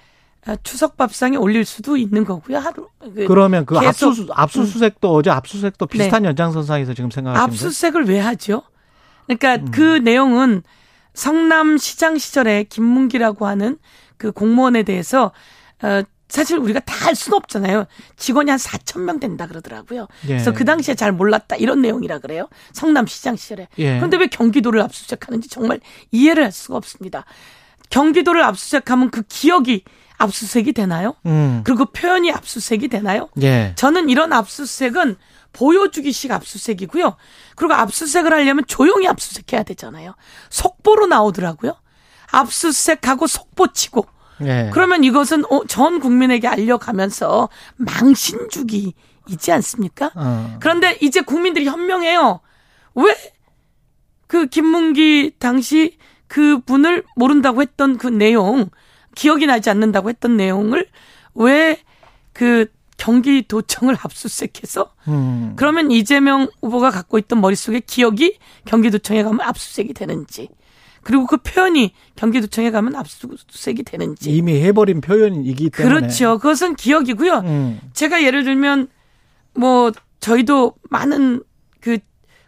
어, 0.47 0.55
추석 0.63 0.97
밥상에 0.97 1.37
올릴 1.37 1.63
수도 1.65 1.95
있는 1.95 2.23
거고요. 2.23 2.57
하루 2.57 2.89
그 2.99 3.25
그러면 3.27 3.65
그 3.65 3.77
압수 3.77 4.27
압수수색도 4.31 5.11
음. 5.11 5.15
어제 5.15 5.29
압수수색도 5.29 5.85
비슷한 5.87 6.23
네. 6.23 6.29
연장선상에서 6.29 6.93
지금 6.93 7.09
생각하시는 7.09 7.43
압수수색을 7.43 8.05
왜 8.07 8.19
하죠? 8.19 8.63
그러니까 9.27 9.55
음. 9.55 9.71
그 9.71 9.97
내용은 9.97 10.63
성남시장 11.13 12.17
시절에 12.17 12.63
김문기라고 12.63 13.47
하는 13.47 13.77
그 14.17 14.31
공무원에 14.31 14.83
대해서 14.83 15.31
어 15.81 16.03
사실 16.27 16.57
우리가 16.57 16.79
다할 16.79 17.15
수는 17.15 17.37
없잖아요. 17.37 17.85
직원이 18.17 18.49
한 18.49 18.59
4천 18.59 19.01
명 19.01 19.19
된다 19.19 19.47
그러더라고요. 19.47 20.07
예. 20.23 20.27
그래서 20.27 20.51
그 20.51 20.65
당시에 20.65 20.95
잘 20.95 21.11
몰랐다 21.11 21.55
이런 21.55 21.81
내용이라 21.81 22.19
그래요. 22.19 22.49
성남시장 22.73 23.35
시절에. 23.35 23.67
예. 23.77 23.95
그런데 23.97 24.17
왜 24.17 24.27
경기도를 24.27 24.81
압수수색하는지 24.81 25.49
정말 25.49 25.79
이해를 26.11 26.43
할 26.43 26.51
수가 26.51 26.77
없습니다. 26.77 27.25
경기도를 27.89 28.43
압수수색하면 28.43 29.11
그 29.11 29.21
기억이 29.29 29.83
압수수색이 30.17 30.73
되나요? 30.73 31.13
음. 31.25 31.61
그리고 31.63 31.85
표현이 31.85 32.31
압수수색이 32.31 32.87
되나요? 32.87 33.29
예. 33.41 33.73
저는 33.75 34.09
이런 34.09 34.33
압수수색은 34.33 35.17
보여주기식 35.55 36.31
압수수색이고요. 36.31 37.15
그리고 37.55 37.73
압수수색을 37.73 38.31
하려면 38.33 38.65
조용히 38.67 39.07
압수수색해야 39.07 39.63
되잖아요. 39.63 40.15
속보로 40.49 41.07
나오더라고요. 41.07 41.75
압수수색하고 42.31 43.27
속보치고. 43.27 44.05
예. 44.41 44.69
그러면 44.73 45.03
이것은 45.03 45.45
어, 45.51 45.65
전 45.65 45.99
국민에게 45.99 46.47
알려가면서 46.47 47.49
망신 47.77 48.49
주기 48.49 48.93
있지 49.27 49.51
않습니까? 49.53 50.11
어. 50.15 50.57
그런데 50.59 50.97
이제 51.01 51.21
국민들이 51.21 51.65
현명해요. 51.65 52.41
왜 52.95 53.15
그 54.27 54.47
김문기 54.47 55.33
당시 55.39 55.97
그 56.27 56.59
분을 56.59 57.03
모른다고 57.15 57.61
했던 57.61 57.97
그 57.97 58.07
내용, 58.07 58.69
기억이 59.15 59.45
나지 59.45 59.69
않는다고 59.69 60.09
했던 60.09 60.35
내용을 60.37 60.87
왜 61.35 61.77
그 62.33 62.65
경기도청을 62.97 63.95
압수수색해서 64.01 64.91
음. 65.07 65.53
그러면 65.55 65.91
이재명 65.91 66.47
후보가 66.61 66.91
갖고 66.91 67.17
있던 67.17 67.41
머릿속에 67.41 67.81
기억이 67.81 68.37
경기도청에 68.65 69.23
가면 69.23 69.41
압수수색이 69.41 69.93
되는지 69.93 70.49
그리고 71.03 71.27
그 71.27 71.37
표현이 71.37 71.93
경기도청에 72.15 72.71
가면 72.71 72.95
압수수색이 72.95 73.83
되는지 73.83 74.31
이미 74.31 74.61
해버린 74.61 75.01
표현이기 75.01 75.69
때문에 75.69 75.99
그렇죠. 75.99 76.37
그것은 76.39 76.75
기억이고요. 76.75 77.39
음. 77.45 77.79
제가 77.93 78.23
예를 78.23 78.43
들면 78.43 78.87
뭐 79.53 79.91
저희도 80.19 80.73
많은 80.89 81.43
그 81.79 81.99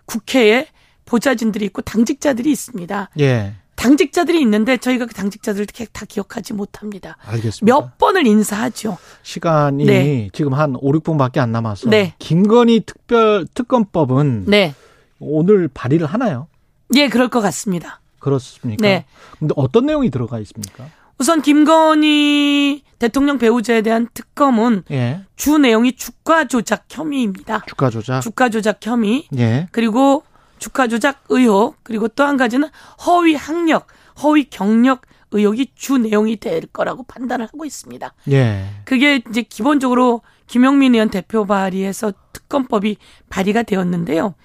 국회에 0.05 0.67
보좌진들이 1.05 1.65
있고 1.65 1.81
당직자들이 1.81 2.51
있습니다. 2.51 3.09
예. 3.19 3.53
당직자들이 3.77 4.41
있는데 4.41 4.75
저희가 4.77 5.05
그 5.05 5.13
당직자들을 5.13 5.67
다 5.93 6.05
기억하지 6.05 6.53
못합니다. 6.53 7.15
알겠습니다. 7.25 7.65
몇 7.65 7.97
번을 7.97 8.27
인사하죠. 8.27 8.97
시간이 9.23 9.85
네. 9.85 10.29
지금 10.33 10.53
한 10.53 10.75
5, 10.75 10.91
6분밖에 10.93 11.37
안 11.37 11.51
남아서 11.51 11.89
네. 11.89 12.13
김건희 12.19 12.81
특별 12.85 13.47
특검법은 13.53 14.45
네. 14.47 14.73
오늘 15.19 15.69
발의를 15.69 16.07
하나요? 16.07 16.47
예, 16.95 17.07
그럴 17.07 17.29
것 17.29 17.39
같습니다. 17.41 18.01
그렇습니까? 18.19 18.81
네. 18.81 19.05
근데 19.39 19.53
어떤 19.55 19.85
내용이 19.85 20.09
들어가 20.09 20.39
있습니까? 20.39 20.85
우선 21.19 21.41
김건희 21.41 22.83
대통령 22.99 23.37
배우자에 23.37 23.81
대한 23.81 24.07
특검은 24.13 24.83
예. 24.91 25.21
주 25.35 25.57
내용이 25.57 25.93
주가 25.93 26.45
조작 26.45 26.85
혐의입니다. 26.89 27.63
주가 27.67 27.89
조작. 27.89 28.21
주가 28.21 28.49
조작 28.49 28.79
혐의. 28.85 29.27
예. 29.37 29.67
그리고 29.71 30.23
주가 30.59 30.87
조작 30.87 31.23
의혹 31.29 31.77
그리고 31.83 32.07
또 32.07 32.23
한 32.23 32.37
가지는 32.37 32.69
허위 33.05 33.35
학력, 33.35 33.87
허위 34.23 34.45
경력 34.45 35.01
의혹이 35.31 35.73
주 35.75 35.97
내용이 35.97 36.37
될 36.37 36.61
거라고 36.67 37.03
판단을 37.03 37.45
하고 37.45 37.65
있습니다. 37.65 38.13
예. 38.31 38.65
그게 38.85 39.21
이제 39.29 39.41
기본적으로 39.41 40.21
김용민 40.47 40.93
의원 40.93 41.09
대표 41.09 41.45
발의해서 41.45 42.13
특검법이 42.33 42.97
발의가 43.29 43.63
되었는데요. 43.63 44.35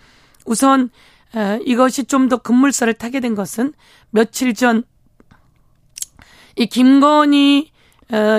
우선 0.44 0.90
이것이 1.64 2.04
좀 2.04 2.28
더 2.28 2.36
급물살을 2.38 2.94
타게 2.94 3.20
된 3.20 3.34
것은 3.34 3.72
며칠 4.10 4.54
전 4.54 4.84
이 6.56 6.66
김건희 6.66 7.70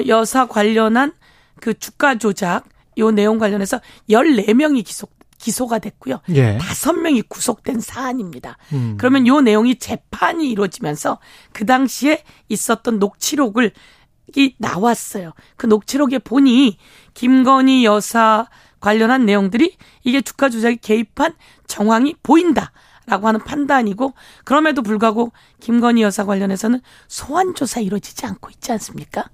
여사 0.08 0.46
관련한 0.46 1.14
그 1.60 1.74
주가 1.74 2.16
조작 2.16 2.66
요 3.00 3.10
내용 3.10 3.40
관련해서 3.40 3.80
14명이 4.10 4.86
기소 4.86 5.08
기소가 5.44 5.80
됐고요. 5.80 6.22
예. 6.30 6.58
다섯 6.58 6.94
명이 6.94 7.24
구속된 7.24 7.82
사안입니다. 7.82 8.58
음. 8.72 8.96
그러면 8.98 9.28
요 9.28 9.42
내용이 9.42 9.76
재판이 9.76 10.50
이루어지면서 10.50 11.20
그 11.52 11.66
당시에 11.66 12.24
있었던 12.48 12.98
녹취록을 12.98 13.74
이 14.38 14.56
나왔어요. 14.58 15.34
그 15.58 15.66
녹취록에 15.66 16.20
보니 16.20 16.78
김건희 17.14 17.84
여사 17.84 18.48
관련한 18.80 19.26
내용들이 19.26 19.76
이게 20.04 20.22
주가 20.22 20.50
조작에 20.50 20.76
개입한 20.76 21.34
정황이 21.68 22.16
보인다. 22.24 22.72
라고 23.06 23.28
하는 23.28 23.42
판단이고 23.42 24.14
그럼에도 24.46 24.82
불구하고 24.82 25.34
김건희 25.60 26.04
여사 26.04 26.24
관련해서는 26.24 26.80
소환 27.10 27.54
조사 27.54 27.82
이루어지지 27.82 28.26
않고 28.26 28.50
있지 28.52 28.72
않습니까? 28.72 29.30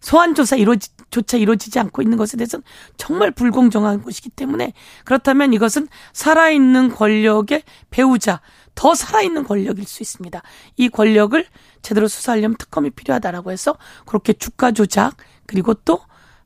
소환 0.00 0.34
조사 0.34 0.56
이루어지 0.56 0.90
조차 1.10 1.36
이루어지지 1.36 1.78
않고 1.78 2.02
있는 2.02 2.16
것에 2.16 2.36
대해서는 2.36 2.62
정말 2.96 3.30
불공정한 3.30 4.02
것이기 4.02 4.30
때문에 4.30 4.72
그렇다면 5.04 5.52
이것은 5.52 5.88
살아있는 6.12 6.90
권력의 6.94 7.62
배우자, 7.90 8.40
더 8.74 8.94
살아있는 8.94 9.44
권력일 9.44 9.84
수 9.84 10.02
있습니다. 10.02 10.40
이 10.76 10.88
권력을 10.88 11.44
제대로 11.82 12.08
수사하려면 12.08 12.56
특검이 12.56 12.90
필요하다라고 12.90 13.50
해서 13.50 13.76
그렇게 14.06 14.32
주가 14.32 14.72
조작 14.72 15.16
그리고 15.46 15.74
또 15.74 16.00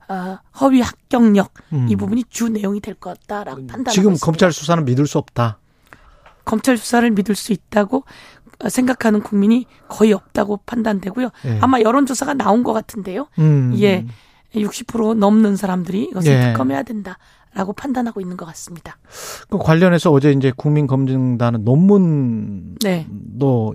어, 0.09 0.39
허위 0.61 0.81
합격력 0.81 1.53
음. 1.73 1.87
이 1.89 1.97
부분이 1.97 2.25
주 2.29 2.49
내용이 2.49 2.81
될 2.81 2.95
것 2.95 3.19
같다라고 3.21 3.59
판단하고 3.67 3.91
지금 3.91 4.13
있습니다. 4.13 4.25
검찰 4.27 4.53
수사는 4.53 4.85
믿을 4.85 5.07
수 5.07 5.19
없다. 5.19 5.59
검찰 6.45 6.77
수사를 6.77 7.11
믿을 7.11 7.35
수 7.35 7.53
있다고 7.53 8.05
생각하는 8.69 9.21
국민이 9.21 9.67
거의 9.89 10.13
없다고 10.13 10.61
판단되고요. 10.67 11.31
예. 11.47 11.59
아마 11.61 11.81
여론조사가 11.81 12.35
나온 12.35 12.63
것 12.63 12.73
같은데요. 12.73 13.29
음. 13.39 13.75
예. 13.81 14.07
60% 14.55 15.17
넘는 15.17 15.57
사람들이 15.57 16.05
이것을 16.05 16.33
예. 16.33 16.41
특검해야 16.41 16.85
된다라고 16.85 17.73
판단하고 17.75 18.21
있는 18.21 18.37
것 18.37 18.47
같습니다. 18.47 18.97
그 19.51 19.59
관련해서 19.59 20.11
어제 20.13 20.31
이제 20.31 20.53
국민검증단은 20.57 21.65
논문도 21.65 22.77
네. 22.85 23.07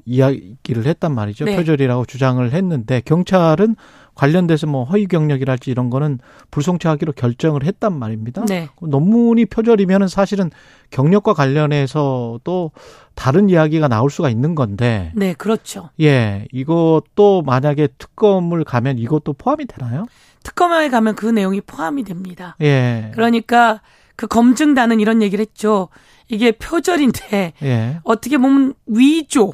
이야기를 0.06 0.86
했단 0.86 1.14
말이죠. 1.14 1.46
네. 1.46 1.58
표절이라고 1.58 2.06
주장을 2.06 2.52
했는데 2.52 3.02
경찰은 3.04 3.76
관련돼서 4.20 4.68
뭐 4.68 4.84
허위 4.84 5.06
경력이랄지 5.06 5.72
이런 5.72 5.90
거는 5.90 6.20
불송치하기로 6.52 7.14
결정을 7.14 7.64
했단 7.64 7.98
말입니다. 7.98 8.44
네. 8.46 8.68
논문이 8.82 9.46
표절이면은 9.46 10.10
사실은 10.10 10.52
경력과 10.90 11.34
관련해서도 11.34 12.72
다른 13.16 13.48
이야기가 13.48 13.88
나올 13.88 14.10
수가 14.10 14.30
있는 14.30 14.56
건데. 14.56 15.14
네, 15.16 15.34
그렇죠. 15.34 15.92
예, 16.02 16.46
이것도 16.52 17.44
만약에 17.46 17.88
특검을 17.98 18.66
가면 18.66 18.98
이것도 18.98 19.34
포함이 19.34 19.68
되나요? 19.68 20.06
특검에 20.44 20.90
가면 20.90 21.16
그 21.16 21.26
내용이 21.26 21.62
포함이 21.62 22.04
됩니다. 22.04 22.58
예. 22.62 23.12
그러니까 23.14 23.80
그 24.18 24.28
검증단은 24.28 25.00
이런 25.00 25.22
얘기를 25.22 25.42
했죠. 25.42 25.88
이게 26.28 26.52
표절인데 26.52 27.54
예. 27.64 28.00
어떻게 28.04 28.38
보면 28.38 28.74
위조 28.86 29.54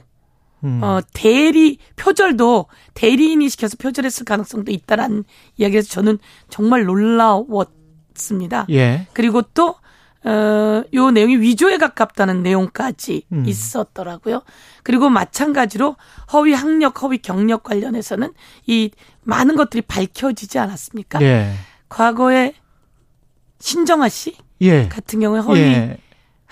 음. 0.65 0.83
어, 0.83 0.99
대리, 1.13 1.77
표절도 1.95 2.65
대리인이 2.95 3.47
시켜서 3.49 3.77
표절했을 3.77 4.25
가능성도 4.25 4.71
있다라는 4.71 5.23
이야기에서 5.57 5.89
저는 5.89 6.17
정말 6.49 6.85
놀라웠습니다. 6.85 8.65
예. 8.71 9.07
그리고 9.13 9.43
또, 9.53 9.75
어, 10.23 10.83
요 10.93 11.11
내용이 11.11 11.37
위조에 11.37 11.77
가깝다는 11.77 12.41
내용까지 12.41 13.25
음. 13.31 13.45
있었더라고요. 13.45 14.41
그리고 14.81 15.09
마찬가지로 15.09 15.95
허위 16.33 16.53
학력, 16.53 17.03
허위 17.03 17.19
경력 17.19 17.61
관련해서는 17.61 18.33
이 18.65 18.89
많은 19.21 19.55
것들이 19.55 19.83
밝혀지지 19.83 20.57
않았습니까? 20.57 21.21
예. 21.21 21.53
과거에 21.89 22.55
신정아 23.59 24.09
씨 24.09 24.35
예. 24.61 24.87
같은 24.89 25.19
경우에 25.19 25.39
허위 25.41 25.59
예. 25.59 25.97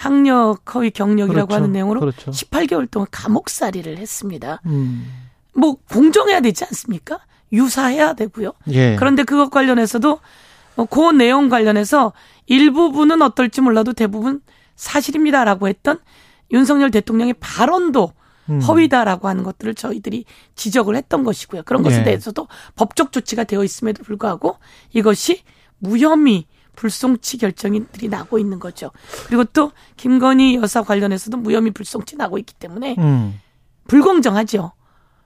학력 0.03 0.75
허위 0.75 0.91
경력이라고 0.91 1.47
그렇죠. 1.47 1.55
하는 1.55 1.71
내용으로 1.71 1.99
그렇죠. 2.01 2.31
18개월 2.31 2.89
동안 2.89 3.07
감옥살이를 3.11 3.97
했습니다. 3.97 4.61
음. 4.65 5.05
뭐 5.53 5.77
공정해야 5.89 6.41
되지 6.41 6.65
않습니까? 6.65 7.19
유사해야 7.51 8.13
되고요. 8.13 8.53
예. 8.69 8.95
그런데 8.97 9.23
그것 9.23 9.49
관련해서도 9.49 10.19
어, 10.75 10.85
그 10.85 11.11
내용 11.11 11.49
관련해서 11.49 12.13
일부분은 12.47 13.21
어떨지 13.21 13.61
몰라도 13.61 13.93
대부분 13.93 14.41
사실입니다라고 14.75 15.67
했던 15.67 15.99
윤석열 16.51 16.91
대통령의 16.91 17.35
발언도 17.39 18.11
음. 18.49 18.59
허위다라고 18.59 19.29
하는 19.29 19.43
것들을 19.43 19.75
저희들이 19.75 20.25
지적을 20.55 20.95
했던 20.95 21.23
것이고요. 21.23 21.63
그런 21.63 21.81
것에 21.81 21.99
예. 21.99 22.03
대해서도 22.03 22.47
법적 22.75 23.11
조치가 23.11 23.45
되어 23.45 23.63
있음에도 23.63 24.03
불구하고 24.03 24.57
이것이 24.91 25.43
무혐의 25.79 26.45
불송치 26.75 27.37
결정들이 27.37 28.09
나고 28.09 28.39
있는 28.39 28.59
거죠. 28.59 28.91
그리고 29.27 29.43
또 29.45 29.71
김건희 29.97 30.55
여사 30.55 30.81
관련해서도 30.81 31.37
무혐의 31.37 31.71
불송치 31.71 32.15
나고 32.15 32.37
있기 32.39 32.53
때문에 32.55 32.95
음. 32.97 33.39
불공정하죠. 33.87 34.71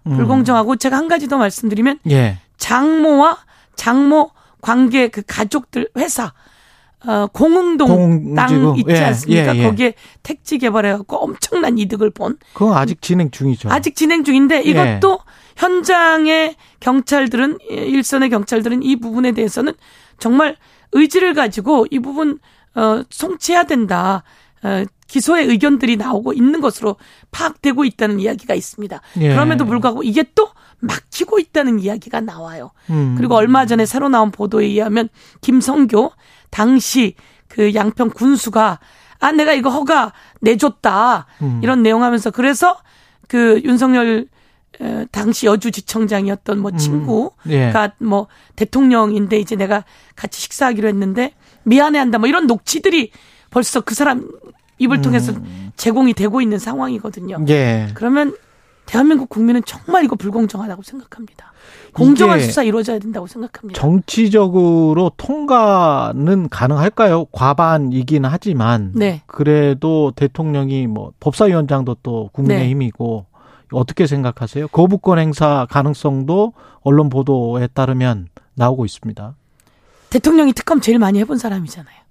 음. 0.08 0.18
불공정하고 0.18 0.76
제가 0.76 0.98
한 0.98 1.08
가지 1.08 1.28
더 1.28 1.38
말씀드리면 1.38 2.00
예. 2.10 2.40
장모와 2.58 3.38
장모 3.76 4.32
관계 4.62 5.08
그 5.08 5.22
가족들 5.26 5.90
회사 5.98 6.34
어, 7.06 7.28
공흥동 7.28 7.88
공지구. 7.88 8.36
땅 8.36 8.76
있지 8.78 8.92
예, 8.92 9.04
않습니까? 9.06 9.56
예, 9.56 9.60
예. 9.60 9.64
거기에 9.64 9.94
택지 10.24 10.58
개발해갖고 10.58 11.16
엄청난 11.16 11.78
이득을 11.78 12.10
본. 12.10 12.38
그건 12.54 12.76
아직 12.76 13.02
진행 13.02 13.30
중이죠. 13.30 13.70
아직 13.70 13.96
진행 13.96 14.24
중인데 14.24 14.64
예. 14.66 14.70
이것도 14.70 15.20
현장의 15.56 16.56
경찰들은 16.80 17.60
일선의 17.70 18.30
경찰들은 18.30 18.84
이 18.84 18.96
부분에 18.96 19.32
대해서는 19.32 19.74
정말 20.20 20.58
의지를 20.92 21.34
가지고 21.34 21.86
이 21.92 22.00
부분 22.00 22.40
어 22.76 23.04
송치해야 23.10 23.64
된다. 23.64 24.24
어, 24.64 24.86
기소의 25.08 25.48
의견들이 25.48 25.98
나오고 25.98 26.34
있는 26.34 26.62
것으로 26.62 26.98
파악되고 27.32 27.86
있다는 27.86 28.20
이야기가 28.20 28.54
있습니다. 28.54 29.02
예. 29.22 29.30
그럼에도 29.30 29.66
불구하고 29.66 30.04
이게 30.04 30.26
또 30.36 30.50
막히고 30.80 31.40
있다는 31.40 31.80
이야기가 31.80 32.22
나와요. 32.22 32.72
음. 32.90 33.16
그리고 33.18 33.36
얼마 33.36 33.66
전에 33.66 33.86
새로 33.86 34.10
나온 34.10 34.32
보도에 34.32 34.66
의하면 34.66 35.10
김성교 35.42 36.12
당시 36.50 37.16
그 37.48 37.74
양평 37.74 38.10
군수가 38.12 38.80
아 39.20 39.32
내가 39.32 39.54
이거 39.54 39.70
허가 39.70 40.14
내줬다 40.42 41.26
음. 41.42 41.62
이런 41.64 41.82
내용하면서 41.82 42.32
그래서 42.32 42.78
그 43.28 43.62
윤석열 43.64 44.28
당시 45.12 45.46
여주지청장이었던 45.46 46.60
뭐 46.60 46.72
음. 46.72 46.78
친구가 46.78 47.36
음. 47.46 47.52
예. 47.52 47.74
뭐 48.00 48.28
대통령인데 48.56 49.40
이제 49.40 49.56
내가 49.56 49.84
같이 50.16 50.42
식사하기로 50.42 50.88
했는데 50.88 51.34
미안해한다 51.64 52.20
뭐 52.20 52.28
이런 52.28 52.48
녹취들이 52.48 53.12
벌써 53.50 53.82
그 53.82 53.96
사람 53.96 54.30
입을 54.80 55.02
통해서 55.02 55.32
음. 55.32 55.72
제공이 55.76 56.14
되고 56.14 56.42
있는 56.42 56.60
상황이거든요. 56.60 57.46
예. 57.50 57.88
그러면 57.94 58.36
대한민국 58.86 59.30
국민은 59.30 59.64
정말 59.66 60.06
이거 60.06 60.16
불공정하다고 60.16 60.82
생각합니다. 60.84 61.52
공정한 61.94 62.40
수사 62.40 62.64
이루어져야 62.64 63.00
된다고 63.00 63.28
생각합니다. 63.28 63.80
정치적으로 63.80 65.12
통과는 65.18 66.50
가능할까요? 66.50 67.26
과반이긴 67.32 68.26
하지만 68.26 68.92
네. 68.96 69.24
그래도 69.26 70.14
대통령이 70.16 70.88
뭐 70.88 71.12
법사위원장도 71.20 71.98
또 72.04 72.30
국민의힘이고 72.34 73.26
네. 73.30 73.37
어떻게 73.72 74.08
생각하세요? 74.08 74.68
거부권 74.70 75.20
행사 75.20 75.68
가능성도 75.70 76.54
언론 76.82 77.10
보도에 77.10 77.68
따르면 77.68 78.28
나오고 78.56 78.86
있습니다. 78.86 79.36
대통령이 80.10 80.54
특검 80.54 80.80
제일 80.82 81.00
많이 81.00 81.20
해본 81.20 81.38
사람이잖아요. 81.38 82.08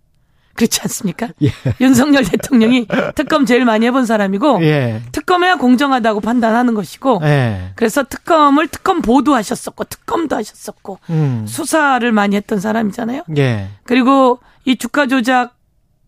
그렇지 0.56 0.80
않습니까? 0.82 1.28
예. 1.42 1.50
윤석열 1.80 2.24
대통령이 2.24 2.86
특검 3.14 3.44
제일 3.44 3.64
많이 3.64 3.86
해본 3.86 4.06
사람이고 4.06 4.62
예. 4.62 5.02
특검해야 5.12 5.56
공정하다고 5.56 6.20
판단하는 6.20 6.74
것이고 6.74 7.20
예. 7.22 7.72
그래서 7.76 8.02
특검을 8.02 8.68
특검 8.68 9.02
보도하셨었고 9.02 9.84
특검도 9.84 10.34
하셨었고 10.34 10.98
음. 11.10 11.44
수사를 11.46 12.10
많이 12.10 12.36
했던 12.36 12.58
사람이잖아요. 12.58 13.24
예. 13.36 13.68
그리고 13.84 14.38
이 14.64 14.76
주가 14.76 15.06
조작 15.06 15.55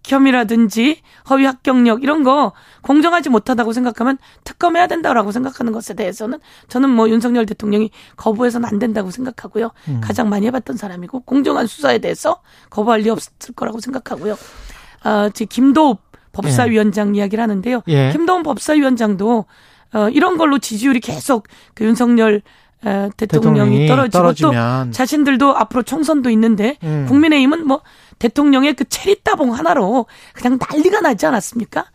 혐의라든지 0.08 1.00
허위 1.30 1.44
합격력 1.44 2.02
이런 2.02 2.22
거 2.22 2.52
공정하지 2.82 3.28
못하다고 3.28 3.72
생각하면 3.72 4.18
특검해야 4.44 4.86
된다라고 4.86 5.32
생각하는 5.32 5.72
것에 5.72 5.94
대해서는 5.94 6.38
저는 6.68 6.90
뭐 6.90 7.08
윤석열 7.08 7.46
대통령이 7.46 7.90
거부해서는 8.16 8.68
안 8.68 8.78
된다고 8.78 9.10
생각하고요. 9.10 9.70
음. 9.88 10.00
가장 10.02 10.28
많이 10.28 10.46
해봤던 10.46 10.76
사람이고 10.76 11.20
공정한 11.20 11.66
수사에 11.66 11.98
대해서 11.98 12.40
거부할 12.70 13.00
리 13.00 13.10
없을 13.10 13.54
거라고 13.54 13.80
생각하고요. 13.80 14.36
어, 15.04 15.28
지금 15.32 15.48
김도읍 15.48 16.00
법사위원장 16.32 17.14
예. 17.16 17.20
이야기를 17.20 17.42
하는데요. 17.42 17.82
예. 17.88 18.10
김도읍 18.12 18.42
법사위원장도 18.44 19.44
어, 19.94 20.08
이런 20.10 20.36
걸로 20.36 20.58
지지율이 20.58 21.00
계속 21.00 21.46
그 21.74 21.84
윤석열 21.84 22.42
에, 22.84 23.10
대통령이, 23.16 23.86
대통령이 23.86 23.86
떨어지고 23.88 24.22
떨어지면. 24.22 24.86
또 24.86 24.90
자신들도 24.92 25.56
앞으로 25.56 25.82
총선도 25.82 26.30
있는데 26.30 26.76
음. 26.84 27.06
국민의힘은 27.08 27.66
뭐 27.66 27.80
대통령의 28.18 28.74
그 28.74 28.84
체리 28.84 29.22
따봉 29.22 29.54
하나로 29.54 30.06
그냥 30.34 30.58
난리가 30.70 31.00
나지 31.00 31.26
않았습니까? 31.26 31.86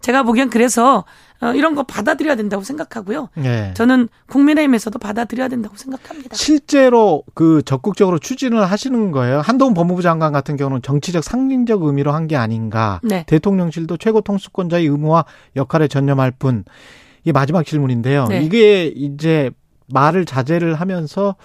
제가 0.00 0.22
보기엔 0.22 0.50
그래서 0.50 1.04
어, 1.42 1.54
이런 1.54 1.74
거 1.74 1.82
받아들여야 1.84 2.34
된다고 2.36 2.62
생각하고요. 2.62 3.30
네. 3.34 3.72
저는 3.74 4.08
국민의힘에서도 4.28 4.98
받아들여야 4.98 5.48
된다고 5.48 5.74
생각합니다. 5.76 6.36
실제로 6.36 7.22
그 7.34 7.62
적극적으로 7.64 8.18
추진을 8.18 8.70
하시는 8.70 9.10
거예요. 9.10 9.40
한동훈 9.40 9.72
법무부 9.72 10.02
장관 10.02 10.32
같은 10.32 10.56
경우는 10.58 10.82
정치적 10.82 11.24
상징적 11.24 11.82
의미로 11.82 12.12
한 12.12 12.28
게 12.28 12.36
아닌가. 12.36 13.00
네. 13.02 13.24
대통령실도 13.26 13.96
최고 13.96 14.20
통수권자의 14.20 14.86
의무와 14.86 15.24
역할에 15.56 15.88
전념할 15.88 16.30
뿐. 16.32 16.64
이게 17.22 17.32
마지막 17.32 17.64
질문인데요. 17.64 18.26
네. 18.26 18.42
이게 18.42 18.86
이제 18.86 19.50
말을 19.92 20.26
자제를 20.26 20.74
하면서 20.74 21.36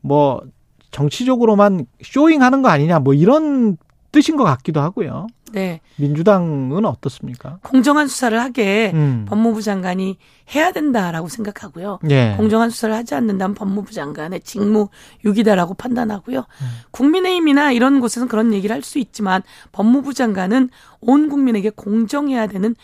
뭐 0.00 0.42
정치적으로만 0.90 1.86
쇼잉하는 2.02 2.62
거 2.62 2.68
아니냐 2.68 2.98
뭐 2.98 3.14
이런 3.14 3.76
뜻인 4.12 4.36
것 4.36 4.42
같기도 4.44 4.80
하고요. 4.80 5.28
네. 5.52 5.80
민주당은 5.96 6.84
어떻습니까? 6.84 7.58
공정한 7.62 8.06
수사를 8.08 8.40
하게 8.40 8.90
음. 8.94 9.24
법무부 9.28 9.62
장관이 9.62 10.16
해야 10.54 10.72
된다라고 10.72 11.28
생각하고요. 11.28 11.98
네. 12.02 12.34
공정한 12.36 12.70
수사를 12.70 12.94
하지 12.94 13.14
않는다면 13.14 13.54
법무부 13.54 13.92
장관의 13.92 14.40
직무 14.40 14.88
유기다라고 15.24 15.74
판단하고요. 15.74 16.38
음. 16.38 16.66
국민의힘이나 16.90 17.72
이런 17.72 18.00
곳에서는 18.00 18.28
그런 18.28 18.52
얘기를 18.52 18.74
할 18.74 18.82
수 18.82 18.98
있지만 18.98 19.42
법무부 19.72 20.14
장관은 20.14 20.70
온 21.00 21.28
국민에게 21.28 21.70
공정해야 21.70 22.46
되는 22.48 22.74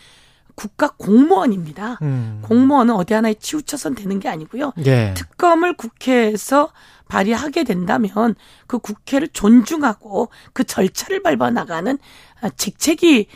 국가 0.57 0.89
공무원입니다. 0.97 1.99
음. 2.01 2.39
공무원은 2.41 2.95
어디 2.95 3.13
하나에 3.13 3.35
치우쳐선 3.35 3.93
되는 3.93 4.19
게 4.19 4.27
아니고요. 4.27 4.73
예. 4.87 5.13
특검을 5.15 5.77
국회에서 5.77 6.71
발의하게 7.07 7.63
된다면 7.63 8.33
그 8.65 8.79
국회를 8.79 9.27
존중하고 9.29 10.29
그 10.53 10.63
절차를 10.63 11.21
밟아 11.21 11.51
나가는 11.51 11.97
아, 12.41 12.49
직책이 12.49 13.27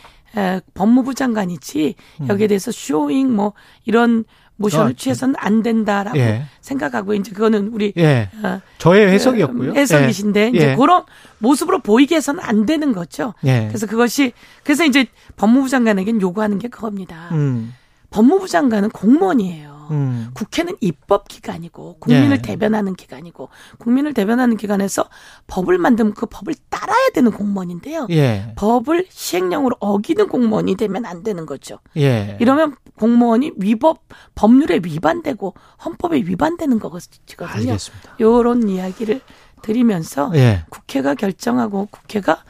법무부 0.74 1.14
장관이지 1.14 1.94
음. 2.22 2.28
여기에 2.28 2.48
대해서 2.48 2.72
showing 2.72 3.34
뭐 3.34 3.52
이런 3.84 4.24
모션을 4.56 4.90
아, 4.90 4.94
취해서는 4.96 5.34
안 5.38 5.62
된다라고 5.62 6.18
예. 6.18 6.44
생각하고 6.60 7.14
이제 7.14 7.32
그거는 7.32 7.68
우리 7.72 7.92
예. 7.96 8.28
어, 8.42 8.60
저의 8.78 9.08
해석이었고요. 9.08 9.74
해석이신데 9.74 10.40
예. 10.40 10.48
이제 10.48 10.70
예. 10.70 10.76
그런 10.76 11.04
모습으로 11.38 11.80
보이게 11.80 12.16
해서는 12.16 12.42
안 12.42 12.66
되는 12.66 12.92
거죠. 12.92 13.34
예. 13.44 13.66
그래서 13.68 13.86
그것이 13.86 14.32
그래서 14.62 14.84
이제 14.84 15.06
법무부 15.36 15.68
장관에겐 15.68 16.20
요구하는 16.20 16.58
게 16.58 16.68
그겁니다. 16.68 17.28
음. 17.32 17.74
법무부 18.10 18.46
장관은 18.46 18.90
공무원이에요. 18.90 19.71
음. 19.90 20.30
국회는 20.34 20.76
입법 20.80 21.28
기관이고 21.28 21.98
국민을 21.98 22.38
예. 22.38 22.42
대변하는 22.42 22.94
기관이고 22.94 23.48
국민을 23.78 24.14
대변하는 24.14 24.56
기관에서 24.56 25.08
법을 25.46 25.78
만들면 25.78 26.14
그 26.14 26.26
법을 26.26 26.54
따라야 26.68 27.08
되는 27.14 27.30
공무원인데요. 27.30 28.06
예. 28.10 28.52
법을 28.56 29.06
시행령으로 29.08 29.76
어기는 29.80 30.28
공무원이 30.28 30.76
되면 30.76 31.04
안 31.04 31.22
되는 31.22 31.46
거죠. 31.46 31.78
예. 31.96 32.36
이러면 32.40 32.76
공무원이 32.98 33.52
위법 33.56 34.00
법률에 34.34 34.80
위반되고 34.82 35.54
헌법에 35.84 36.18
위반되는 36.18 36.78
거거든요. 36.78 37.12
알겠습니다. 37.38 38.16
요런 38.20 38.68
이야기를 38.68 39.20
드리면서 39.62 40.32
예. 40.34 40.64
국회가 40.68 41.14
결정하고 41.14 41.88
국회가 41.90 42.42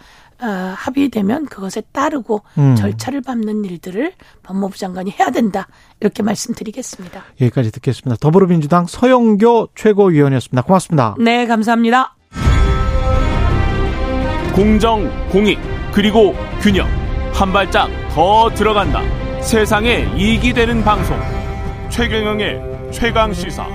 어, 0.42 0.74
합의되면 0.76 1.46
그것에 1.46 1.82
따르고 1.92 2.42
음. 2.58 2.74
절차를 2.74 3.22
밟는 3.22 3.64
일들을 3.64 4.12
법무부 4.42 4.76
장관이 4.76 5.14
해야 5.18 5.30
된다 5.30 5.68
이렇게 6.00 6.22
말씀드리겠습니다. 6.22 7.22
여기까지 7.40 7.70
듣겠습니다. 7.70 8.16
더불어민주당 8.20 8.86
서영교 8.86 9.68
최고위원이었습니다. 9.76 10.62
고맙습니다. 10.62 11.14
네, 11.18 11.46
감사합니다. 11.46 12.16
공정, 14.54 15.08
공익, 15.30 15.58
그리고 15.92 16.34
균형 16.60 16.86
한 17.32 17.52
발짝 17.52 17.88
더 18.10 18.50
들어간다. 18.50 19.00
세상에 19.40 20.08
이익이 20.16 20.52
되는 20.52 20.84
방송 20.84 21.18
최경영의 21.90 22.90
최강 22.92 23.32
시사. 23.32 23.66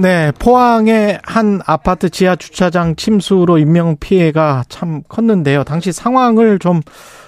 네, 0.00 0.30
포항의 0.38 1.18
한 1.24 1.60
아파트 1.66 2.08
지하 2.08 2.36
주차장 2.36 2.94
침수로 2.94 3.58
인명 3.58 3.96
피해가 3.98 4.62
참 4.68 5.02
컸는데요. 5.08 5.64
당시 5.64 5.90
상황을 5.90 6.60
좀 6.60 6.82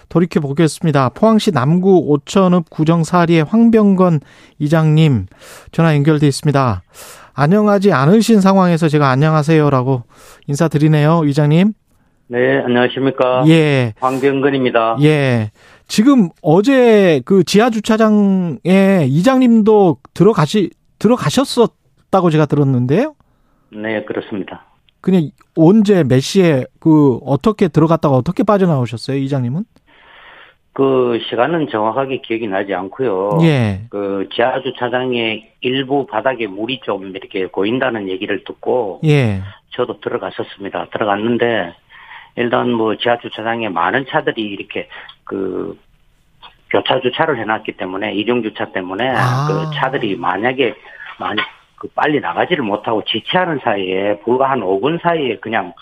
돌이켜 0.09 0.39
보겠습니다. 0.39 1.09
포항시 1.09 1.51
남구 1.51 1.99
오천읍 2.07 2.71
구정 2.71 3.03
사리의 3.03 3.43
황병건 3.43 4.21
이장님 4.61 5.27
전화 5.73 5.97
연결돼 5.97 6.29
있습니다. 6.29 6.83
안녕하지 7.35 7.93
않으신 7.93 8.41
상황에서 8.41 8.89
제가 8.89 9.09
안녕하세요라고 9.09 10.05
인사드리네요, 10.47 11.25
이장님. 11.25 11.73
네, 12.29 12.61
안녕하십니까. 12.65 13.49
예. 13.49 13.95
황병건입니다. 13.99 14.99
예. 15.03 15.51
지금 15.89 16.29
어제 16.41 17.21
그 17.25 17.43
지하 17.43 17.69
주차장에 17.71 19.07
이장님도 19.09 19.97
들어가시 20.15 20.71
들어가셨었 21.01 21.80
없다고 22.11 22.31
제가 22.31 22.47
들었는데요. 22.47 23.15
네, 23.71 24.05
그렇습니다. 24.05 24.65
그냥 25.01 25.31
언제 25.57 26.05
몇 26.05 26.21
시에 26.21 26.65
그 26.79 27.19
어떻게 27.25 27.69
들어갔다가 27.69 28.17
어떻게 28.17 28.43
빠져나오셨어요, 28.43 29.17
이장님은? 29.17 29.65
그 30.73 31.19
시간은 31.29 31.69
정확하게 31.71 32.21
기억이 32.21 32.47
나지 32.47 32.75
않고요. 32.75 33.39
예. 33.43 33.83
그 33.91 34.29
지하 34.33 34.61
주차장의 34.61 35.53
일부 35.63 36.07
바닥에 36.07 36.47
물이 36.47 36.81
좀 36.85 37.17
이렇게 37.17 37.47
고인다는 37.47 38.09
얘기를 38.09 38.45
듣고 38.45 39.01
예. 39.05 39.41
저도 39.71 40.01
들어갔었습니다. 40.01 40.89
들어갔는데 40.93 41.75
일단 42.37 42.71
뭐 42.71 42.97
지하 42.97 43.19
주차장에 43.19 43.69
많은 43.69 44.07
차들이 44.09 44.43
이렇게 44.43 44.89
그 45.25 45.77
교차 46.71 47.01
주차를 47.01 47.39
해놨기 47.39 47.73
때문에 47.73 48.15
이중 48.15 48.43
주차 48.43 48.71
때문에 48.71 49.09
아. 49.09 49.49
그 49.49 49.77
차들이 49.77 50.17
만약에 50.17 50.75
많이 51.19 51.41
그 51.81 51.89
빨리 51.95 52.21
나가지를 52.21 52.63
못하고 52.63 53.03
지체하는 53.07 53.61
사이에 53.65 54.19
불과 54.21 54.51
한 54.51 54.61
5분 54.61 55.01
사이에 55.01 55.39
그냥 55.39 55.73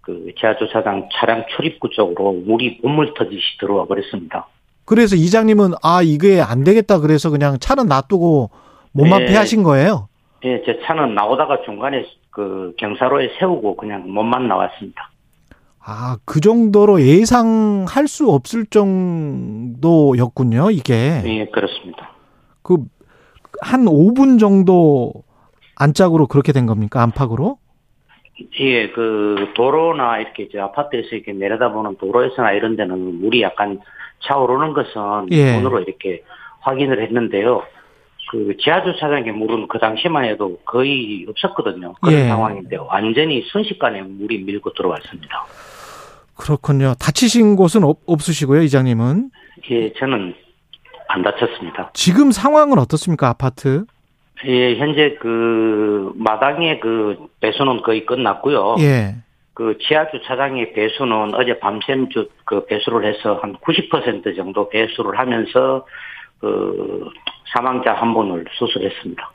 그 0.00 0.32
지하주차장 0.40 1.10
차량 1.12 1.44
출입구 1.54 1.90
쪽으로 1.90 2.32
물이 2.32 2.80
본물 2.80 3.12
터지시 3.12 3.58
들어와 3.60 3.84
버렸습니다. 3.84 4.46
그래서 4.86 5.16
이장님은 5.16 5.72
아 5.82 6.00
이게 6.02 6.40
안 6.40 6.64
되겠다 6.64 6.98
그래서 6.98 7.28
그냥 7.28 7.58
차는 7.60 7.88
놔두고 7.88 8.48
몸만 8.92 9.26
네. 9.26 9.32
피하신 9.32 9.62
거예요? 9.64 10.08
예, 10.44 10.62
제 10.64 10.80
차는 10.82 11.14
나오다가 11.14 11.60
중간에 11.66 12.06
그 12.30 12.72
경사로에 12.78 13.32
세우고 13.38 13.76
그냥 13.76 14.10
몸만 14.10 14.48
나왔습니다. 14.48 15.10
아, 15.86 16.16
그 16.24 16.40
정도로 16.40 17.02
예상할 17.02 18.08
수 18.08 18.30
없을 18.30 18.64
정도였군요, 18.64 19.90
이게. 20.70 21.22
예, 21.26 21.44
그렇습니다. 21.46 22.12
그, 22.62 22.78
한 23.60 23.84
5분 23.84 24.40
정도 24.40 25.12
안짝으로 25.76 26.26
그렇게 26.26 26.52
된 26.52 26.66
겁니까? 26.66 27.02
안팎으로? 27.02 27.58
예, 28.60 28.90
그 28.90 29.52
도로나 29.54 30.18
이렇게 30.18 30.48
저 30.52 30.62
아파트에서 30.62 31.08
이렇게 31.12 31.32
내려다보는 31.32 31.96
도로에서나 31.98 32.52
이런 32.52 32.76
데는 32.76 33.20
물이 33.20 33.42
약간 33.42 33.80
차오르는 34.26 34.72
것은 34.72 35.28
예. 35.30 35.56
눈으로 35.56 35.80
이렇게 35.80 36.24
확인을 36.60 37.02
했는데요. 37.02 37.62
그 38.30 38.56
지하 38.58 38.82
주차장의 38.82 39.32
물은 39.32 39.68
그 39.68 39.78
당시만 39.78 40.24
해도 40.24 40.58
거의 40.64 41.26
없었거든요. 41.28 41.94
그런 42.00 42.14
예. 42.14 42.28
상황인데 42.28 42.76
완전히 42.76 43.42
순식간에 43.42 44.02
물이 44.02 44.38
밀고 44.38 44.72
들어왔습니다. 44.72 45.46
그렇군요. 46.36 46.94
다치신 46.98 47.54
곳은 47.54 47.84
없, 47.84 48.00
없으시고요, 48.06 48.62
이장님은? 48.62 49.30
예, 49.70 49.92
저는 49.92 50.34
안 51.08 51.22
다쳤습니다. 51.22 51.90
지금 51.94 52.32
상황은 52.32 52.78
어떻습니까, 52.78 53.28
아파트? 53.28 53.84
예, 54.46 54.76
현재 54.76 55.16
그 55.20 56.12
마당의 56.16 56.80
그 56.80 57.28
배수는 57.40 57.82
거의 57.82 58.04
끝났고요. 58.04 58.76
예. 58.80 59.14
그 59.54 59.78
지하 59.80 60.10
주차장의 60.10 60.72
배수는 60.72 61.34
어제 61.34 61.58
밤샘 61.60 62.08
주, 62.10 62.28
그 62.44 62.66
배수를 62.66 63.06
해서 63.06 63.38
한 63.40 63.56
90% 63.56 64.36
정도 64.36 64.68
배수를 64.68 65.16
하면서 65.18 65.86
그 66.40 67.08
사망자 67.52 67.94
한 67.94 68.12
분을 68.12 68.44
수술했습니다. 68.58 69.30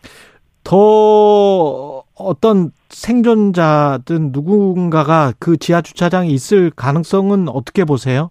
더 0.66 2.04
어떤 2.16 2.72
생존자든 2.90 4.32
누군가가 4.34 5.32
그 5.40 5.58
지하 5.58 5.82
주차장에 5.82 6.28
있을 6.28 6.70
가능성은 6.72 7.48
어떻게 7.48 7.86
보세요? 7.86 8.30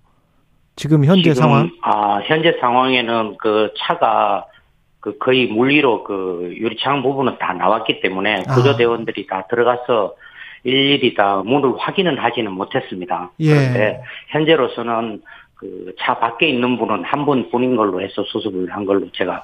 지금 0.77 1.05
현재 1.05 1.33
지금, 1.33 1.35
상황? 1.35 1.71
아, 1.83 2.21
현재 2.25 2.57
상황에는 2.61 3.37
그 3.39 3.73
차가 3.79 4.45
그 5.01 5.19
거의 5.19 5.47
물리로 5.47 6.05
그 6.05 6.55
유리창 6.57 7.03
부분은 7.03 7.39
다 7.39 7.53
나왔기 7.53 8.01
때문에 8.01 8.45
아. 8.47 8.55
구조대원들이 8.55 9.27
다 9.27 9.47
들어가서 9.49 10.15
일일이 10.65 11.15
다 11.15 11.43
문을 11.45 11.75
확인은 11.79 12.19
하지는 12.19 12.53
못했습니다. 12.53 13.31
예. 13.41 13.55
그런데 13.55 14.03
현재로서는 14.29 15.23
그 15.55 15.93
차 15.99 16.19
밖에 16.19 16.49
있는 16.49 16.79
분은 16.79 17.05
한 17.05 17.27
분뿐인 17.27 17.77
걸로 17.77 18.01
해서 18.01 18.23
수습을 18.25 18.71
한 18.71 18.85
걸로 18.87 19.11
제가 19.13 19.43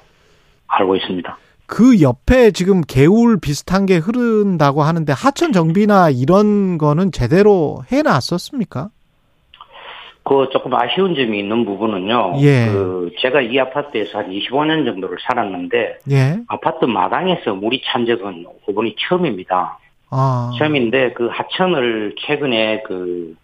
알고 0.66 0.96
있습니다. 0.96 1.36
그 1.66 2.00
옆에 2.00 2.50
지금 2.50 2.82
개울 2.82 3.38
비슷한 3.40 3.86
게 3.86 3.96
흐른다고 3.96 4.82
하는데 4.82 5.12
하천 5.12 5.52
정비나 5.52 6.10
이런 6.10 6.78
거는 6.78 7.10
제대로 7.10 7.82
해놨었습니까? 7.90 8.90
그 10.24 10.48
조금 10.52 10.74
아쉬운 10.74 11.14
점이 11.14 11.38
있는 11.38 11.64
부분은요. 11.66 12.34
예. 12.40 12.66
그 12.66 13.12
제가 13.20 13.42
이 13.42 13.58
아파트에서 13.58 14.18
한 14.18 14.30
25년 14.30 14.86
정도를 14.86 15.18
살았는데 15.20 15.98
예. 16.10 16.38
아파트 16.48 16.86
마당에서 16.86 17.54
물이 17.54 17.82
찬 17.84 18.06
적은 18.06 18.46
이번이 18.68 18.96
처음입니다. 18.98 19.78
아. 20.10 20.50
처음인데 20.58 21.12
그 21.12 21.28
하천을 21.30 22.14
최근에 22.26 22.84
그 22.86 23.34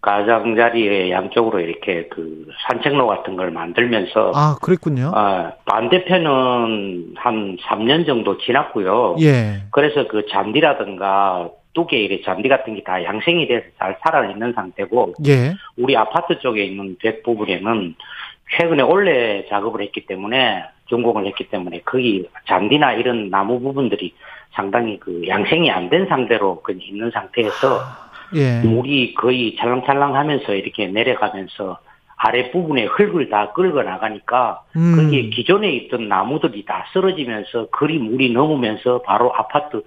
가장자리에 0.00 1.12
양쪽으로 1.12 1.60
이렇게 1.60 2.08
그 2.08 2.48
산책로 2.66 3.06
같은 3.06 3.36
걸 3.36 3.52
만들면서 3.52 4.32
아 4.34 4.56
그랬군요. 4.60 5.12
아 5.14 5.52
반대편은 5.64 7.14
한 7.16 7.56
3년 7.58 8.04
정도 8.04 8.36
지났고요. 8.38 9.14
예. 9.20 9.62
그래서 9.70 10.08
그 10.08 10.26
잔디라든가 10.28 11.50
두개 11.74 11.96
이래 11.96 12.20
잔디 12.22 12.48
같은 12.48 12.74
게 12.74 12.82
다 12.82 13.02
양생이 13.02 13.46
돼서 13.46 13.66
잘 13.78 13.96
살아 14.02 14.26
있는 14.30 14.52
상태고 14.52 15.14
예. 15.26 15.54
우리 15.76 15.96
아파트 15.96 16.38
쪽에 16.38 16.64
있는 16.64 16.96
백 17.00 17.22
부분에는 17.22 17.94
최근에 18.56 18.82
원래 18.82 19.46
작업을 19.48 19.80
했기 19.82 20.04
때문에 20.06 20.64
준공을 20.86 21.26
했기 21.26 21.48
때문에 21.48 21.80
거기 21.84 22.28
잔디나 22.46 22.94
이런 22.94 23.30
나무 23.30 23.60
부분들이 23.60 24.14
상당히 24.52 24.98
그 25.00 25.22
양생이 25.26 25.70
안 25.70 25.88
된 25.88 26.06
상태로 26.06 26.60
그 26.62 26.76
있는 26.78 27.10
상태에서 27.10 27.80
예. 28.34 28.60
물이 28.60 29.14
거의 29.14 29.56
찰랑찰랑하면서 29.56 30.54
이렇게 30.54 30.86
내려가면서 30.88 31.78
아래 32.16 32.50
부분에 32.50 32.84
흙을 32.84 33.28
다 33.30 33.52
끌고 33.52 33.82
나가니까 33.82 34.62
음. 34.76 34.96
거기에 34.96 35.30
기존에 35.30 35.70
있던 35.72 36.08
나무들이 36.08 36.64
다 36.64 36.86
쓰러지면서 36.92 37.66
거리 37.70 37.98
물이 37.98 38.32
넘으면서 38.32 39.02
바로 39.02 39.32
아파트 39.34 39.82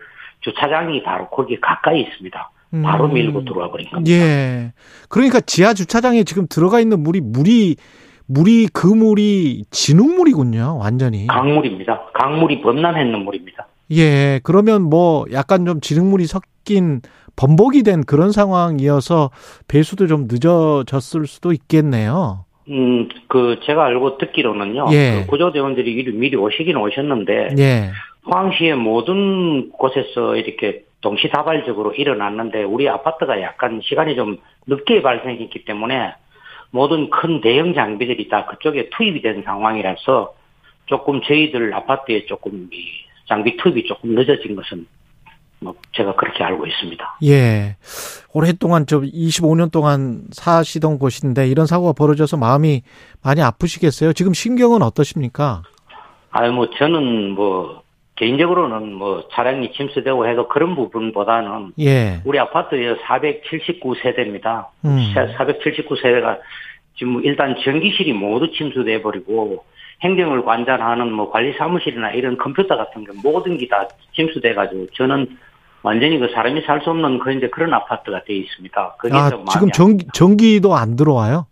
주차장이 0.46 1.02
바로 1.04 1.28
거기 1.30 1.60
가까이 1.60 2.02
있습니다. 2.02 2.52
바로 2.84 3.06
음. 3.06 3.14
밀고 3.14 3.46
들어와 3.46 3.72
버린 3.72 3.90
겁니다. 3.90 4.16
예. 4.16 4.74
그러니까 5.10 5.40
지하 5.42 5.74
주차장에 5.74 6.24
지금 6.24 6.46
들어가 6.50 6.80
있는 6.80 7.02
물이 7.02 7.22
물이 7.22 7.76
물이 8.28 8.68
그 8.74 8.88
물이 8.88 9.66
진흙물이군요. 9.72 10.78
완전히. 10.80 11.28
강물입니다. 11.28 12.08
강물이 12.14 12.62
범람했는 12.62 13.24
물입니다. 13.24 13.68
예. 13.92 14.40
그러면 14.44 14.84
뭐 14.84 15.26
약간 15.32 15.66
좀 15.66 15.80
진흙물이 15.80 16.26
섞인 16.26 17.02
범벅이 17.36 17.84
된 17.84 18.04
그런 18.04 18.32
상황이어서 18.32 19.30
배수도 19.68 20.08
좀 20.08 20.28
늦어졌을 20.30 21.28
수도 21.28 21.54
있겠네요. 21.54 22.46
음, 22.70 23.10
그 23.28 23.60
제가 23.66 23.86
알고 23.86 24.18
듣기로는요. 24.18 24.88
예. 24.92 25.22
그 25.22 25.28
구조대원들이 25.28 26.12
미리 26.14 26.36
오시긴 26.36 26.78
오셨는데 26.78 27.56
예. 27.60 27.92
포항시의 28.26 28.76
모든 28.76 29.72
곳에서 29.72 30.36
이렇게 30.36 30.84
동시다발적으로 31.02 31.94
일어났는데 31.94 32.64
우리 32.64 32.90
아파트가 32.90 33.42
약간 33.42 33.80
시간이 33.84 34.16
좀 34.16 34.38
늦게 34.66 35.02
발생했기 35.02 35.66
때문에 35.66 36.16
모든 36.72 37.10
큰 37.10 37.42
대형 37.42 37.74
장비들이 37.74 38.28
다 38.28 38.46
그쪽에 38.48 38.90
투입이 38.90 39.22
된 39.22 39.44
상황이라서 39.44 40.34
조금 40.88 41.22
저희들 41.22 41.74
아파트에 41.74 42.26
조금 42.26 42.70
장비 43.28 43.56
투입이 43.58 43.86
조금 43.86 44.16
늦어진 44.16 44.56
것은 44.56 44.88
뭐 45.60 45.76
제가 45.94 46.16
그렇게 46.16 46.44
알고 46.44 46.66
있습니다. 46.66 47.20
예. 47.24 47.78
오랫동안 48.34 48.86
저 48.88 49.00
25년 49.00 49.72
동안 49.72 50.24
사시던 50.32 51.00
곳인데 51.00 51.48
이런 51.48 51.66
사고가 51.66 51.94
벌어져서 51.94 52.38
마음이 52.38 52.82
많이 53.24 53.42
아프시겠어요? 53.42 54.14
지금 54.14 54.34
신경은 54.34 54.82
어떠십니까? 54.82 55.64
아유 56.32 56.52
뭐 56.52 56.70
저는 56.78 57.32
뭐 57.32 57.85
개인적으로는 58.16 58.94
뭐 58.94 59.28
차량이 59.34 59.72
침수되고 59.74 60.28
해도 60.28 60.48
그런 60.48 60.76
부분보다는 60.76 61.74
예. 61.80 62.22
우리 62.24 62.40
아파트에 62.40 62.96
479세대입니다. 62.96 64.68
음. 64.86 65.14
479세대가 65.16 66.40
지금 66.98 67.22
일단 67.26 67.56
전기실이 67.64 68.14
모두 68.14 68.52
침수돼 68.52 69.02
버리고 69.02 69.66
행정을 70.02 70.44
관장하는 70.46 71.12
뭐 71.12 71.30
관리 71.30 71.54
사무실이나 71.58 72.12
이런 72.12 72.38
컴퓨터 72.38 72.78
같은 72.78 73.04
게 73.04 73.12
모든 73.24 73.58
게 73.58 73.68
다 73.68 73.88
침수돼 74.16 74.54
가지고 74.54 74.88
저는 74.94 75.38
완전히 75.84 76.18
그 76.18 76.30
사람이 76.34 76.62
살 76.62 76.82
수 76.82 76.90
없는 76.90 77.20
그 77.20 77.34
이제 77.34 77.48
그런 77.50 77.74
아파트가 77.74 78.24
돼 78.24 78.34
있습니다. 78.36 78.96
그게 78.98 79.16
아, 79.16 79.30
지금 79.52 79.70
전기 79.72 80.06
전기도 80.14 80.76
안 80.76 80.96
들어와요? 80.96 81.48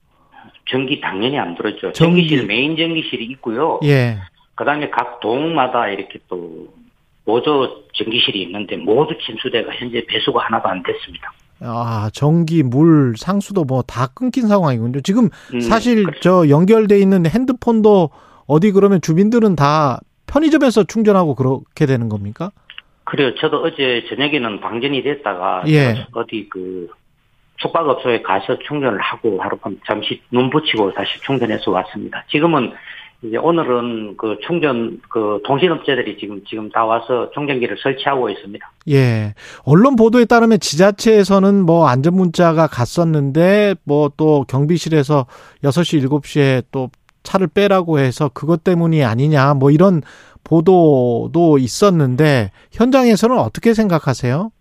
전기 0.65 0.99
당연히 1.01 1.37
안 1.37 1.55
들었죠. 1.55 1.91
전기. 1.91 2.27
실 2.27 2.45
메인 2.47 2.75
전기실이 2.77 3.25
있고요. 3.25 3.79
예. 3.83 4.17
그 4.55 4.65
다음에 4.65 4.89
각 4.89 5.19
동마다 5.19 5.87
이렇게 5.87 6.19
또 6.27 6.67
보조 7.25 7.83
전기실이 7.93 8.41
있는데 8.43 8.75
모두 8.77 9.15
침수대가 9.25 9.71
현재 9.73 10.03
배수가 10.07 10.39
하나도 10.45 10.67
안 10.69 10.83
됐습니다. 10.83 11.31
아, 11.61 12.09
전기, 12.13 12.61
물, 12.61 13.13
상수도 13.17 13.63
뭐 13.63 13.83
다 13.83 14.07
끊긴 14.07 14.47
상황이군요. 14.47 15.01
지금 15.01 15.29
음, 15.53 15.61
사실 15.61 16.03
그렇죠. 16.03 16.19
저 16.21 16.49
연결돼 16.49 16.99
있는 16.99 17.25
핸드폰도 17.25 18.09
어디 18.47 18.71
그러면 18.71 18.99
주민들은 19.01 19.55
다 19.55 19.99
편의점에서 20.27 20.83
충전하고 20.83 21.35
그렇게 21.35 21.85
되는 21.85 22.09
겁니까? 22.09 22.51
그래요. 23.05 23.33
저도 23.35 23.63
어제 23.63 24.03
저녁에는 24.09 24.59
방전이 24.59 25.03
됐다가 25.03 25.63
예. 25.67 26.05
어디 26.13 26.47
그 26.49 26.89
숙박업소에 27.59 28.21
가서 28.23 28.57
충전을 28.67 28.99
하고 28.99 29.41
하룻밤 29.41 29.79
잠시 29.85 30.21
눈 30.31 30.49
붙이고 30.49 30.93
다시 30.93 31.19
충전해서 31.21 31.71
왔습니다. 31.71 32.23
지금은 32.29 32.73
이제 33.23 33.37
오늘은 33.37 34.17
그 34.17 34.37
충전 34.45 34.99
그 35.09 35.41
통신업체들이 35.45 36.17
지금 36.19 36.41
지금 36.47 36.69
다 36.69 36.85
와서 36.85 37.29
충전기를 37.33 37.77
설치하고 37.81 38.29
있습니다. 38.29 38.71
예. 38.89 39.33
언론 39.65 39.95
보도에 39.95 40.25
따르면 40.25 40.59
지자체에서는 40.59 41.65
뭐 41.65 41.87
안전 41.87 42.15
문자가 42.15 42.67
갔었는데 42.67 43.75
뭐 43.85 44.03
또 44.17 44.45
경비실에서 44.47 45.25
6시 45.63 46.05
7시에 46.07 46.63
또 46.71 46.89
차를 47.23 47.47
빼라고 47.47 47.99
해서 47.99 48.29
그것 48.33 48.63
때문이 48.63 49.03
아니냐 49.03 49.53
뭐 49.53 49.71
이런 49.71 50.01
보도도 50.43 51.57
있었는데 51.57 52.51
현장에서는 52.73 53.37
어떻게 53.37 53.73
생각하세요? 53.73 54.51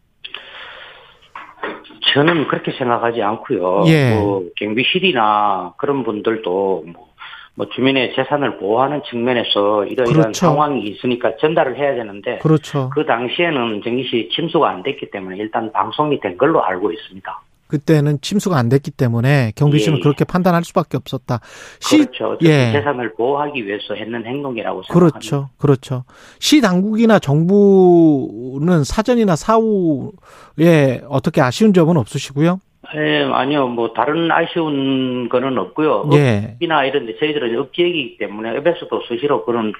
저는 2.15 2.47
그렇게 2.49 2.73
생각하지 2.73 3.23
않고요. 3.23 3.85
예. 3.87 4.15
뭐 4.15 4.45
경비실이나 4.57 5.75
그런 5.79 6.05
분들도 6.05 6.85
뭐 6.87 7.12
뭐 7.55 7.67
주민의 7.69 8.15
재산을 8.15 8.59
보호하는 8.59 9.03
측면에서 9.11 9.85
이러이러한 9.85 10.23
그렇죠. 10.23 10.47
상황이 10.47 10.85
있으니까 10.85 11.37
전달을 11.37 11.77
해야 11.77 11.95
되는데 11.95 12.39
그렇죠. 12.39 12.91
그 12.91 13.05
당시에는 13.05 13.83
정기시 13.85 14.31
침수가 14.35 14.69
안 14.71 14.83
됐기 14.83 15.11
때문에 15.11 15.37
일단 15.37 15.71
방송이 15.73 16.19
된 16.21 16.39
걸로 16.39 16.65
알고 16.65 16.91
있습니다. 16.93 17.43
그때는 17.73 18.21
침수가 18.21 18.59
안 18.59 18.69
됐기 18.69 18.91
때문에 18.91 19.53
경비실은 19.57 19.99
예. 19.99 20.03
그렇게 20.03 20.25
판단할 20.27 20.63
수밖에 20.63 20.99
없었다. 20.99 21.41
시, 21.81 22.05
그렇죠. 22.05 22.37
예. 22.43 22.71
재산을 22.73 23.15
보호하기 23.15 23.67
위해서 23.67 23.95
했는 23.95 24.27
행동이라고 24.27 24.83
생각합니다. 24.83 25.19
그렇죠. 25.19 25.49
그렇죠. 25.57 26.05
시 26.39 26.61
당국이나 26.61 27.19
정부는 27.19 28.85
사전이나 28.85 29.37
사후에 29.37 31.01
어떻게 31.09 31.41
아쉬운 31.41 31.73
점은 31.73 31.97
없으시고요? 31.97 32.61
예, 32.97 33.25
아니요. 33.33 33.69
뭐 33.69 33.93
다른 33.93 34.31
아쉬운 34.31 35.29
거는 35.29 35.59
없고요. 35.59 36.11
예. 36.15 36.55
업이나 36.57 36.85
이런 36.85 37.07
데 37.07 37.17
저희들은 37.19 37.59
업지역이기 37.59 38.19
때문에 38.19 38.57
업에서도 38.59 39.03
수시로 39.09 39.45
그런 39.45 39.73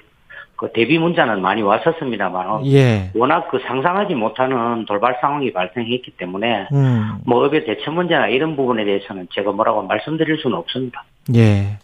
그 0.55 0.71
대비 0.71 0.97
문자는 0.97 1.41
많이 1.41 1.61
왔었습니다만 1.61 2.65
예. 2.67 3.11
워낙 3.15 3.49
그 3.49 3.59
상상하지 3.67 4.15
못하는 4.15 4.85
돌발 4.85 5.17
상황이 5.19 5.51
발생했기 5.51 6.11
때문에 6.11 6.67
음. 6.71 7.15
뭐 7.25 7.45
업의 7.45 7.65
대처 7.65 7.91
문제나 7.91 8.27
이런 8.27 8.55
부분에 8.55 8.85
대해서는 8.85 9.27
제가 9.33 9.51
뭐라고 9.51 9.81
말씀드릴 9.83 10.37
수는 10.37 10.57
없습니다. 10.57 11.03
예. 11.35 11.79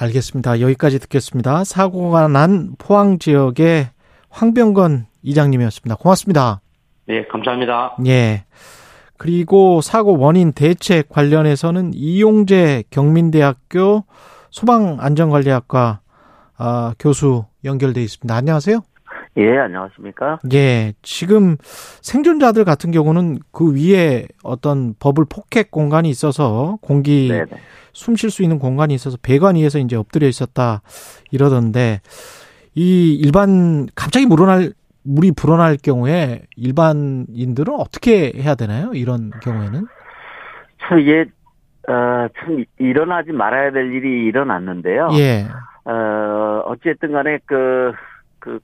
알겠습니다. 0.00 0.60
여기까지 0.60 1.00
듣겠습니다. 1.00 1.64
사고가 1.64 2.28
난 2.28 2.70
포항 2.78 3.18
지역의 3.18 3.88
황병건 4.30 5.06
이장님이었습니다. 5.22 5.96
고맙습니다. 5.96 6.60
네, 7.06 7.24
감사합니다. 7.26 7.96
예. 8.06 8.44
그리고 9.18 9.80
사고 9.80 10.16
원인 10.18 10.52
대책 10.52 11.08
관련해서는 11.08 11.92
이용재 11.94 12.84
경민대학교 12.90 14.04
소방안전관리학과 14.50 16.00
아, 16.56 16.94
교수 16.98 17.44
연결돼 17.64 18.02
있습니다. 18.02 18.34
안녕하세요. 18.34 18.80
예, 19.36 19.58
안녕하십니까? 19.58 20.38
예, 20.52 20.94
지금 21.02 21.56
생존자들 22.00 22.64
같은 22.64 22.90
경우는 22.90 23.38
그 23.52 23.72
위에 23.74 24.26
어떤 24.42 24.94
버블 24.98 25.26
포켓 25.28 25.70
공간이 25.70 26.08
있어서 26.10 26.78
공기 26.80 27.30
숨 27.92 28.16
쉴 28.16 28.30
수 28.30 28.42
있는 28.42 28.58
공간이 28.58 28.94
있어서 28.94 29.16
배관 29.20 29.56
위에서 29.56 29.78
이제 29.78 29.96
엎드려 29.96 30.26
있었다 30.28 30.82
이러던데 31.30 32.00
이 32.74 33.14
일반 33.14 33.88
갑자기 33.94 34.26
물어날 34.26 34.72
물이 35.08 35.32
불어날 35.32 35.76
경우에 35.82 36.42
일반인들은 36.56 37.74
어떻게 37.74 38.32
해야 38.36 38.54
되나요? 38.54 38.92
이런 38.92 39.30
경우에는? 39.42 39.86
참 40.82 40.98
이게 41.00 41.24
어, 41.88 42.28
참 42.38 42.64
일어나지 42.78 43.32
말아야 43.32 43.70
될 43.70 43.92
일이 43.92 44.26
일어났는데요. 44.26 45.08
예. 45.18 45.46
어, 45.90 46.62
어쨌든 46.66 47.12
간에 47.12 47.38
그, 47.46 47.92
그, 48.38 48.60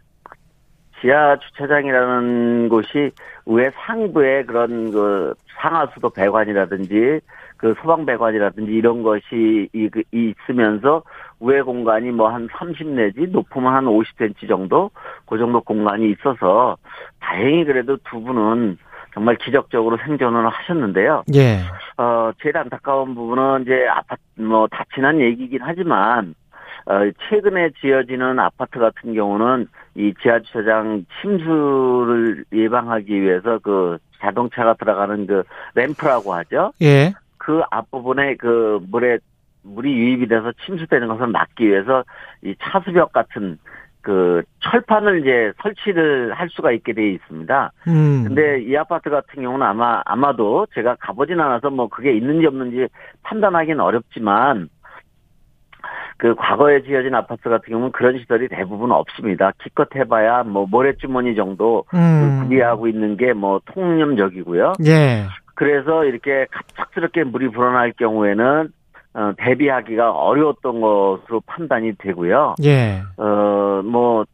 지하 1.00 1.38
주차장이라는 1.38 2.68
곳이 2.68 3.10
왜 3.46 3.70
상부에 3.70 4.44
그런 4.44 4.90
그 4.90 5.34
상하수도 5.60 6.10
배관이라든지 6.10 7.20
그 7.64 7.74
소방 7.80 8.04
배관이라든지 8.04 8.70
이런 8.72 9.02
것이 9.02 9.70
그, 9.90 10.02
있으면서 10.12 11.02
우회 11.40 11.62
공간이 11.62 12.10
뭐 12.10 12.28
한 12.28 12.46
30 12.58 12.88
내지 12.88 13.20
높으면 13.20 13.72
한 13.72 13.86
50cm 13.86 14.46
정도 14.46 14.90
그 15.24 15.38
정도 15.38 15.62
공간이 15.62 16.10
있어서 16.10 16.76
다행히 17.20 17.64
그래도 17.64 17.96
두 18.04 18.20
분은 18.20 18.76
정말 19.14 19.36
기적적으로 19.36 19.96
생존을 19.96 20.46
하셨는데요. 20.46 21.24
예. 21.34 21.60
어, 21.96 22.32
제일 22.42 22.58
안타까운 22.58 23.14
부분은 23.14 23.62
이제 23.62 23.86
아파트 23.88 24.20
뭐 24.36 24.66
다친한 24.66 25.20
얘기긴 25.20 25.60
하지만 25.62 26.34
어, 26.84 27.00
최근에 27.30 27.70
지어지는 27.80 28.40
아파트 28.40 28.78
같은 28.78 29.14
경우는 29.14 29.68
이 29.94 30.12
지하 30.22 30.38
주차장 30.40 31.06
침수를 31.22 32.44
예방하기 32.52 33.22
위해서 33.22 33.58
그 33.62 33.96
자동차가 34.20 34.74
들어가는 34.74 35.26
그 35.26 35.44
램프라고 35.74 36.34
하죠. 36.34 36.72
예. 36.82 37.14
그 37.44 37.60
앞부분에 37.70 38.36
그 38.36 38.80
물에 38.88 39.18
물이 39.62 39.92
유입이 39.92 40.28
돼서 40.28 40.50
침수되는 40.64 41.08
것을 41.08 41.26
막기 41.26 41.68
위해서 41.68 42.02
이 42.42 42.54
차수벽 42.58 43.12
같은 43.12 43.58
그 44.00 44.42
철판을 44.60 45.20
이제 45.20 45.52
설치를 45.62 46.32
할 46.32 46.48
수가 46.50 46.72
있게 46.72 46.94
되어 46.94 47.04
있습니다. 47.04 47.72
음. 47.88 48.24
근데 48.26 48.62
이 48.62 48.74
아파트 48.76 49.10
같은 49.10 49.42
경우는 49.42 49.66
아마 49.66 50.02
아마도 50.06 50.66
제가 50.74 50.96
가보진 51.00 51.38
않아서 51.38 51.68
뭐 51.68 51.88
그게 51.88 52.12
있는지 52.12 52.46
없는지 52.46 52.88
판단하기는 53.22 53.78
어렵지만 53.80 54.70
그 56.16 56.34
과거에 56.34 56.82
지어진 56.82 57.14
아파트 57.14 57.48
같은 57.50 57.70
경우는 57.70 57.92
그런 57.92 58.18
시설이 58.18 58.48
대부분 58.48 58.90
없습니다. 58.92 59.52
기껏 59.62 59.88
해봐야 59.94 60.44
뭐 60.44 60.66
모래주머니 60.66 61.34
정도 61.34 61.84
음. 61.94 62.38
그 62.38 62.42
구비하고 62.44 62.88
있는 62.88 63.18
게 63.18 63.32
뭐 63.34 63.60
통념적이고요. 63.66 64.74
예. 64.86 65.26
그래서 65.54 66.04
이렇게 66.04 66.46
갑작스럽게 66.50 67.24
물이 67.24 67.48
불어날 67.48 67.92
경우에는 67.92 68.72
어, 69.14 69.32
대비하기가 69.38 70.10
어려웠던 70.10 70.80
것으로 70.80 71.40
판단이 71.46 71.94
되고요. 71.98 72.56
예. 72.64 73.02
어, 73.16 73.82
뭐, 73.84 74.24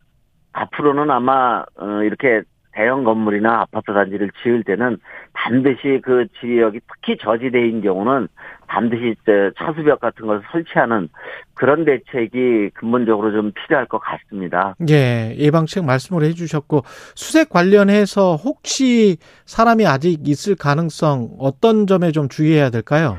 앞으로는 0.53 1.11
아마, 1.11 1.64
어, 1.77 2.03
이렇게 2.03 2.43
대형 2.73 3.05
건물이나 3.05 3.61
아파트 3.61 3.93
단지를 3.93 4.31
지을 4.43 4.64
때는 4.64 4.97
반드시 5.33 6.01
그 6.03 6.27
지역이 6.41 6.81
특히 6.89 7.18
저지대인 7.18 7.83
경우는 7.83 8.29
반드시 8.71 9.16
차수벽 9.59 9.99
같은 9.99 10.27
것을 10.29 10.43
설치하는 10.53 11.09
그런 11.55 11.85
대책이 11.85 12.71
근본적으로 12.75 13.33
좀 13.33 13.51
필요할 13.53 13.87
것 13.87 13.99
같습니다. 13.99 14.77
예, 14.89 15.35
예방책 15.37 15.85
말씀을 15.85 16.23
해주셨고 16.23 16.83
수색 17.16 17.49
관련해서 17.51 18.37
혹시 18.37 19.16
사람이 19.45 19.87
아직 19.87 20.27
있을 20.29 20.55
가능성 20.55 21.31
어떤 21.41 21.89
점에 21.89 22.12
좀 22.12 22.29
주의해야 22.29 22.71
될까요? 22.71 23.16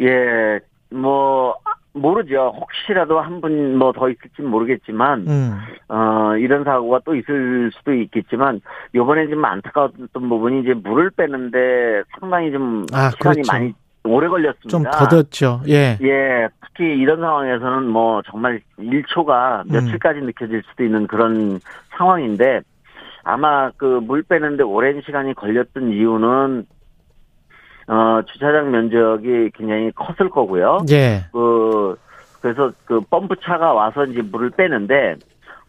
예, 0.00 0.58
뭐 0.90 1.54
모르죠. 1.92 2.52
혹시라도 2.56 3.20
한 3.20 3.40
분 3.40 3.76
뭐 3.76 3.92
더 3.92 4.08
있을지는 4.08 4.48
모르겠지만, 4.50 5.26
음. 5.26 5.58
어, 5.88 6.36
이런 6.38 6.62
사고가 6.64 7.00
또 7.04 7.14
있을 7.16 7.70
수도 7.74 7.92
있겠지만, 7.92 8.60
요번에 8.94 9.28
좀 9.28 9.44
안타까웠던 9.44 10.28
부분이 10.28 10.60
이제 10.60 10.74
물을 10.74 11.10
빼는데 11.10 12.04
상당히 12.20 12.52
좀 12.52 12.86
아, 12.92 13.10
시간이 13.10 13.42
그렇죠. 13.42 13.52
많이 13.52 13.74
오래 14.08 14.28
걸렸습니다. 14.28 14.68
좀 14.68 14.82
더뎠죠. 14.84 15.60
예. 15.68 15.98
예. 16.02 16.48
특히 16.66 16.84
이런 16.96 17.20
상황에서는 17.20 17.88
뭐 17.88 18.22
정말 18.22 18.60
1초가 18.78 19.70
며칠까지 19.70 20.20
음. 20.20 20.26
느껴질 20.26 20.62
수도 20.70 20.84
있는 20.84 21.06
그런 21.06 21.60
상황인데, 21.96 22.60
아마 23.24 23.70
그 23.76 24.00
물 24.00 24.22
빼는데 24.22 24.62
오랜 24.62 25.02
시간이 25.04 25.34
걸렸던 25.34 25.92
이유는 25.92 26.66
어, 27.88 28.20
주차장 28.26 28.70
면적이 28.70 29.50
굉장히 29.54 29.90
컸을 29.92 30.28
거고요. 30.30 30.78
예. 30.90 31.24
그, 31.32 31.96
그래서 32.42 32.70
그 32.84 33.00
펌프 33.00 33.34
차가 33.42 33.72
와서 33.72 34.04
이제 34.04 34.20
물을 34.20 34.50
빼는데, 34.50 35.16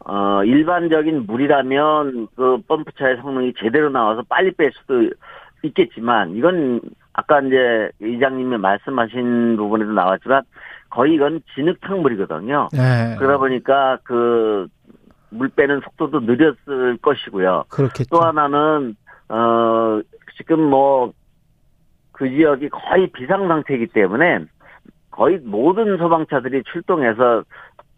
어, 0.06 0.44
일반적인 0.44 1.26
물이라면 1.26 2.28
그 2.36 2.58
펌프차의 2.68 3.18
성능이 3.22 3.54
제대로 3.58 3.90
나와서 3.90 4.22
빨리 4.28 4.52
뺄 4.52 4.72
수도 4.74 5.10
있겠지만, 5.64 6.36
이건 6.36 6.82
아까 7.20 7.40
이제 7.42 7.90
이장님이 8.02 8.58
말씀하신 8.58 9.58
부분에도 9.58 9.92
나왔지만, 9.92 10.44
거의 10.90 11.16
이건 11.16 11.42
진흙탕 11.54 12.02
물이거든요. 12.02 12.70
네. 12.72 13.16
그러다 13.18 13.38
보니까 13.38 13.98
그, 14.04 14.68
물 15.30 15.50
빼는 15.50 15.82
속도도 15.82 16.22
느렸을 16.22 16.98
것이고요. 17.02 17.66
그렇겠죠. 17.70 18.10
또 18.10 18.22
하나는, 18.22 18.96
어, 19.30 20.02
지금 20.38 20.62
뭐 20.70 21.14
그 22.20 22.30
지역이 22.30 22.68
거의 22.68 23.08
비상 23.08 23.48
상태이기 23.48 23.88
때문에 23.88 24.40
거의 25.10 25.40
모든 25.42 25.98
소방차들이 25.98 26.64
출동해서 26.70 27.44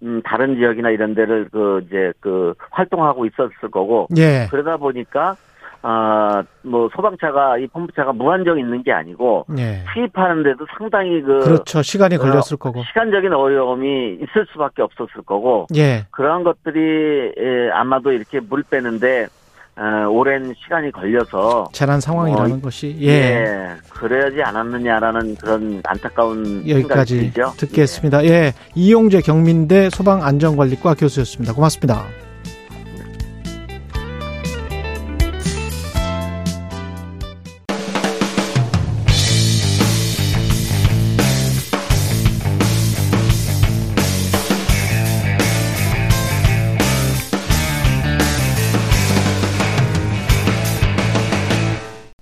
음, 0.03 0.21
다른 0.23 0.55
지역이나 0.55 0.91
이런 0.91 1.15
데를 1.15 1.49
그 1.51 1.81
이제 1.87 2.13
그 2.19 2.53
활동하고 2.69 3.25
있었을 3.25 3.71
거고 3.71 4.07
예. 4.17 4.47
그러다 4.51 4.77
보니까 4.77 5.35
아뭐 5.83 6.89
소방차가 6.95 7.57
이 7.57 7.67
펌프차가 7.67 8.13
무한정 8.13 8.59
있는 8.59 8.83
게 8.83 8.91
아니고 8.91 9.45
예. 9.57 9.83
투입하는데도 9.93 10.65
상당히 10.77 11.21
그 11.21 11.39
그렇죠 11.39 11.81
시간이 11.81 12.17
걸렸을 12.17 12.53
어, 12.53 12.57
거고 12.57 12.83
시간적인 12.83 13.33
어려움이 13.33 14.19
있을 14.21 14.45
수밖에 14.51 14.83
없었을 14.83 15.23
거고 15.25 15.65
예. 15.75 16.05
그러한 16.11 16.43
것들이 16.43 17.33
예, 17.37 17.71
아마도 17.73 18.11
이렇게 18.11 18.39
물 18.39 18.61
빼는데 18.61 19.27
어, 19.75 20.07
오랜 20.09 20.53
시간이 20.63 20.91
걸려서 20.91 21.69
재난 21.71 21.99
상황이라는 21.99 22.57
어, 22.57 22.61
것이 22.61 22.95
예. 23.01 23.07
예. 23.07 23.69
그래야지 23.89 24.43
않았느냐라는 24.43 25.35
그런 25.37 25.81
안타까운 25.85 26.67
여기까지 26.69 27.33
듣겠습니다. 27.57 28.23
예. 28.25 28.29
예. 28.29 28.53
이용재 28.75 29.21
경민대 29.21 29.89
소방안전관리과 29.89 30.93
교수였습니다. 30.93 31.53
고맙습니다. 31.53 32.05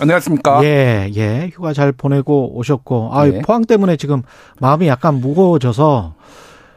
안녕하십니까? 0.00 0.64
예, 0.64 1.10
예. 1.14 1.50
휴가 1.52 1.72
잘 1.72 1.92
보내고 1.92 2.56
오셨고, 2.56 3.10
아, 3.12 3.28
예. 3.28 3.40
포항 3.40 3.64
때문에 3.64 3.96
지금 3.96 4.22
마음이 4.60 4.86
약간 4.88 5.20
무거워져서 5.20 6.14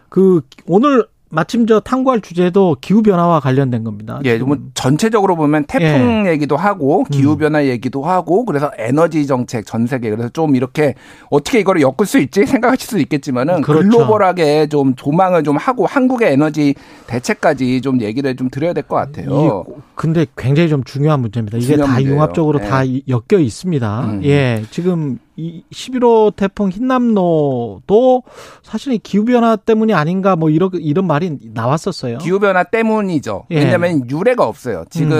그 0.09 0.41
오늘 0.67 1.07
마침 1.29 1.65
저 1.67 1.79
탐구할 1.79 2.21
주제도 2.21 2.77
기후 2.79 3.01
변화와 3.01 3.39
관련된 3.39 3.83
겁니다. 3.83 4.19
예, 4.25 4.37
뭐 4.37 4.57
전체적으로 4.73 5.35
보면 5.35 5.65
태풍 5.65 6.25
예. 6.27 6.31
얘기도 6.31 6.55
하고 6.55 7.03
기후 7.11 7.33
음. 7.33 7.37
변화 7.37 7.59
음. 7.59 7.65
얘기도 7.65 8.03
하고 8.03 8.45
그래서 8.45 8.71
에너지 8.77 9.25
정책 9.27 9.65
전 9.65 9.87
세계 9.87 10.09
그래서 10.09 10.29
좀 10.29 10.55
이렇게 10.55 10.93
어떻게 11.29 11.59
이거를 11.59 11.81
엮을 11.81 12.05
수 12.05 12.19
있지 12.19 12.45
생각하실 12.45 12.87
수 12.87 12.99
있겠지만은 12.99 13.61
그렇죠. 13.61 13.89
글로벌하게 13.89 14.67
좀 14.67 14.95
조망을 14.95 15.43
좀 15.43 15.57
하고 15.57 15.85
한국의 15.85 16.31
에너지 16.33 16.75
대책까지 17.07 17.81
좀 17.81 18.01
얘기를 18.01 18.35
좀 18.35 18.49
드려야 18.49 18.73
될 18.73 18.83
것 18.85 18.95
같아요. 18.97 19.65
근데 19.95 20.25
굉장히 20.37 20.69
좀 20.69 20.83
중요한 20.83 21.21
문제입니다. 21.21 21.57
이게 21.57 21.75
다 21.75 21.87
문제예요. 21.87 22.11
융합적으로 22.13 22.59
예. 22.61 22.67
다 22.67 22.83
엮여 22.85 23.39
있습니다. 23.41 24.01
음. 24.05 24.21
예, 24.23 24.63
지금 24.69 25.17
이 25.37 25.63
11호 25.71 26.35
태풍 26.35 26.69
흰남노도 26.69 28.23
사실은 28.63 28.97
기후 29.03 29.25
변화 29.25 29.55
때문이 29.55 29.93
아닌가 29.93 30.35
뭐 30.35 30.49
이런 30.49 30.69
이런 30.75 31.05
말이 31.07 31.37
나왔었어요. 31.53 32.19
기후 32.19 32.39
변화 32.39 32.63
때문이죠. 32.63 33.45
예. 33.51 33.59
왜냐하면 33.59 34.09
유례가 34.09 34.47
없어요. 34.47 34.85
지금 34.89 35.11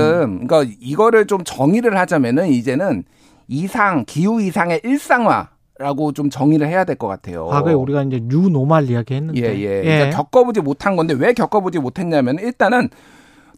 음. 0.42 0.48
그러니까 0.48 0.74
이거를 0.80 1.28
좀 1.28 1.44
정의를 1.44 1.98
하자면은 1.98 2.48
이제는 2.50 3.04
이상 3.48 4.06
기후 4.08 4.42
이상의 4.42 4.82
일상화 4.84 5.50
라고 5.78 6.14
좀 6.14 6.30
정의를 6.30 6.68
해야 6.70 6.86
될 6.86 6.96
것 6.96 7.08
같아요. 7.08 7.48
과거에 7.48 7.74
우리가 7.74 8.04
이제 8.04 8.22
뉴노말 8.24 8.90
이야기 8.90 9.14
했는데. 9.16 9.42
예, 9.42 9.60
예. 9.60 9.82
예. 9.84 9.98
그러니까 9.98 10.18
겪어보지 10.18 10.62
못한 10.62 10.96
건데 10.96 11.14
왜 11.14 11.34
겪어보지 11.34 11.80
못했냐면 11.80 12.38
일단은 12.40 12.90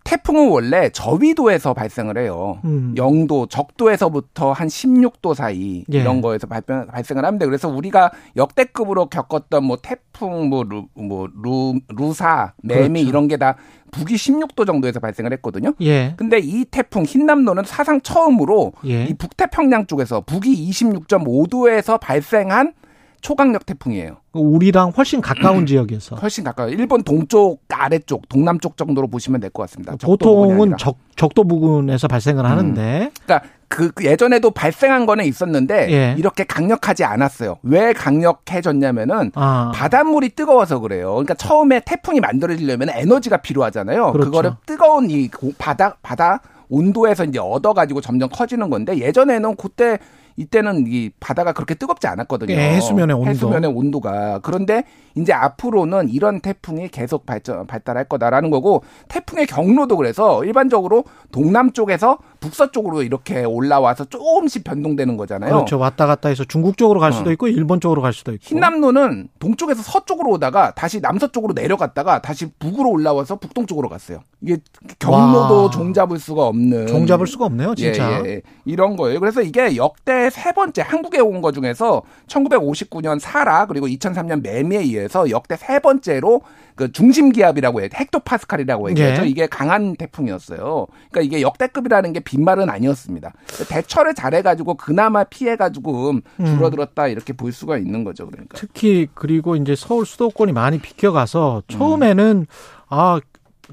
태풍은 0.07 0.49
원래 0.49 0.89
저위도에서 0.89 1.73
발생을 1.73 2.17
해요. 2.17 2.59
음. 2.63 2.93
영도, 2.95 3.45
적도에서부터 3.47 4.53
한 4.53 4.69
16도 4.69 5.33
사이 5.33 5.83
예. 5.91 5.97
이런 5.99 6.21
거에서 6.21 6.47
발병, 6.47 6.87
발생을 6.87 7.25
합니다. 7.25 7.45
그래서 7.45 7.67
우리가 7.67 8.11
역대급으로 8.37 9.07
겪었던 9.07 9.65
뭐 9.65 9.77
태풍, 9.81 10.47
뭐, 10.47 10.63
루, 10.63 10.85
뭐, 10.93 11.27
루, 11.43 11.79
루사, 11.89 12.53
매미 12.63 13.01
그렇죠. 13.01 13.09
이런 13.09 13.27
게 13.27 13.35
다 13.37 13.55
북위 13.91 14.15
16도 14.15 14.65
정도에서 14.65 14.99
발생을 14.99 15.33
했거든요. 15.33 15.73
예. 15.81 16.13
근데 16.17 16.39
이 16.39 16.65
태풍 16.65 17.03
흰남노는 17.03 17.63
사상 17.65 18.01
처음으로 18.01 18.73
예. 18.85 19.05
이 19.05 19.13
북태평양 19.13 19.87
쪽에서 19.87 20.21
북위 20.21 20.69
26.5도에서 20.69 21.99
발생한 21.99 22.73
초강력 23.21 23.65
태풍이에요. 23.65 24.17
우리랑 24.33 24.93
훨씬 24.95 25.21
가까운 25.21 25.59
음, 25.59 25.65
지역에서 25.65 26.15
훨씬 26.17 26.43
가까워요. 26.43 26.73
일본 26.73 27.03
동쪽 27.03 27.61
아래쪽 27.69 28.27
동남쪽 28.29 28.77
정도로 28.77 29.07
보시면 29.07 29.39
될 29.41 29.49
것 29.49 29.63
같습니다. 29.63 29.95
보통은 30.01 30.75
적, 30.77 30.97
적도 31.15 31.43
부근에서 31.43 32.07
발생을 32.07 32.45
음. 32.45 32.49
하는데 32.49 33.11
그러니까 33.25 33.47
그, 33.69 33.91
그 33.91 34.05
예전에도 34.05 34.51
발생한 34.51 35.05
거는 35.05 35.25
있었는데 35.25 35.91
예. 35.91 36.15
이렇게 36.17 36.43
강력하지 36.45 37.03
않았어요. 37.03 37.57
왜 37.63 37.91
강력해졌냐면은 37.93 39.31
아. 39.35 39.71
바닷물이 39.75 40.29
뜨거워서 40.29 40.79
그래요. 40.79 41.11
그러니까 41.11 41.33
처음에 41.33 41.81
태풍이 41.85 42.19
만들어지려면 42.19 42.89
에너지가 42.89 43.37
필요하잖아요. 43.37 44.11
그렇죠. 44.13 44.29
그거를 44.31 44.51
뜨거운 44.65 45.09
이 45.09 45.29
바다 45.57 45.97
바다 46.01 46.41
온도에서 46.69 47.23
이제 47.25 47.39
얻어가지고 47.39 48.01
점점 48.01 48.29
커지는 48.29 48.69
건데 48.69 48.97
예전에는 48.97 49.55
그때 49.55 49.97
이때는 50.37 50.85
이 50.87 51.09
바다가 51.19 51.51
그렇게 51.51 51.75
뜨겁지 51.75 52.07
않았거든요. 52.07 52.53
예, 52.53 52.75
해수면의 52.75 53.15
온도. 53.15 53.29
해수면의 53.29 53.71
온도가. 53.71 54.39
그런데 54.43 54.83
이제 55.15 55.33
앞으로는 55.33 56.09
이런 56.09 56.39
태풍이 56.41 56.87
계속 56.89 57.25
발전 57.25 57.65
발달할 57.65 58.05
거다라는 58.05 58.51
거고 58.51 58.83
태풍의 59.07 59.47
경로도 59.47 59.97
그래서 59.97 60.45
일반적으로 60.45 61.03
동남쪽에서 61.31 62.19
북서 62.39 62.71
쪽으로 62.71 63.01
이렇게 63.03 63.43
올라와서 63.43 64.05
조금씩 64.05 64.63
변동되는 64.63 65.17
거잖아요. 65.17 65.51
그렇죠. 65.53 65.77
왔다 65.79 66.05
갔다 66.05 66.29
해서 66.29 66.43
중국 66.43 66.77
쪽으로 66.77 66.99
갈 66.99 67.13
수도 67.13 67.29
어. 67.29 67.33
있고 67.33 67.47
일본 67.47 67.79
쪽으로 67.79 68.01
갈 68.01 68.13
수도 68.13 68.31
있고. 68.33 68.43
흰남노는 68.43 69.29
동쪽에서 69.39 69.81
서쪽으로 69.81 70.31
오다가 70.31 70.71
다시 70.75 70.99
남서쪽으로 70.99 71.53
내려갔다가 71.53 72.21
다시 72.21 72.47
북으로 72.59 72.89
올라와서 72.89 73.37
북동쪽으로 73.37 73.89
갔어요. 73.89 74.19
이게 74.41 74.57
경로도 74.99 75.63
와. 75.63 75.69
종잡을 75.71 76.19
수가 76.19 76.45
없는 76.47 76.87
종잡을 76.87 77.25
수가 77.27 77.45
없네요, 77.45 77.73
진짜. 77.75 78.21
예, 78.23 78.25
예, 78.25 78.29
예. 78.35 78.41
이런 78.65 78.95
거예요. 78.95 79.19
그래서 79.19 79.41
이게 79.41 79.75
역대 79.77 80.29
세 80.29 80.51
번째 80.51 80.81
한국에 80.81 81.19
온 81.19 81.37
거 81.41 81.51
중에서 81.51 82.01
1959년 82.27 83.19
사라 83.19 83.65
그리고 83.67 83.87
2003년 83.87 84.41
매미에 84.41 84.79
의해서 84.79 85.29
역대 85.29 85.55
세 85.55 85.79
번째로 85.79 86.41
그 86.77 86.91
중심 86.91 87.31
기압이라고 87.31 87.81
해 87.81 87.89
헥토파스칼이라고 87.93 88.91
얘기하죠. 88.91 89.23
예. 89.23 89.27
이게 89.27 89.47
강한 89.47 89.95
태풍이었어요. 89.95 90.85
그러니까 91.09 91.21
이게 91.21 91.41
역대급이라는 91.41 92.13
게 92.13 92.19
빈말은 92.21 92.69
아니었습니다. 92.69 93.33
대처를 93.67 94.13
잘해가지고 94.13 94.75
그나마 94.75 95.23
피해가지고 95.23 96.11
음. 96.11 96.21
줄어들었다 96.45 97.07
이렇게 97.07 97.33
볼 97.33 97.51
수가 97.51 97.77
있는 97.77 98.03
거죠. 98.03 98.27
그러니까 98.27 98.57
특히 98.57 99.07
그리고 99.15 99.55
이제 99.55 99.75
서울 99.75 100.05
수도권이 100.05 100.53
많이 100.53 100.79
비켜가서 100.79 101.63
처음에는 101.67 102.45
음. 102.47 102.85
아 102.87 103.19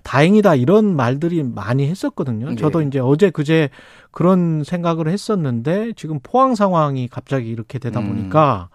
다행이다 0.03 0.55
이런 0.57 0.97
말들이 0.97 1.43
많이 1.43 1.87
했었거든요. 1.87 2.51
네. 2.51 2.57
저도 2.57 2.81
이제 2.83 2.99
어제 2.99 3.31
그제 3.31 3.69
그런 4.11 4.65
생각을 4.65 5.09
했었는데 5.09 5.93
지금 5.95 6.19
포항 6.23 6.55
상황이 6.55 7.07
갑자기 7.07 7.51
이렇게 7.51 7.79
되다 7.79 8.01
음. 8.01 8.09
보니까 8.09 8.71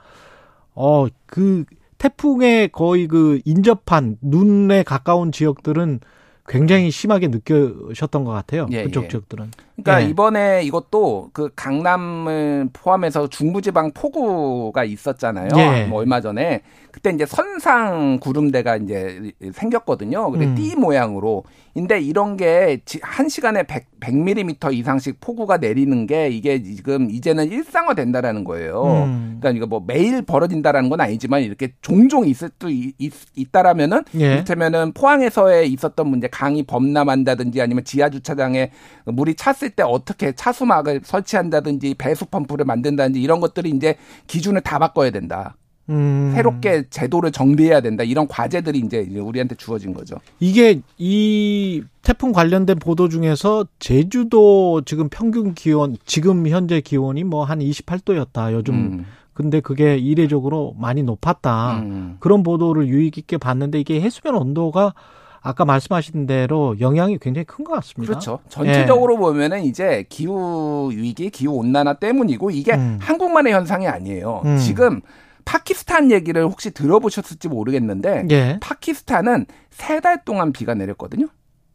어그 0.75 1.65
태풍의 1.99 2.69
거의 2.69 3.07
그 3.07 3.39
인접한 3.45 4.17
눈에 4.21 4.83
가까운 4.83 5.31
지역들은 5.31 5.99
굉장히 6.47 6.89
심하게 6.89 7.27
느껴셨던 7.27 8.23
것 8.23 8.31
같아요. 8.31 8.65
예, 8.71 8.83
그쪽 8.83 9.03
예. 9.03 9.07
지역들은. 9.09 9.51
그러니까 9.83 10.03
예. 10.03 10.09
이번에 10.09 10.63
이것도 10.63 11.29
그 11.33 11.49
강남을 11.55 12.69
포함해서 12.73 13.27
중부지방 13.27 13.91
폭우가 13.93 14.83
있었잖아요. 14.83 15.49
예. 15.57 15.85
뭐 15.85 15.99
얼마 15.99 16.21
전에 16.21 16.61
그때 16.91 17.11
이제 17.11 17.25
선상 17.25 18.19
구름대가 18.19 18.77
이제 18.77 19.31
생겼거든요. 19.53 20.31
근데 20.31 20.45
음. 20.47 20.55
띠 20.55 20.75
모양으로. 20.75 21.43
근데 21.73 21.99
이런 21.99 22.35
게 22.35 22.79
한 23.01 23.29
시간에 23.29 23.63
100, 23.63 23.99
100mm 23.99 24.73
이상씩 24.73 25.19
폭우가 25.19 25.57
내리는 25.57 26.07
게 26.07 26.29
이게 26.29 26.61
지금 26.61 27.09
이제는 27.09 27.49
일상화 27.51 27.93
된다라는 27.93 28.43
거예요. 28.43 28.83
음. 29.05 29.37
그러니까 29.39 29.57
이거 29.57 29.67
뭐 29.67 29.83
매일 29.85 30.21
벌어진다라는 30.21 30.89
건 30.89 31.01
아니지만 31.01 31.41
이렇게 31.41 31.73
종종 31.81 32.27
있을 32.27 32.49
수 32.59 32.69
있, 32.69 32.95
있다라면은 33.35 34.03
예. 34.15 34.33
이를테면은 34.33 34.93
포항에서의 34.93 35.71
있었던 35.73 36.07
문제 36.07 36.27
강이 36.27 36.63
범람한다든지 36.63 37.61
아니면 37.61 37.83
지하 37.83 38.09
주차장에 38.09 38.71
물이 39.05 39.35
찼을 39.35 39.68
때 39.69 39.83
어떻게 39.83 40.31
차수막을 40.33 41.01
설치한다든지 41.03 41.95
배수 41.97 42.25
펌프를 42.25 42.65
만든다든지 42.65 43.21
이런 43.21 43.39
것들이 43.39 43.69
이제 43.69 43.95
기준을 44.27 44.61
다 44.61 44.79
바꿔야 44.79 45.09
된다. 45.11 45.55
음. 45.89 46.31
새롭게 46.35 46.83
제도를 46.89 47.31
정비해야 47.31 47.81
된다. 47.81 48.03
이런 48.03 48.27
과제들이 48.27 48.77
이제 48.79 48.99
우리한테 49.19 49.55
주어진 49.55 49.93
거죠. 49.93 50.17
이게 50.39 50.81
이 50.99 51.81
태풍 52.03 52.31
관련된 52.31 52.77
보도 52.77 53.09
중에서 53.09 53.65
제주도 53.79 54.81
지금 54.85 55.09
평균 55.09 55.55
기온 55.55 55.97
지금 56.05 56.47
현재 56.47 56.79
기온이 56.81 57.23
뭐 57.23 57.43
한 57.43 57.59
28도였다. 57.59 58.53
요즘 58.53 58.73
음. 58.75 59.05
근데 59.33 59.61
그게 59.61 59.97
이례적으로 59.97 60.75
많이 60.77 61.01
높았다. 61.01 61.79
음. 61.79 62.17
그런 62.19 62.43
보도를 62.43 62.87
유익 62.87 63.17
있게 63.17 63.37
봤는데 63.37 63.79
이게 63.79 63.99
해수면 64.01 64.35
온도가 64.39 64.93
아까 65.41 65.65
말씀하신 65.65 66.27
대로 66.27 66.75
영향이 66.79 67.17
굉장히 67.19 67.45
큰 67.45 67.63
것 67.63 67.73
같습니다. 67.75 68.11
그렇죠. 68.13 68.39
전체적으로 68.49 69.15
예. 69.15 69.17
보면은 69.19 69.63
이제 69.63 70.05
기후 70.09 70.89
위기, 70.91 71.29
기후 71.29 71.53
온난화 71.53 71.93
때문이고 71.95 72.51
이게 72.51 72.73
음. 72.73 72.97
한국만의 73.01 73.53
현상이 73.53 73.87
아니에요. 73.87 74.41
음. 74.45 74.57
지금 74.57 75.01
파키스탄 75.45 76.11
얘기를 76.11 76.43
혹시 76.45 76.71
들어보셨을지 76.71 77.47
모르겠는데 77.47 78.27
예. 78.31 78.57
파키스탄은 78.61 79.45
세 79.71 79.99
달 80.01 80.23
동안 80.25 80.51
비가 80.51 80.73
내렸거든요. 80.75 81.27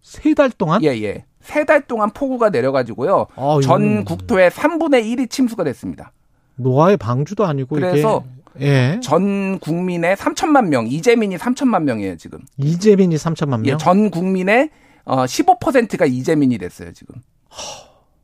세 0.02 0.34
달 0.34 0.50
동안? 0.50 0.82
예, 0.84 0.88
예. 1.02 1.24
세 1.40 1.64
달 1.64 1.82
동안 1.86 2.10
폭우가 2.10 2.50
내려가지고요. 2.50 3.26
아, 3.36 3.58
전 3.62 4.04
국토의 4.04 4.50
3분의 4.50 5.04
1이 5.04 5.28
침수가 5.30 5.64
됐습니다. 5.64 6.12
노아의 6.56 6.96
방주도 6.96 7.44
아니고 7.44 7.74
그래서 7.76 8.24
예. 8.60 9.00
전 9.02 9.58
국민의 9.58 10.16
3천만 10.16 10.68
명, 10.68 10.86
이재민이 10.86 11.36
3천만 11.36 11.82
명이에요, 11.82 12.16
지금. 12.16 12.38
이재민이 12.58 13.16
3천만 13.16 13.60
명? 13.60 13.66
예, 13.66 13.76
전 13.76 14.10
국민의 14.10 14.70
어 15.04 15.24
15%가 15.24 16.06
이재민이 16.06 16.58
됐어요, 16.58 16.92
지금. 16.92 17.16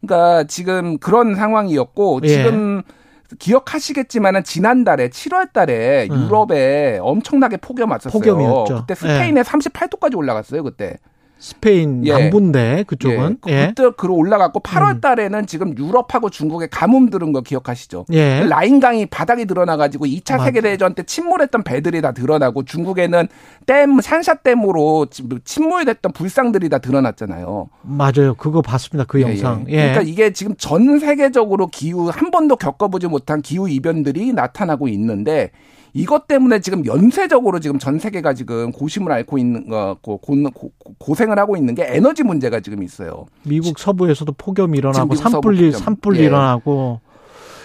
그러니까 0.01 0.45
지금 0.45 0.99
그런 0.99 1.35
상황이었고 1.35 2.20
예. 2.24 2.28
지금 2.28 2.83
기억하시겠지만은 3.39 4.45
지난달에 4.45 5.09
7월 5.09 5.53
달에 5.53 6.09
음. 6.11 6.24
유럽에 6.24 6.99
엄청나게 7.01 7.59
폭염 7.59 7.91
왔었어요. 7.91 8.12
폭염이었죠. 8.12 8.76
그때 8.81 8.95
스페인에 8.95 9.41
예. 9.41 9.43
38도까지 9.43 10.16
올라갔어요, 10.16 10.62
그때. 10.64 10.97
스페인 11.41 12.07
예. 12.07 12.12
남부인데 12.12 12.84
그쪽은 12.86 13.38
예. 13.49 13.53
예. 13.53 13.66
그때 13.74 13.91
그로 13.97 14.14
올라갔고 14.14 14.61
8월 14.61 14.97
음. 14.97 15.01
달에는 15.01 15.47
지금 15.47 15.76
유럽하고 15.76 16.28
중국에 16.28 16.68
가뭄 16.70 17.09
들은 17.09 17.32
거 17.32 17.41
기억하시죠? 17.41 18.05
예. 18.12 18.45
라인강이 18.47 19.07
바닥이 19.07 19.47
드러나 19.47 19.78
가지고 19.78 20.05
2차 20.05 20.45
세계 20.45 20.61
대전 20.61 20.95
때 20.95 21.03
침몰했던 21.03 21.64
배들이 21.64 22.03
다 22.03 22.12
드러나고 22.12 22.64
중국에는 22.64 23.26
댐 23.64 24.01
산샤댐으로 24.01 25.07
침몰됐던 25.45 26.12
불상들이 26.12 26.68
다 26.68 26.78
드러났잖아요. 26.78 27.70
맞아요. 27.82 28.34
그거 28.34 28.61
봤습니다. 28.61 29.07
그 29.09 29.18
예, 29.20 29.22
영상. 29.22 29.64
예. 29.68 29.76
그러니까 29.76 30.03
이게 30.03 30.34
지금 30.34 30.55
전 30.59 30.99
세계적으로 30.99 31.68
기후 31.68 32.11
한 32.11 32.30
번도 32.30 32.57
겪어보지 32.57 33.07
못한 33.07 33.41
기후 33.41 33.66
이변들이 33.66 34.34
나타나고 34.34 34.88
있는데 34.88 35.51
이것 35.93 36.28
때문에 36.28 36.61
지금 36.61 36.84
연쇄적으로 36.86 37.61
지금 37.61 37.78
전 37.78 37.99
세계가 37.99 38.34
지금 38.34 38.72
고심을 38.72 39.11
앓고 39.12 39.38
있는 39.38 39.68
거 39.68 39.97
고, 40.01 40.18
고, 40.18 40.72
고생을 40.99 41.38
하고 41.38 41.57
있는 41.57 41.74
게 41.74 41.86
에너지 41.88 42.22
문제가 42.22 42.61
지금 42.61 42.82
있어요. 42.82 43.26
미국 43.43 43.78
서부에서도 43.78 44.32
폭염이 44.32 44.78
일어나고 44.78 45.14
산불이 45.14 45.72
산불이 45.72 46.20
예. 46.20 46.24
일어나고 46.24 47.01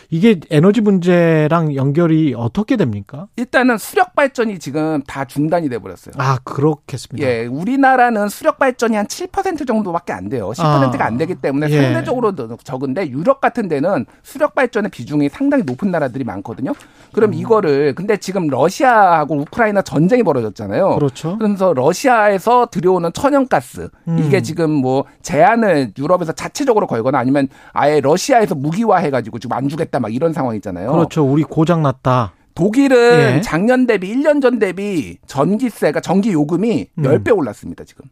이게 0.10 0.40
에너지 0.50 0.82
문제랑 0.82 1.76
연결이 1.76 2.34
어떻게 2.36 2.78
됩니까? 2.78 3.28
일단은 3.36 3.78
수력 3.78 4.16
발전이 4.16 4.60
지금 4.60 5.02
다 5.04 5.26
중단이 5.26 5.70
돼 5.70 5.80
버렸어요. 5.80 6.14
아, 6.18 6.38
그렇겠습니다. 6.44 7.28
예, 7.28 7.46
우리나라는 7.46 8.30
수력 8.30 8.60
발전이 8.60 8.96
한 8.96 9.08
7% 9.08 9.68
정도밖에 9.68 10.14
안 10.14 10.30
돼요. 10.30 10.52
10%가 10.52 11.04
아, 11.04 11.08
안 11.08 11.18
되기 11.18 11.36
때문에 11.36 11.70
예. 11.70 11.82
상대적으로 11.82 12.34
적은데 12.64 13.10
유럽 13.10 13.42
같은 13.42 13.68
데는 13.68 14.06
수력 14.24 14.56
발전의 14.56 14.92
비중이 14.92 15.30
상당히 15.30 15.64
높은 15.64 15.92
나라들이 15.92 16.24
많거든요. 16.24 16.74
그럼 17.12 17.32
음. 17.32 17.34
이거를 17.34 17.96
근데 17.96 18.18
지금 18.18 18.48
러시아하고 18.48 19.36
우크라이나 19.42 19.82
전쟁이 19.82 20.24
벌어졌잖아요. 20.24 20.96
그렇죠. 20.96 21.38
그래서 21.38 21.74
러시아에서 21.74 22.68
들여오는 22.72 23.12
천연가스 23.14 23.90
음. 24.08 24.20
이게 24.20 24.42
지금 24.42 24.72
뭐 24.72 25.06
제한을 25.22 25.94
유럽에서 25.98 26.32
자체적으로 26.32 26.88
걸거나 26.88 27.18
아니면 27.18 27.48
아예 27.74 28.00
러시아에서 28.00 28.56
무기화해 28.56 29.10
가지고 29.10 29.40
지금 29.40 29.56
안 29.56 29.70
주겠다 29.70 29.95
막 30.00 30.14
이런 30.14 30.34
상황 30.34 30.56
있잖아요. 30.56 30.92
그렇죠. 30.92 31.24
우리 31.24 31.44
고장 31.44 31.82
났다. 31.84 32.34
독일은 32.56 33.38
예. 33.38 33.42
작년 33.42 33.86
대비 33.86 34.16
1년 34.16 34.42
전 34.42 34.60
대비 34.60 35.18
전기세가 35.28 36.00
전기 36.00 36.32
요금이 36.32 36.88
음. 36.98 37.04
10배 37.04 37.36
올랐습니다, 37.36 37.84
지금. 37.84 38.06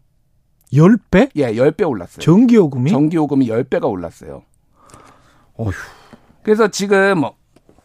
10배? 0.74 1.30
예, 1.36 1.54
10배 1.54 1.88
올랐어요. 1.88 2.20
전기 2.20 2.56
요금이? 2.56 2.92
전기 2.92 3.16
요금이 3.16 3.48
10배가 3.48 3.90
올랐어요. 3.90 4.44
어휴. 5.58 5.72
그래서 6.42 6.68
지금 6.68 7.24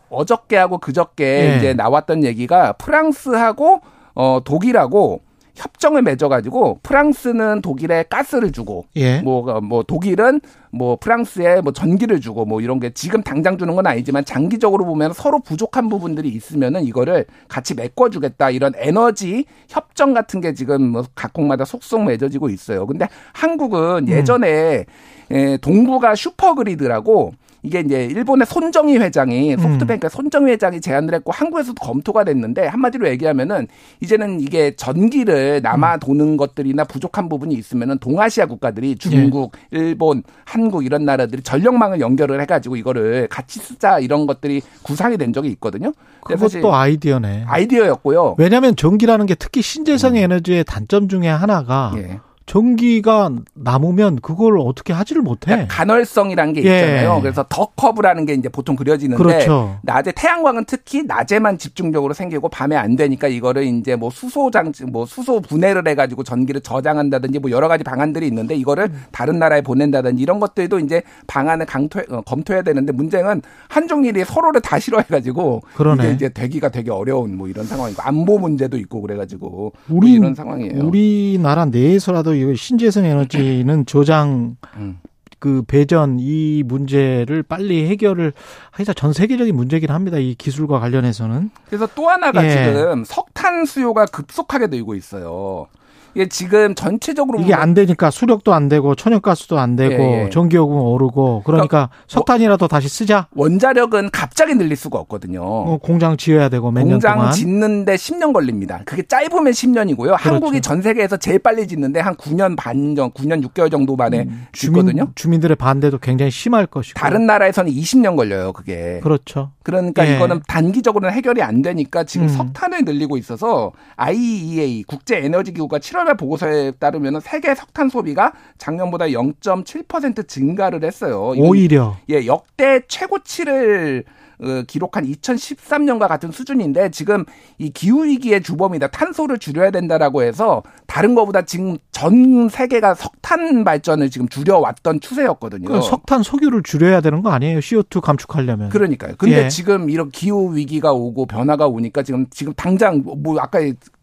어저께하고 0.09 0.79
그저께 0.79 1.25
예. 1.25 1.57
이제 1.59 1.75
나왔던 1.75 2.25
얘기가 2.25 2.73
프랑스하고 2.73 3.81
어 4.15 4.41
독일하고 4.45 5.21
협정을 5.59 6.03
맺어가지고 6.03 6.81
프랑스는 6.83 7.63
독일에 7.63 8.05
가스를 8.09 8.53
주고 8.53 8.87
예. 8.97 9.21
뭐, 9.21 9.51
어, 9.51 9.61
뭐 9.61 9.83
독일은 9.83 10.41
뭐 10.71 10.97
프랑스에 10.97 11.61
뭐 11.61 11.73
전기를 11.73 12.21
주고 12.21 12.45
뭐 12.45 12.61
이런 12.61 12.79
게 12.79 12.91
지금 12.91 13.23
당장 13.23 13.59
주는 13.59 13.75
건 13.75 13.87
아니지만 13.87 14.25
장기적으로 14.25 14.85
보면 14.85 15.13
서로 15.13 15.41
부족한 15.41 15.89
부분들이 15.89 16.29
있으면은 16.29 16.85
이거를 16.85 17.27
같이 17.49 17.75
메꿔주겠다 17.75 18.51
이런 18.51 18.73
에너지 18.77 19.45
협정 19.69 20.15
같은 20.15 20.41
게 20.41 20.55
지금 20.55 20.83
뭐 20.91 21.05
각국마다 21.15 21.65
속속 21.65 22.05
맺어지고 22.05 22.51
있어요. 22.51 22.87
근데 22.87 23.09
한국은 23.33 24.07
음. 24.07 24.09
예전에 24.09 24.85
음. 25.31 25.37
예, 25.37 25.57
동부가 25.59 26.15
슈퍼그리드라고 26.15 27.33
이게 27.63 27.81
이제 27.81 28.05
일본의 28.05 28.47
손정희 28.47 28.99
회장이 28.99 29.55
음. 29.55 29.59
소프트뱅크 29.59 30.07
음. 30.07 30.09
손정희 30.09 30.53
회장이 30.53 30.81
제안을 30.81 31.15
했고 31.15 31.33
한국에서도 31.33 31.75
검토가 31.75 32.25
됐는데 32.25 32.67
한마디로 32.67 33.09
얘기하면은 33.09 33.67
이제는 34.01 34.41
이게 34.41 34.75
전기를 34.77 35.61
남아 35.63 35.95
음. 35.95 36.01
도는 36.01 36.37
것들이나 36.37 36.85
부족한 36.85 37.29
부분이 37.29 37.55
있으면은 37.55 37.99
동아시아 37.99 38.47
국가들이 38.47 38.97
중국, 38.97 39.53
예. 39.73 39.79
일본, 39.79 40.23
한국 40.45 40.85
이런 40.85 41.05
나라들이 41.05 41.43
전력망을 41.43 42.01
연결을 42.01 42.41
해가지고 42.43 42.77
이거를 42.77 43.29
같이 43.29 43.59
쓰자 43.59 43.99
이런 43.99 44.27
것들이 44.27 44.63
구상이 44.83 45.17
된 45.17 45.33
적이 45.33 45.49
있거든요. 45.51 45.93
그것도 46.25 46.75
아이디어네. 46.75 47.45
아이디어였고요. 47.47 48.37
왜냐하면 48.39 48.77
전기라는 48.77 49.27
게 49.27 49.35
특히 49.35 49.63
신재생 49.63 50.13
음. 50.13 50.17
에너지의 50.17 50.65
단점 50.65 51.09
중에 51.09 51.29
하나가 51.29 51.93
예. 51.97 52.21
전기가 52.49 53.31
남으면 53.53 54.21
그걸 54.23 54.59
어떻게 54.59 54.95
하지를 54.95 55.21
못해. 55.21 55.53
그러니까 55.53 55.75
간헐성이라는 55.75 56.55
게 56.55 56.65
예. 56.65 56.77
있잖아요. 56.77 57.21
그래서 57.21 57.45
더 57.49 57.67
커브라는 57.77 58.25
게 58.25 58.33
이제 58.33 58.49
보통 58.49 58.75
그려지는데 58.75 59.23
그렇죠. 59.23 59.79
낮에 59.83 60.13
태양광은 60.13 60.65
특히 60.65 61.03
낮에만 61.03 61.59
집중적으로 61.59 62.15
생기고 62.15 62.49
밤에 62.49 62.75
안 62.75 62.97
되니까 62.97 63.29
이거를 63.29 63.65
이제 63.65 63.97
뭐 63.97 64.09
수소 64.09 64.51
장치 64.51 64.85
뭐 64.85 65.05
수소 65.05 65.43
분해를 65.43 65.87
해 65.87 65.95
가지고 65.95 66.25
전기를 66.25 66.63
저장한다든지 66.63 67.39
뭐 67.39 67.51
여러 67.51 67.69
가지 67.69 67.85
방안들이 67.85 68.27
있는데 68.29 68.55
이거를 68.55 68.91
다른 69.13 69.39
나라에 69.39 69.61
보낸다든지 69.61 70.23
이런 70.23 70.41
것들도 70.41 70.79
이제 70.81 71.03
방안을 71.27 71.67
강토 71.67 72.01
어, 72.09 72.23
검토해야 72.23 72.63
되는데 72.63 72.93
문제는 72.93 73.43
한종일이 73.69 74.25
서로를 74.25 74.63
다 74.63 74.79
싫어해 74.79 75.05
가지고 75.11 75.61
이게 75.99 76.13
이제 76.13 76.29
되기가 76.31 76.71
되게 76.71 76.91
어려운 76.91 77.37
뭐 77.37 77.47
이런 77.47 77.67
상황이고 77.67 78.01
안보 78.01 78.39
문제도 78.39 78.75
있고 78.79 79.03
그래 79.03 79.17
가지고 79.17 79.75
뭐 79.87 79.99
우리 79.99 80.13
뭐 80.13 80.19
이런 80.19 80.35
상황이에요. 80.35 80.83
우리나라 80.83 81.67
내에서라도 81.67 82.38
이 82.41 82.57
신재생 82.57 83.05
에너지는 83.05 83.87
조장 83.87 84.57
음. 84.77 85.01
그 85.39 85.63
배전 85.63 86.19
이 86.19 86.63
문제를 86.65 87.43
빨리 87.43 87.89
해결을 87.89 88.33
하기가 88.73 88.93
전 88.95 89.13
세계적인 89.13 89.55
문제긴 89.55 89.91
합니다. 89.91 90.19
이 90.19 90.35
기술과 90.35 90.81
관련해서는. 90.81 91.51
그래서 91.67 91.87
또 91.95 92.09
하나가 92.09 92.45
예. 92.45 92.51
지금 92.51 93.05
석탄 93.05 93.65
수요가 93.65 94.05
급속하게 94.07 94.67
늘고 94.67 94.95
있어요. 94.95 95.69
이게 96.15 96.29
지금 96.29 96.75
전체적으로 96.75 97.41
이게 97.41 97.55
안 97.55 97.75
되니까 97.75 98.11
수력도 98.11 98.53
안 98.55 98.69
되고 98.69 98.95
천연가스도 98.95 99.59
안 99.59 99.77
되고 99.77 100.03
예, 100.03 100.25
예. 100.25 100.31
전기요금 100.31 100.75
오르고 100.77 101.43
그러니까, 101.45 101.67
그러니까 101.69 101.91
석탄이라도 102.09 102.63
뭐, 102.65 102.69
다시 102.69 102.89
쓰자. 102.89 103.29
원자력은 103.35 104.11
갑자기 104.11 104.55
늘릴 104.55 104.77
수가 104.77 104.99
없거든요. 104.99 105.43
어, 105.43 105.79
공장 105.79 106.17
지어야 106.17 106.49
되고 106.49 106.71
몇 106.71 106.85
년 106.85 106.99
동안. 106.99 107.17
공장 107.19 107.33
짓는데 107.33 107.95
10년 107.97 108.33
걸립니다. 108.33 108.81
그게 108.85 109.03
짧으면 109.03 109.53
10년이고요. 109.53 109.97
그렇죠. 110.17 110.17
한국이 110.17 110.61
전 110.61 110.83
세계에서 110.83 111.17
제일 111.19 111.39
빨리 111.39 111.67
짓는데 111.69 112.01
한 112.01 112.15
9년 112.17 112.57
반 112.57 112.95
정, 112.97 113.11
9년 113.13 113.47
6개월 113.49 113.71
정도 113.71 113.95
만에 113.97 114.21
음, 114.21 114.47
짓거든요. 114.53 115.11
주민, 115.15 115.41
들의 115.41 115.57
반대도 115.57 115.99
굉장히 115.99 116.31
심할 116.31 116.67
것이고. 116.67 116.99
다른 116.99 117.27
나라에서는 117.27 117.71
20년 117.71 118.17
걸려요, 118.17 118.53
그게. 118.53 119.01
그렇죠. 119.03 119.53
그러니까 119.63 120.07
예. 120.09 120.17
이거는 120.17 120.41
단기적으로는 120.49 121.15
해결이 121.15 121.43
안 121.43 121.63
되니까 121.63 122.05
지금 122.05 122.27
음. 122.27 122.29
석탄을 122.29 122.85
늘리고 122.85 123.17
있어서 123.19 123.73
IEA 123.97 124.85
국제 124.85 125.19
에너지 125.19 125.53
기구가 125.53 125.79
7월 125.79 125.98
달 126.05 126.17
보고서에 126.17 126.73
따르면 126.73 127.21
세계 127.21 127.55
석탄 127.55 127.89
소비가 127.89 128.33
작년보다 128.57 129.07
0.7% 129.07 130.27
증가를 130.27 130.85
했어요. 130.85 131.35
오히려 131.37 131.97
예, 132.09 132.27
역대 132.27 132.81
최고치를 132.89 134.05
어, 134.41 134.63
기록한 134.67 135.05
2013년과 135.05 136.07
같은 136.07 136.31
수준인데 136.31 136.91
지금 136.91 137.25
이 137.59 137.71
기후 137.71 138.05
위기의 138.05 138.43
주범이다 138.43 138.89
탄소를 138.89 139.39
줄여야 139.39 139.71
된다라고 139.71 140.23
해서 140.23 140.63
다른 140.87 141.15
거보다 141.15 141.43
지금 141.43 141.77
전 141.91 142.49
세계가 142.49 142.95
석탄 142.95 143.65
발전을 143.65 144.11
지금 144.11 144.29
줄여왔던 144.29 145.01
추세였거든요. 145.01 145.69
그 145.69 145.83
석탄 145.83 146.23
석유를 146.23 146.63
줄여야 146.63 147.01
되는 147.01 147.23
거 147.23 147.31
아니에요? 147.31 147.59
CO2 147.59 148.01
감축하려면. 148.01 148.69
그러니까요. 148.69 149.15
근데 149.19 149.45
예. 149.45 149.49
지금 149.49 149.91
이런 149.91 150.11
기후 150.11 150.55
위기가 150.55 150.93
오고 150.93 151.27
변화가 151.27 151.67
오니까 151.67 152.03
지금 152.05 152.27
지금 152.31 152.55
당장 152.55 153.03
뭐 153.05 153.39
아까 153.41 153.59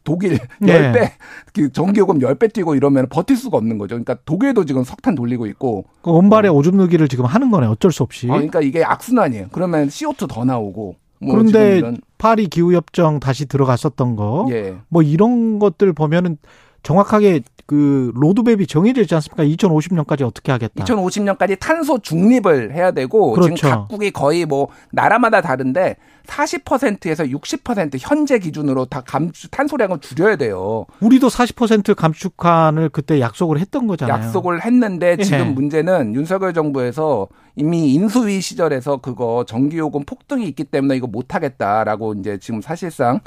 독일 0.06 0.40
네. 0.60 0.94
10배, 0.94 1.12
그 1.54 1.72
전기요금 1.74 2.20
10배 2.20 2.54
뛰고 2.54 2.76
이러면 2.76 3.08
버틸 3.10 3.36
수가 3.36 3.58
없는 3.58 3.78
거죠. 3.78 3.96
그러니까 3.96 4.16
독일도 4.24 4.64
지금 4.64 4.86
석탄 4.86 5.16
돌리고 5.16 5.48
있고. 5.48 5.86
그 6.02 6.12
원발에 6.12 6.48
어. 6.48 6.54
오줌 6.54 6.78
누기를 6.78 7.10
지금 7.10 7.26
하는 7.26 7.52
거네. 7.52 7.68
어쩔 7.68 7.92
수 7.92 8.04
없이. 8.04 8.28
어, 8.30 8.34
그러니까 8.34 8.62
이게 8.62 8.86
악순환이에요. 8.86 9.48
그러면 9.52 9.90
CO2 9.90 10.30
더 10.30 10.46
나오고. 10.46 10.96
뭐 11.20 11.34
그런데 11.34 11.82
파리 12.18 12.48
기후협정 12.48 13.20
다시 13.20 13.46
들어갔었던 13.46 14.16
거. 14.16 14.48
예. 14.52 14.76
뭐 14.88 15.02
이런 15.02 15.60
것들 15.60 15.92
보면은 15.94 16.38
정확하게 16.84 17.42
그 17.66 18.12
로드맵이 18.16 18.68
정해져 18.68 19.02
있지 19.02 19.16
않습니까? 19.16 19.44
2050년까지 19.44 20.22
어떻게 20.22 20.52
하겠다. 20.52 20.84
2050년까지 20.84 21.60
탄소 21.60 21.98
중립을 21.98 22.74
해야 22.74 22.92
되고 22.92 23.32
그렇죠. 23.32 23.56
지금 23.56 23.70
각국이 23.72 24.12
거의 24.12 24.46
뭐 24.46 24.68
나라마다 24.92 25.42
다른데 25.42 25.96
40%에서 26.26 27.24
60% 27.24 27.98
현재 28.00 28.40
기준으로 28.40 28.86
다 28.86 29.02
감축 29.02 29.52
탄소량을 29.52 30.00
줄여야 30.00 30.36
돼요. 30.36 30.86
우리도 31.00 31.28
40% 31.28 31.96
감축한을 31.96 32.90
그때 32.90 33.20
약속을 33.20 33.60
했던 33.60 33.88
거잖아요. 33.88 34.18
약속을 34.26 34.64
했는데 34.66 35.16
예. 35.20 35.24
지금 35.24 35.54
문제는 35.56 36.16
윤석열 36.16 36.54
정부에서 36.54 37.28
이미 37.56 37.94
인수위 37.94 38.42
시절에서 38.42 38.98
그거 38.98 39.46
전기요금 39.48 40.04
폭등이 40.06 40.46
있기 40.50 40.66
때문에 40.66 40.96
이거 40.98 41.08
못 41.08 41.34
하겠다라고 41.34 42.16
이제 42.16 42.38
지금 42.40 42.62
사실상 42.62 43.20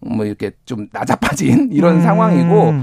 뭐 0.00 0.24
이렇게 0.24 0.52
좀 0.64 0.88
나자빠진 0.92 1.70
이런 1.72 1.96
음. 1.96 2.02
상황이고 2.02 2.74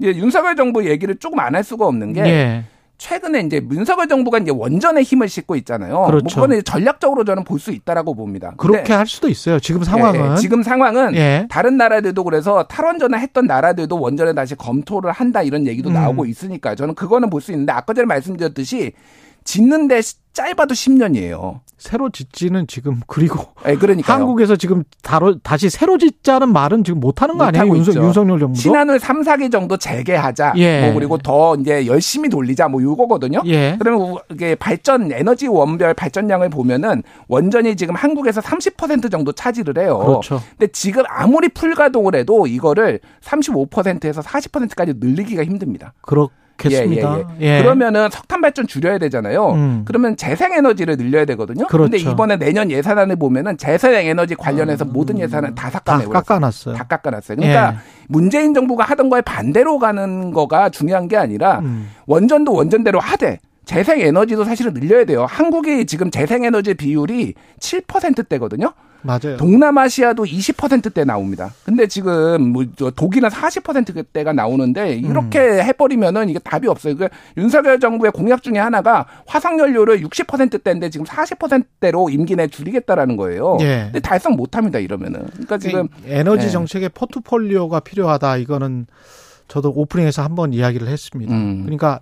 이제 0.00 0.14
윤석열 0.16 0.56
정부 0.56 0.88
얘기를 0.88 1.16
조금 1.16 1.38
안 1.40 1.54
할 1.54 1.64
수가 1.64 1.86
없는 1.86 2.12
게 2.12 2.20
예. 2.22 2.64
최근에 2.98 3.40
이제 3.40 3.64
윤석열 3.70 4.08
정부가 4.08 4.38
이제 4.38 4.50
원전의 4.50 5.04
힘을 5.04 5.28
싣고 5.28 5.54
있잖아요. 5.56 5.94
뭐 5.94 6.06
그렇죠. 6.06 6.24
뭐 6.24 6.34
그거는 6.46 6.64
전략적으로 6.64 7.24
저는 7.24 7.44
볼 7.44 7.58
수 7.58 7.70
있다라고 7.72 8.14
봅니다. 8.14 8.54
그렇게 8.56 8.92
할 8.92 9.06
수도 9.06 9.28
있어요. 9.28 9.58
지금 9.60 9.82
상황은 9.84 10.32
예, 10.32 10.36
지금 10.36 10.62
상황은 10.62 11.14
예. 11.16 11.46
다른 11.50 11.76
나라들도 11.76 12.22
그래서 12.24 12.64
탈원전을 12.64 13.20
했던 13.20 13.46
나라들도 13.46 13.98
원전에 13.98 14.32
다시 14.34 14.54
검토를 14.56 15.10
한다 15.12 15.42
이런 15.42 15.66
얘기도 15.66 15.90
음. 15.90 15.94
나오고 15.94 16.26
있으니까 16.26 16.74
저는 16.74 16.94
그거는 16.94 17.30
볼 17.30 17.40
수 17.40 17.52
있는데 17.52 17.72
아까 17.72 17.94
전에 17.94 18.04
말씀드렸듯이 18.06 18.92
짓는 19.44 19.88
데 19.88 20.00
짧아도 20.38 20.72
10년이에요. 20.72 21.58
새로 21.78 22.10
짓지는 22.10 22.68
지금 22.68 23.00
그리고 23.08 23.46
네, 23.64 23.74
그러니까 23.74 24.14
한국에서 24.14 24.54
지금 24.54 24.84
다로, 25.02 25.36
다시 25.40 25.68
새로 25.68 25.98
짓자는 25.98 26.52
말은 26.52 26.84
지금 26.84 27.00
못 27.00 27.22
하는 27.22 27.38
거 27.38 27.44
아니에요? 27.44 27.66
윤석, 27.66 27.96
윤석열 27.96 28.38
정부 28.38 28.56
신한을 28.56 29.00
3, 29.00 29.22
4기 29.22 29.50
정도 29.50 29.76
재개하자. 29.76 30.52
예. 30.56 30.82
뭐 30.82 30.94
그리고 30.94 31.18
더 31.18 31.56
이제 31.56 31.88
열심히 31.88 32.28
돌리자 32.28 32.68
뭐 32.68 32.80
요거거든요. 32.80 33.42
예. 33.46 33.74
그러면 33.80 34.18
이게 34.30 34.54
발전 34.54 35.10
에너지 35.10 35.48
원별 35.48 35.94
발전량을 35.94 36.50
보면은 36.50 37.02
원전이 37.26 37.74
지금 37.74 37.96
한국에서 37.96 38.40
30% 38.40 39.10
정도 39.10 39.32
차지를 39.32 39.76
해요. 39.78 39.98
그렇죠. 39.98 40.40
근데 40.56 40.70
지금 40.70 41.02
아무리 41.08 41.48
풀 41.48 41.74
가동을 41.74 42.14
해도 42.14 42.46
이거를 42.46 43.00
35%에서 43.22 44.20
40%까지 44.20 44.94
늘리기가 44.98 45.44
힘듭니다. 45.44 45.94
그렇 46.02 46.28
좋겠습니다. 46.58 47.18
예, 47.40 47.46
예, 47.46 47.58
예. 47.58 47.62
그러면은 47.62 48.10
석탄 48.10 48.40
발전 48.40 48.66
줄여야 48.66 48.98
되잖아요. 48.98 49.52
음. 49.52 49.82
그러면 49.84 50.16
재생 50.16 50.52
에너지를 50.52 50.96
늘려야 50.96 51.24
되거든요. 51.24 51.66
그런데 51.68 51.98
그렇죠. 51.98 52.12
이번에 52.12 52.36
내년 52.36 52.70
예산안을 52.70 53.16
보면은 53.16 53.56
재생 53.56 53.94
에너지 53.94 54.34
관련해서 54.34 54.84
음. 54.84 54.92
모든 54.92 55.18
예산을 55.18 55.54
다 55.54 55.70
삭감해 55.70 56.04
다 56.04 56.10
깎아놨어요. 56.10 56.74
다 56.74 56.84
깎아놨어요. 56.84 57.36
그러니까 57.36 57.72
예. 57.74 57.76
문재인 58.08 58.54
정부가 58.54 58.84
하던 58.84 59.08
거에 59.08 59.20
반대로 59.22 59.78
가는 59.78 60.32
거가 60.32 60.70
중요한 60.70 61.08
게 61.08 61.16
아니라 61.16 61.60
음. 61.60 61.88
원전도 62.06 62.52
원전대로 62.52 62.98
하되 63.00 63.38
재생 63.64 64.00
에너지도 64.00 64.44
사실은 64.44 64.72
늘려야 64.72 65.04
돼요. 65.04 65.26
한국이 65.28 65.84
지금 65.86 66.10
재생 66.10 66.44
에너지 66.44 66.74
비율이 66.74 67.34
7%대거든요. 67.60 68.72
맞아요. 69.02 69.36
동남아시아도 69.36 70.24
20%대 70.24 71.04
나옵니다. 71.04 71.52
근데 71.64 71.86
지금 71.86 72.52
뭐 72.52 72.64
독일은 72.94 73.28
40%대가 73.28 74.32
나오는데 74.32 74.96
이렇게 74.96 75.38
음. 75.38 75.60
해버리면은 75.60 76.28
이게 76.28 76.38
답이 76.38 76.68
없어요. 76.68 76.96
그 76.96 77.08
윤석열 77.36 77.78
정부의 77.78 78.12
공약 78.12 78.42
중에 78.42 78.58
하나가 78.58 79.06
화석 79.26 79.58
연료를 79.58 80.00
60%대인데 80.02 80.90
지금 80.90 81.06
40%대로 81.06 82.10
임기 82.10 82.36
내 82.36 82.48
줄이겠다라는 82.48 83.16
거예요. 83.16 83.58
예. 83.60 83.84
근데 83.84 84.00
달성 84.00 84.34
못합니다 84.34 84.78
이러면은. 84.78 85.26
그러니까 85.32 85.58
지금 85.58 85.88
에너지 86.06 86.46
예. 86.46 86.50
정책의 86.50 86.90
포트폴리오가 86.90 87.80
필요하다. 87.80 88.36
이거는 88.38 88.86
저도 89.46 89.72
오프닝에서 89.74 90.22
한번 90.22 90.52
이야기를 90.52 90.88
했습니다. 90.88 91.34
음. 91.34 91.62
그러니까 91.62 92.00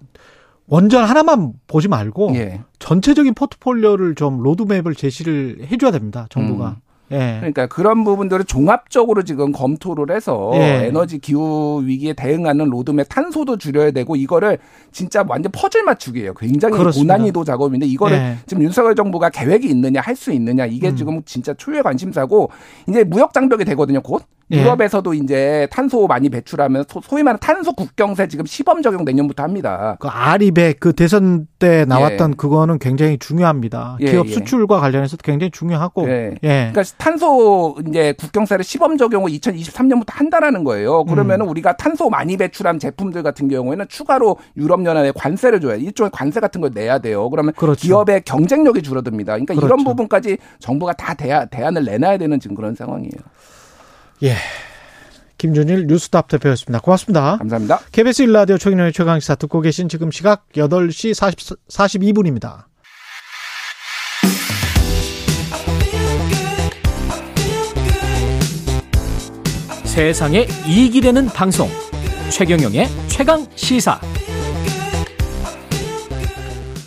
원전 0.66 1.04
하나만 1.04 1.52
보지 1.68 1.88
말고 1.88 2.32
예. 2.34 2.60
전체적인 2.78 3.34
포트폴리오를 3.34 4.14
좀 4.14 4.42
로드맵을 4.42 4.94
제시를 4.94 5.66
해줘야 5.70 5.90
됩니다. 5.90 6.26
정부가. 6.30 6.70
음. 6.70 6.85
예. 7.12 7.36
그러니까 7.38 7.66
그런 7.66 8.02
부분들을 8.04 8.44
종합적으로 8.44 9.22
지금 9.22 9.52
검토를 9.52 10.14
해서 10.14 10.50
예. 10.54 10.86
에너지 10.86 11.18
기후 11.18 11.82
위기에 11.84 12.12
대응하는 12.14 12.66
로드맵 12.66 13.06
탄소도 13.08 13.58
줄여야 13.58 13.92
되고 13.92 14.16
이거를 14.16 14.58
진짜 14.92 15.24
완전 15.28 15.52
퍼즐 15.52 15.84
맞추기예요. 15.84 16.34
굉장히 16.34 16.76
그렇습니다. 16.76 17.14
고난이도 17.14 17.44
작업인데 17.44 17.86
이거를 17.86 18.16
예. 18.16 18.36
지금 18.46 18.62
윤석열 18.64 18.94
정부가 18.94 19.30
계획이 19.30 19.68
있느냐 19.68 20.00
할 20.00 20.16
수 20.16 20.32
있느냐 20.32 20.64
이게 20.64 20.88
음. 20.88 20.96
지금 20.96 21.22
진짜 21.26 21.52
초유의 21.52 21.82
관심사고 21.82 22.50
이제 22.88 23.04
무역 23.04 23.34
장벽이 23.34 23.64
되거든요. 23.66 24.00
곧 24.00 24.22
예. 24.45 24.45
유럽에서도 24.50 25.14
이제 25.14 25.66
탄소 25.70 26.06
많이 26.06 26.28
배출하면 26.28 26.84
소, 26.88 27.16
위 27.16 27.22
말하는 27.22 27.40
탄소 27.40 27.72
국경세 27.72 28.28
지금 28.28 28.46
시범 28.46 28.82
적용 28.82 29.04
내년부터 29.04 29.42
합니다. 29.42 29.96
그 29.98 30.08
RE100 30.08 30.78
그 30.80 30.92
대선 30.92 31.48
때 31.58 31.84
나왔던 31.86 32.32
예. 32.32 32.34
그거는 32.36 32.78
굉장히 32.78 33.18
중요합니다. 33.18 33.96
예, 34.00 34.10
기업 34.10 34.28
예. 34.28 34.32
수출과 34.32 34.80
관련해서 34.80 35.16
굉장히 35.16 35.50
중요하고. 35.50 36.08
예. 36.08 36.34
예. 36.44 36.70
그러니까 36.72 36.82
탄소 36.98 37.76
이제 37.88 38.12
국경세를 38.12 38.64
시범 38.64 38.96
적용을 38.98 39.30
2023년부터 39.32 40.10
한다라는 40.10 40.64
거예요. 40.64 41.04
그러면 41.04 41.40
음. 41.40 41.48
우리가 41.48 41.76
탄소 41.76 42.08
많이 42.08 42.36
배출한 42.36 42.78
제품들 42.78 43.22
같은 43.22 43.48
경우에는 43.48 43.86
추가로 43.88 44.36
유럽 44.56 44.84
연합에 44.84 45.12
관세를 45.12 45.60
줘야 45.60 45.74
일종의 45.74 46.10
관세 46.12 46.40
같은 46.40 46.60
걸 46.60 46.70
내야 46.72 46.98
돼요. 46.98 47.28
그러면 47.30 47.52
그렇죠. 47.54 47.80
기업의 47.80 48.22
경쟁력이 48.24 48.82
줄어듭니다. 48.82 49.32
그러니까 49.32 49.54
그렇죠. 49.54 49.66
이런 49.66 49.84
부분까지 49.84 50.38
정부가 50.60 50.92
다 50.92 51.14
대안, 51.14 51.48
대안을 51.48 51.84
내놔야 51.84 52.18
되는 52.18 52.38
지금 52.38 52.54
그런 52.54 52.74
상황이에요. 52.74 53.10
예. 54.22 54.36
김준일 55.38 55.86
뉴스탑 55.86 56.28
대표였습니다. 56.28 56.80
고맙습니다. 56.80 57.36
감사합니다. 57.36 57.80
KBS 57.92 58.22
일라디오 58.22 58.56
최경영의 58.56 58.92
최강시사 58.92 59.34
듣고 59.34 59.60
계신 59.60 59.88
지금 59.88 60.10
시각 60.10 60.48
8시 60.52 61.12
40, 61.12 61.68
42분입니다. 61.68 62.64
세상에 69.84 70.46
이익이 70.66 71.00
되는 71.00 71.26
방송 71.26 71.68
최경영의 72.30 72.86
최강 73.08 73.46
시사 73.54 73.98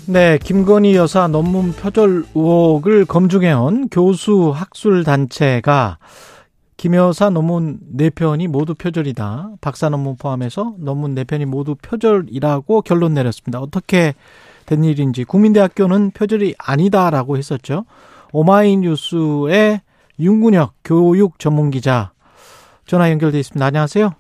네, 0.06 0.38
김건희 0.38 0.96
여사 0.96 1.28
논문 1.28 1.72
표절 1.72 2.26
의혹을 2.36 3.06
검증해온 3.06 3.90
교수 3.90 4.52
학술 4.56 5.04
단체가 5.04 5.98
김 6.80 6.96
여사 6.96 7.30
논문 7.30 7.78
4편이 7.98 8.48
모두 8.48 8.74
표절이다. 8.74 9.50
박사 9.60 9.90
논문 9.90 10.16
포함해서 10.16 10.76
논문 10.78 11.14
4편이 11.14 11.44
모두 11.44 11.76
표절이라고 11.76 12.84
결론 12.84 13.16
내렸습니다. 13.16 13.60
어떻게 13.60 14.14
된 14.66 14.86
일인지 14.86 15.26
국민대학교는 15.26 16.12
표절이 16.12 16.56
아니다라고 16.58 17.36
했었죠. 17.36 17.84
오마이뉴스의 18.32 19.82
윤군혁 20.22 20.76
교육 20.86 21.38
전문 21.38 21.70
기자 21.70 22.14
전화 22.86 23.12
연결돼 23.12 23.38
있습니다. 23.40 23.66
안녕하세요. 23.66 24.12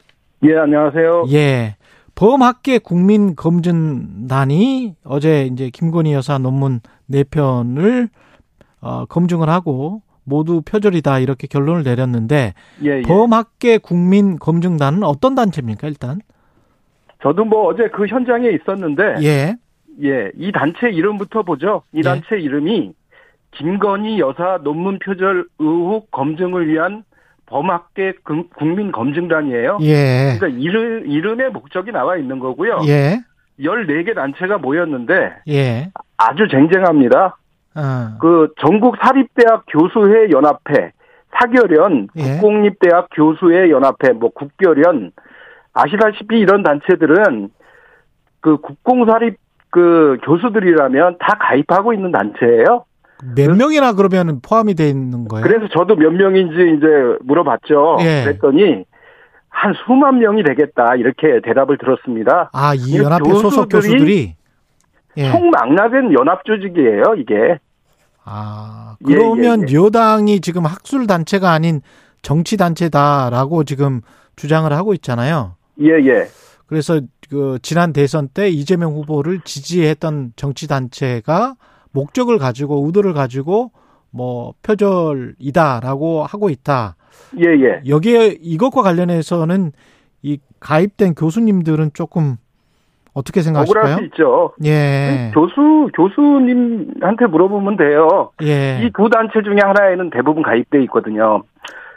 예, 0.43 0.57
안녕하세요. 0.57 1.27
예. 1.31 1.77
범학계 2.15 2.79
국민 2.79 3.37
검증단이 3.37 4.95
어제 5.05 5.45
이제 5.45 5.69
김건희 5.69 6.11
여사 6.11 6.37
논문 6.37 6.81
4편을 7.09 8.09
어, 8.81 9.05
검증을 9.05 9.47
하고 9.47 10.01
모두 10.29 10.61
표절이다 10.61 11.19
이렇게 11.19 11.47
결론을 11.47 11.83
내렸는데 11.83 12.53
예, 12.85 12.99
예. 12.99 13.01
범학계 13.01 13.79
국민 13.79 14.37
검증단은 14.37 15.03
어떤 15.03 15.35
단체입니까 15.35 15.87
일단? 15.87 16.19
저도 17.21 17.43
뭐 17.43 17.67
어제 17.67 17.89
그 17.89 18.07
현장에 18.07 18.49
있었는데 18.49 19.15
예. 19.23 19.55
예, 20.01 20.31
이 20.37 20.51
단체 20.53 20.89
이름부터 20.89 21.43
보죠. 21.43 21.83
이 21.93 21.97
예. 21.97 22.01
단체 22.03 22.37
이름이 22.37 22.93
김건희 23.51 24.19
여사 24.19 24.59
논문 24.63 24.99
표절 24.99 25.45
의혹 25.57 26.11
검증을 26.11 26.69
위한 26.69 27.03
범학계 27.47 28.13
국민 28.55 28.91
검증단이에요. 28.91 29.79
예. 29.81 30.37
그러니까 30.37 30.47
이름, 30.47 31.09
이름의 31.09 31.49
목적이 31.49 31.91
나와 31.91 32.15
있는 32.15 32.39
거고요. 32.39 32.81
예. 32.87 33.19
14개 33.59 34.15
단체가 34.15 34.59
모였는데 34.59 35.13
예. 35.49 35.91
아주 36.15 36.47
쟁쟁합니다. 36.49 37.37
어. 37.79 38.17
그 38.19 38.53
전국 38.59 38.95
사립대학 39.01 39.63
교수회 39.67 40.29
연합회, 40.31 40.91
사결연, 41.31 42.09
예. 42.17 42.21
국공립대학 42.33 43.07
교수회 43.13 43.69
연합회, 43.69 44.13
뭐 44.13 44.29
국결연 44.29 45.11
아시다시피 45.73 46.39
이런 46.39 46.63
단체들은 46.63 47.49
그 48.41 48.57
국공사립 48.57 49.37
그 49.69 50.17
교수들이라면 50.23 51.17
다 51.19 51.37
가입하고 51.39 51.93
있는 51.93 52.11
단체예요. 52.11 52.85
몇 53.35 53.55
명이나 53.55 53.93
그러면 53.93 54.39
포함이 54.41 54.75
돼 54.75 54.89
있는 54.89 55.27
거예요? 55.27 55.43
그래서 55.45 55.67
저도 55.77 55.95
몇 55.95 56.11
명인지 56.11 56.77
이제 56.77 56.87
물어봤죠. 57.21 57.97
예. 58.01 58.23
그랬더니 58.23 58.85
한 59.49 59.73
수만 59.85 60.19
명이 60.19 60.43
되겠다 60.43 60.95
이렇게 60.95 61.41
대답을 61.43 61.77
들었습니다. 61.77 62.49
아, 62.53 62.73
이 62.75 62.97
연합회 62.97 63.29
소속 63.33 63.67
교수들이 63.69 64.35
예. 65.17 65.31
총망라된 65.31 66.13
연합 66.13 66.45
조직이에요, 66.45 67.15
이게. 67.17 67.59
아, 68.31 68.95
그러면 69.03 69.61
예, 69.61 69.65
예, 69.67 69.71
예. 69.71 69.73
여당이 69.73 70.41
지금 70.41 70.65
학술 70.65 71.07
단체가 71.07 71.51
아닌 71.51 71.81
정치 72.21 72.57
단체다라고 72.57 73.63
지금 73.63 74.01
주장을 74.35 74.71
하고 74.71 74.93
있잖아요. 74.93 75.55
예, 75.81 75.93
예. 75.93 76.27
그래서 76.67 77.01
그 77.29 77.57
지난 77.63 77.91
대선 77.91 78.27
때 78.27 78.49
이재명 78.49 78.93
후보를 78.93 79.39
지지했던 79.43 80.33
정치 80.35 80.67
단체가 80.67 81.55
목적을 81.91 82.37
가지고 82.37 82.85
의도를 82.85 83.13
가지고 83.13 83.71
뭐 84.11 84.53
표절이다라고 84.61 86.23
하고 86.23 86.51
있다. 86.51 86.97
예, 87.39 87.45
예. 87.45 87.81
여기에 87.87 88.37
이것과 88.41 88.83
관련해서는 88.83 89.71
이 90.21 90.37
가입된 90.59 91.15
교수님들은 91.15 91.91
조금 91.95 92.37
어떻게 93.13 93.41
생각하실까요? 93.41 93.83
억울할 93.83 93.97
수 93.99 94.05
있죠. 94.05 94.53
예. 94.65 95.31
교수 95.33 95.89
교수님한테 95.95 97.25
물어보면 97.27 97.77
돼요. 97.77 98.31
예. 98.43 98.79
이 98.83 98.91
두 98.91 99.09
단체 99.09 99.41
중에 99.43 99.57
하나에는 99.61 100.09
대부분 100.11 100.43
가입돼 100.43 100.81
있거든요. 100.83 101.43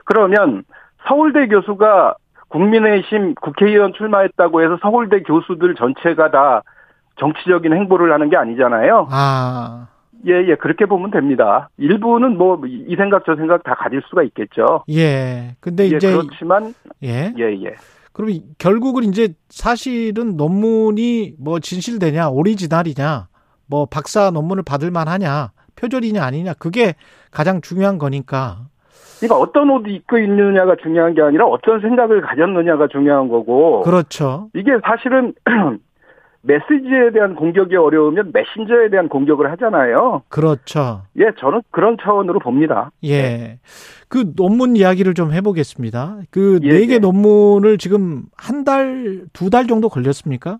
그러면 0.05 0.65
서울대 1.07 1.47
교수가 1.49 2.15
국민의힘 2.49 3.35
국회의원 3.41 3.93
출마했다고 3.95 4.63
해서 4.63 4.79
서울대 4.83 5.23
교수들 5.23 5.75
전체가 5.75 6.31
다 6.31 6.63
정치적인 7.17 7.73
행보를 7.73 8.13
하는 8.13 8.31
게 8.31 8.37
아니잖아요. 8.37 9.09
아. 9.11 9.89
예, 10.27 10.33
예, 10.49 10.55
그렇게 10.55 10.87
보면 10.87 11.11
됩니다. 11.11 11.69
일부는 11.79 12.39
뭐, 12.39 12.61
이 12.67 12.95
생각, 12.97 13.25
저 13.27 13.35
생각 13.35 13.65
다 13.65 13.75
가질 13.75 14.03
수가 14.09 14.23
있겠죠. 14.23 14.85
예. 14.91 15.57
근데 15.61 15.85
예, 15.91 15.97
이제. 15.97 16.13
그렇지만. 16.13 16.75
예. 17.03 17.33
예, 17.39 17.43
예. 17.65 17.75
그럼 18.13 18.31
결국은 18.59 19.05
이제 19.05 19.35
사실은 19.49 20.37
논문이 20.37 21.35
뭐 21.39 21.61
진실되냐, 21.61 22.29
오리지널이냐, 22.29 23.29
뭐 23.67 23.87
박사 23.87 24.31
논문을 24.31 24.63
받을 24.65 24.91
만하냐, 24.91 25.53
표절이냐 25.77 26.23
아니냐, 26.23 26.55
그게 26.55 26.95
가장 27.31 27.61
중요한 27.61 27.99
거니까. 27.99 28.67
그러니까 29.19 29.39
어떤 29.39 29.71
옷 29.71 29.87
입고 29.87 30.19
있느냐가 30.19 30.77
중요한 30.83 31.15
게 31.15 31.23
아니라 31.23 31.47
어떤 31.47 31.81
생각을 31.81 32.21
가졌느냐가 32.23 32.89
중요한 32.89 33.29
거고. 33.29 33.83
그렇죠. 33.83 34.51
이게 34.55 34.73
사실은 34.85 35.33
메시지에 36.45 37.13
대한 37.13 37.37
공격이 37.37 37.77
어려우면 37.77 38.33
메신저에 38.33 38.91
대한 38.91 39.09
공격을 39.09 39.51
하잖아요. 39.53 40.23
그렇죠. 40.29 41.03
예, 41.19 41.31
저는 41.39 41.63
그런 41.71 41.97
차원으로 42.03 42.41
봅니다. 42.41 42.91
예. 43.05 43.59
그 44.09 44.33
논문 44.37 44.77
이야기를 44.77 45.15
좀 45.15 45.33
해보겠습니다. 45.33 46.19
그 46.31 46.59
네개 46.63 46.93
예, 46.93 46.95
예. 46.95 46.99
논문을 46.99 47.79
지금 47.79 48.25
한 48.37 48.65
달, 48.65 49.23
두 49.33 49.51
달 49.51 49.67
정도 49.67 49.89
걸렸습니까? 49.89 50.59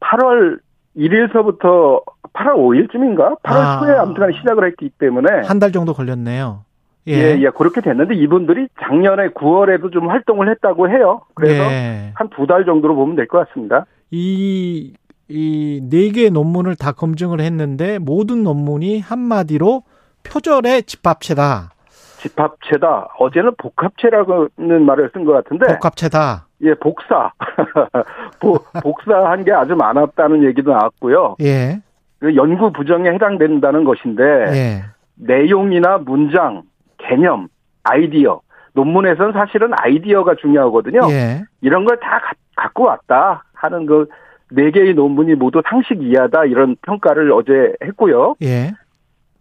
8월 0.00 0.58
1일서부터 0.96 2.02
8월 2.32 2.54
5일쯤인가? 2.56 3.40
8월 3.42 3.56
아. 3.56 3.80
초에 3.80 3.94
아무튼 3.96 4.32
시작을 4.38 4.66
했기 4.66 4.90
때문에. 4.98 5.28
한 5.46 5.58
달 5.58 5.70
정도 5.72 5.92
걸렸네요. 5.92 6.64
예. 7.08 7.12
예, 7.12 7.38
예, 7.40 7.50
그렇게 7.50 7.80
됐는데 7.80 8.14
이분들이 8.14 8.68
작년에 8.80 9.28
9월에도 9.30 9.92
좀 9.92 10.08
활동을 10.08 10.48
했다고 10.50 10.88
해요. 10.88 11.22
그래서 11.34 11.62
예. 11.64 12.12
한두 12.14 12.46
달 12.46 12.64
정도로 12.64 12.94
보면 12.94 13.16
될 13.16 13.26
것 13.26 13.46
같습니다. 13.48 13.86
이, 14.12 14.94
이 15.28 15.80
네 15.90 16.10
개의 16.10 16.30
논문을 16.30 16.76
다 16.76 16.92
검증을 16.92 17.40
했는데 17.40 17.98
모든 17.98 18.42
논문이 18.44 19.00
한마디로 19.00 19.82
표절의 20.24 20.82
집합체다. 20.84 21.70
집합체다. 22.18 23.08
어제는 23.18 23.52
복합체라는 23.56 24.84
말을 24.86 25.10
쓴 25.12 25.24
것 25.24 25.32
같은데. 25.32 25.66
복합체다. 25.66 26.46
예, 26.62 26.74
복사. 26.74 27.32
복사한 28.82 29.44
게 29.44 29.52
아주 29.52 29.74
많았다는 29.74 30.44
얘기도 30.44 30.70
나왔고요. 30.72 31.36
예. 31.40 31.80
그 32.20 32.36
연구 32.36 32.70
부정에 32.72 33.10
해당된다는 33.10 33.84
것인데. 33.84 34.22
예. 34.22 34.84
내용이나 35.16 35.98
문장, 35.98 36.62
개념, 36.98 37.48
아이디어. 37.82 38.40
논문에서는 38.74 39.32
사실은 39.32 39.72
아이디어가 39.76 40.34
중요하거든요. 40.40 41.00
예. 41.10 41.42
이런 41.60 41.84
걸 41.84 41.96
다 42.00 42.20
갖고 42.56 42.84
왔다 42.84 43.44
하는 43.62 43.86
그 43.86 44.06
네 44.54 44.70
개의 44.70 44.94
논문이 44.94 45.34
모두 45.34 45.62
상식 45.68 46.02
이하다 46.02 46.44
이런 46.46 46.76
평가를 46.82 47.32
어제 47.32 47.72
했고요. 47.84 48.36
예. 48.42 48.72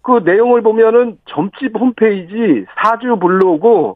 그 0.02 0.22
내용을 0.24 0.62
보면은 0.62 1.18
점집 1.26 1.78
홈페이지 1.78 2.66
사주 2.76 3.18
블로그 3.20 3.94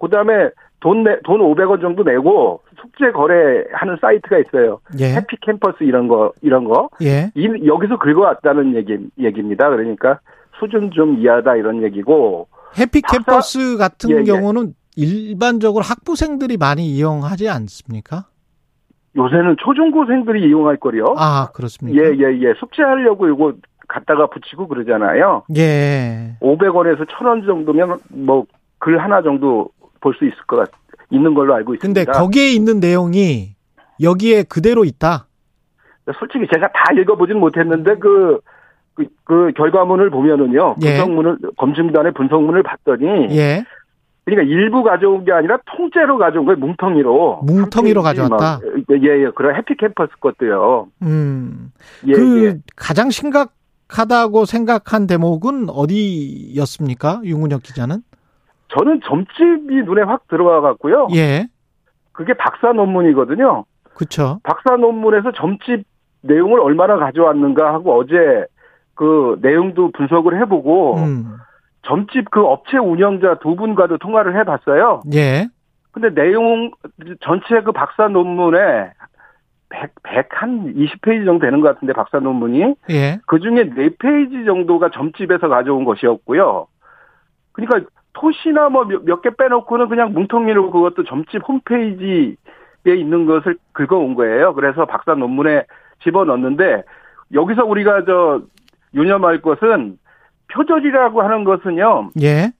그다음에 0.00 0.50
돈 0.80 1.04
내, 1.04 1.18
돈 1.24 1.40
500원 1.40 1.80
정도 1.80 2.02
내고 2.02 2.62
숙제 2.80 3.12
거래하는 3.12 3.96
사이트가 4.00 4.38
있어요. 4.38 4.80
예. 4.98 5.14
해피 5.14 5.36
캠퍼스 5.42 5.84
이런 5.84 6.08
거 6.08 6.32
이런 6.42 6.64
거. 6.64 6.88
예. 7.02 7.30
이, 7.34 7.48
여기서 7.66 7.98
긁어왔다는 7.98 8.74
얘기 8.74 8.98
얘기입니다. 9.18 9.68
그러니까 9.68 10.18
수준 10.58 10.90
좀 10.90 11.18
이하다 11.18 11.56
이런 11.56 11.82
얘기고 11.82 12.48
해피 12.78 13.02
캠퍼스 13.02 13.76
같은 13.76 14.10
예, 14.10 14.16
예. 14.20 14.24
경우는 14.24 14.74
일반적으로 14.96 15.84
학부생들이 15.84 16.56
많이 16.56 16.86
이용하지 16.86 17.48
않습니까? 17.48 18.26
요새는 19.16 19.56
초중고생들이 19.58 20.48
이용할 20.48 20.76
거요. 20.76 21.14
아, 21.16 21.48
그렇습니까? 21.54 22.02
예, 22.02 22.08
예, 22.16 22.38
예. 22.40 22.54
숙제하려고 22.58 23.28
이거 23.28 23.52
갖다가 23.88 24.26
붙이고 24.26 24.66
그러잖아요. 24.68 25.44
예. 25.56 26.36
500원에서 26.40 27.06
1000원 27.08 27.46
정도면 27.46 27.98
뭐 28.10 28.46
글 28.84 29.02
하나 29.02 29.22
정도 29.22 29.70
볼 30.00 30.12
수 30.14 30.26
있을 30.26 30.36
것 30.46 30.56
같, 30.56 30.68
있는 31.08 31.32
걸로 31.32 31.54
알고 31.54 31.74
있습니다. 31.74 32.04
근데 32.04 32.18
거기에 32.18 32.50
있는 32.52 32.80
내용이 32.80 33.54
여기에 34.02 34.42
그대로 34.42 34.84
있다? 34.84 35.26
솔직히 36.18 36.46
제가 36.52 36.68
다 36.68 36.92
읽어보진 36.94 37.38
못했는데 37.38 37.94
그, 37.96 38.40
그, 38.92 39.06
그 39.24 39.52
결과문을 39.56 40.10
보면은요. 40.10 40.76
예. 40.82 40.88
분석문을, 40.98 41.38
검증단의 41.56 42.12
분석문을 42.12 42.62
봤더니. 42.62 43.34
예. 43.34 43.64
그러니까 44.24 44.50
일부 44.50 44.82
가져온 44.82 45.24
게 45.24 45.32
아니라 45.32 45.58
통째로 45.66 46.16
가져온 46.16 46.46
거예요. 46.46 46.58
뭉텅이로. 46.58 47.42
뭉텅이로 47.42 48.02
가져왔다. 48.02 48.60
예예. 48.90 49.24
예. 49.24 49.30
그런 49.34 49.54
해피 49.56 49.76
캠퍼스 49.76 50.12
것도요. 50.18 50.88
음. 51.02 51.72
예, 52.06 52.12
그 52.12 52.44
예. 52.44 52.54
가장 52.74 53.10
심각하다고 53.10 54.46
생각한 54.46 55.06
대목은 55.06 55.68
어디였습니까? 55.68 57.20
윤근혁 57.24 57.62
기자는? 57.62 58.02
저는 58.68 59.00
점집이 59.04 59.82
눈에 59.84 60.02
확 60.02 60.26
들어와 60.28 60.62
갖고요. 60.62 61.08
예. 61.14 61.46
그게 62.12 62.32
박사 62.34 62.72
논문이거든요. 62.72 63.64
그렇죠. 63.94 64.40
박사 64.42 64.76
논문에서 64.76 65.32
점집 65.32 65.84
내용을 66.22 66.60
얼마나 66.60 66.96
가져왔는가 66.96 67.74
하고 67.74 67.98
어제 67.98 68.46
그 68.94 69.38
내용도 69.42 69.90
분석을 69.92 70.40
해보고 70.40 70.96
음. 70.96 71.36
점집 71.84 72.30
그 72.30 72.44
업체 72.44 72.78
운영자 72.78 73.38
두 73.40 73.56
분과도 73.56 73.98
통화를 73.98 74.36
해봤어요. 74.38 75.02
예. 75.14 75.46
근데 75.92 76.12
내용 76.12 76.70
전체 77.20 77.60
그 77.62 77.72
박사 77.72 78.08
논문에 78.08 78.92
100, 79.68 79.94
100한 80.02 80.74
20페이지 80.76 81.24
정도 81.24 81.44
되는 81.44 81.60
것 81.60 81.74
같은데 81.74 81.92
박사 81.92 82.18
논문이 82.18 82.74
예. 82.90 83.18
그 83.26 83.38
중에 83.40 83.70
4페이지 83.70 84.46
정도가 84.46 84.90
점집에서 84.90 85.48
가져온 85.48 85.84
것이었고요. 85.84 86.66
그러니까 87.52 87.88
토시나 88.14 88.68
뭐 88.68 88.84
몇 88.84 89.22
개 89.22 89.30
빼놓고는 89.30 89.88
그냥 89.88 90.12
뭉텅이로 90.12 90.70
그것도 90.70 91.04
점집 91.04 91.46
홈페이지에 91.46 92.36
있는 92.86 93.26
것을 93.26 93.56
긁어온 93.72 94.14
거예요. 94.14 94.54
그래서 94.54 94.86
박사 94.86 95.14
논문에 95.14 95.64
집어넣는데 96.02 96.82
여기서 97.32 97.64
우리가 97.64 98.04
저 98.04 98.42
유념할 98.94 99.40
것은 99.42 99.98
표절이라고 100.54 101.22
하는 101.22 101.44
것은요. 101.44 102.10
예. 102.22 102.52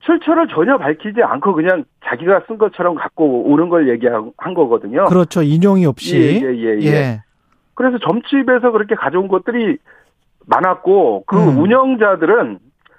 출처를 0.00 0.48
전혀 0.48 0.78
밝히지 0.78 1.22
않고 1.22 1.52
그냥 1.54 1.84
자기가 2.06 2.42
쓴 2.46 2.56
것처럼 2.56 2.94
갖고 2.94 3.50
오는 3.50 3.68
걸 3.68 3.88
얘기한 3.88 4.32
거거든요. 4.54 5.04
그렇죠. 5.06 5.42
인용이 5.42 5.84
없이. 5.86 6.16
예, 6.16 6.46
예, 6.46 6.56
예. 6.56 6.78
예. 6.80 6.86
예. 6.86 7.22
그래서 7.74 7.98
점집에서 7.98 8.70
그렇게 8.70 8.94
가져온 8.94 9.28
것들이 9.28 9.78
많았고 10.46 11.24
그 11.26 11.36
음. 11.36 11.58
운영자들은 11.58 12.58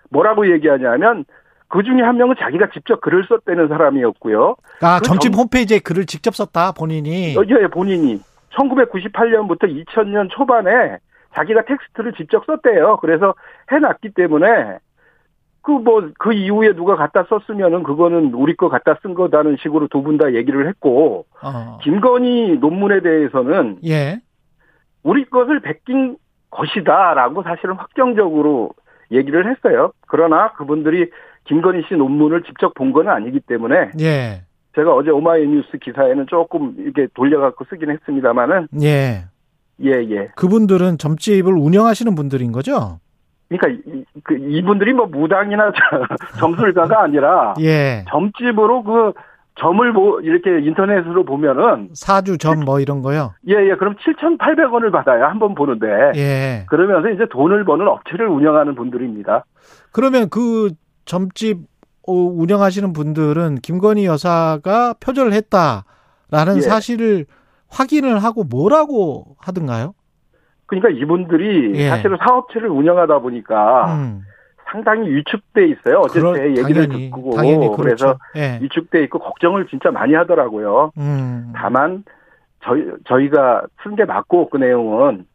뭐라고 0.09 0.51
얘기하냐면 0.51 1.25
그 1.67 1.83
중에 1.83 2.01
한 2.01 2.17
명은 2.17 2.35
자기가 2.39 2.69
직접 2.73 2.99
글을 3.01 3.25
썼다는 3.29 3.67
사람이었고요. 3.67 4.55
아, 4.81 4.99
그 4.99 5.05
점집 5.05 5.31
점... 5.31 5.41
홈페이지에 5.41 5.79
글을 5.79 6.05
직접 6.05 6.35
썼다, 6.35 6.73
본인이? 6.73 7.35
어, 7.37 7.43
예, 7.47 7.67
본인이. 7.67 8.19
1998년부터 8.55 9.63
2000년 9.63 10.29
초반에 10.31 10.97
자기가 11.35 11.63
텍스트를 11.65 12.13
직접 12.13 12.45
썼대요. 12.45 12.97
그래서 13.01 13.33
해놨기 13.71 14.09
때문에 14.15 14.79
그 15.61 15.71
뭐그 15.71 16.13
그 16.17 16.33
이후에 16.33 16.73
누가 16.73 16.95
갖다 16.95 17.25
썼으면은 17.29 17.83
그거는 17.83 18.33
우리 18.33 18.55
거 18.55 18.69
갖다 18.69 18.97
쓴 19.01 19.13
거다는 19.13 19.57
식으로 19.61 19.87
두 19.87 20.01
분 20.01 20.17
다 20.17 20.33
얘기를 20.33 20.67
했고 20.67 21.25
어. 21.43 21.77
김건희 21.83 22.57
논문에 22.59 23.01
대해서는 23.01 23.79
예. 23.85 24.19
우리 25.03 25.25
것을 25.25 25.59
베낀 25.59 26.17
것이다라고 26.49 27.43
사실은 27.43 27.75
확정적으로 27.75 28.71
얘기를 29.11 29.49
했어요. 29.49 29.91
그러나 30.07 30.51
그분들이 30.53 31.09
김건희 31.45 31.83
씨 31.87 31.93
논문을 31.95 32.43
직접 32.43 32.73
본 32.73 32.91
건 32.93 33.07
아니기 33.09 33.39
때문에 33.41 33.91
예. 33.99 34.41
제가 34.75 34.93
어제 34.93 35.09
오마이뉴스 35.11 35.77
기사에는 35.77 36.27
조금 36.27 36.73
이렇게 36.77 37.07
돌려갖고 37.13 37.65
쓰긴 37.65 37.91
했습니다만은 37.91 38.67
예. 38.81 39.25
예, 39.83 39.91
예. 40.09 40.27
그분들은 40.35 40.97
점집을 40.97 41.53
운영하시는 41.53 42.13
분들인 42.15 42.51
거죠? 42.51 42.99
그러니까 43.49 43.81
이, 43.91 44.03
그 44.23 44.35
이분들이 44.37 44.93
뭐 44.93 45.07
무당이나 45.07 45.71
점술가가 46.39 47.03
아니라 47.03 47.55
예. 47.61 48.05
점집으로 48.09 48.83
그 48.83 49.13
점을 49.59 49.91
뭐 49.91 50.21
이렇게 50.21 50.59
인터넷으로 50.65 51.25
보면은 51.25 51.89
사주 51.93 52.37
점 52.37 52.59
뭐 52.63 52.79
이런 52.79 53.01
거요. 53.01 53.33
예, 53.47 53.53
예. 53.55 53.75
그럼 53.75 53.95
7,800원을 53.95 54.91
받아요. 54.91 55.25
한번 55.25 55.55
보는데. 55.55 55.87
예. 56.15 56.65
그러면서 56.69 57.09
이제 57.09 57.25
돈을 57.29 57.65
버는 57.65 57.87
업체를 57.87 58.27
운영하는 58.27 58.75
분들입니다. 58.75 59.43
그러면 59.91 60.29
그 60.29 60.69
점집 61.05 61.59
어, 62.07 62.13
운영하시는 62.13 62.93
분들은 62.93 63.55
김건희 63.55 64.05
여사가 64.05 64.93
표절을 65.01 65.33
했다라는 65.33 66.57
예. 66.57 66.61
사실을 66.61 67.25
확인을 67.69 68.23
하고 68.23 68.43
뭐라고 68.43 69.35
하던가요? 69.39 69.93
그러니까 70.65 70.89
이분들이 70.89 71.73
예. 71.75 71.89
사실은 71.89 72.17
사업체를 72.21 72.69
운영하다 72.69 73.19
보니까 73.19 73.95
음. 73.95 74.21
상당히 74.71 75.09
위축돼 75.09 75.67
있어요. 75.67 76.01
어제 76.03 76.19
제 76.21 76.49
얘기를 76.61 76.87
당연히, 76.87 77.09
듣고 77.09 77.35
당연히 77.35 77.67
그렇죠. 77.75 77.75
그래서 77.81 78.17
예. 78.35 78.59
위축돼 78.61 79.03
있고 79.05 79.19
걱정을 79.19 79.67
진짜 79.67 79.89
많이 79.89 80.13
하더라고요. 80.13 80.91
음. 80.97 81.53
다만 81.55 82.03
저희 82.63 82.85
저희가 83.07 83.63
쓴 83.83 83.95
게 83.95 84.05
맞고 84.05 84.49
그 84.49 84.57
내용은 84.57 85.25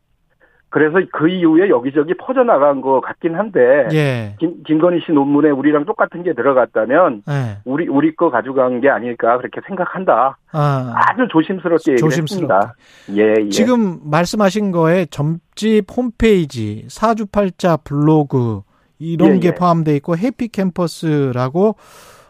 그래서 0.74 0.98
그 1.12 1.28
이후에 1.28 1.68
여기저기 1.68 2.14
퍼져나간 2.14 2.80
것 2.80 3.00
같긴 3.00 3.36
한데 3.36 3.86
예. 3.92 4.34
김, 4.40 4.60
김건희 4.64 5.02
씨 5.06 5.12
논문에 5.12 5.50
우리랑 5.50 5.84
똑같은 5.84 6.24
게 6.24 6.34
들어갔다면 6.34 7.22
예. 7.28 7.58
우리 7.64 7.86
우리 7.86 8.16
거 8.16 8.28
가져간 8.28 8.80
게 8.80 8.88
아닐까 8.88 9.38
그렇게 9.38 9.60
생각한다. 9.68 10.36
아. 10.50 10.94
주 11.16 11.28
조심스럽게 11.30 11.92
얘기했습니다. 11.92 12.74
예, 13.12 13.34
예. 13.38 13.48
지금 13.50 14.00
말씀하신 14.02 14.72
거에 14.72 15.06
점집 15.06 15.84
홈페이지, 15.96 16.84
사주팔자 16.88 17.76
블로그 17.84 18.62
이런 18.98 19.36
예, 19.36 19.38
게 19.38 19.48
예. 19.48 19.54
포함되어 19.54 19.94
있고 19.94 20.18
해피 20.18 20.48
캠퍼스라고 20.48 21.76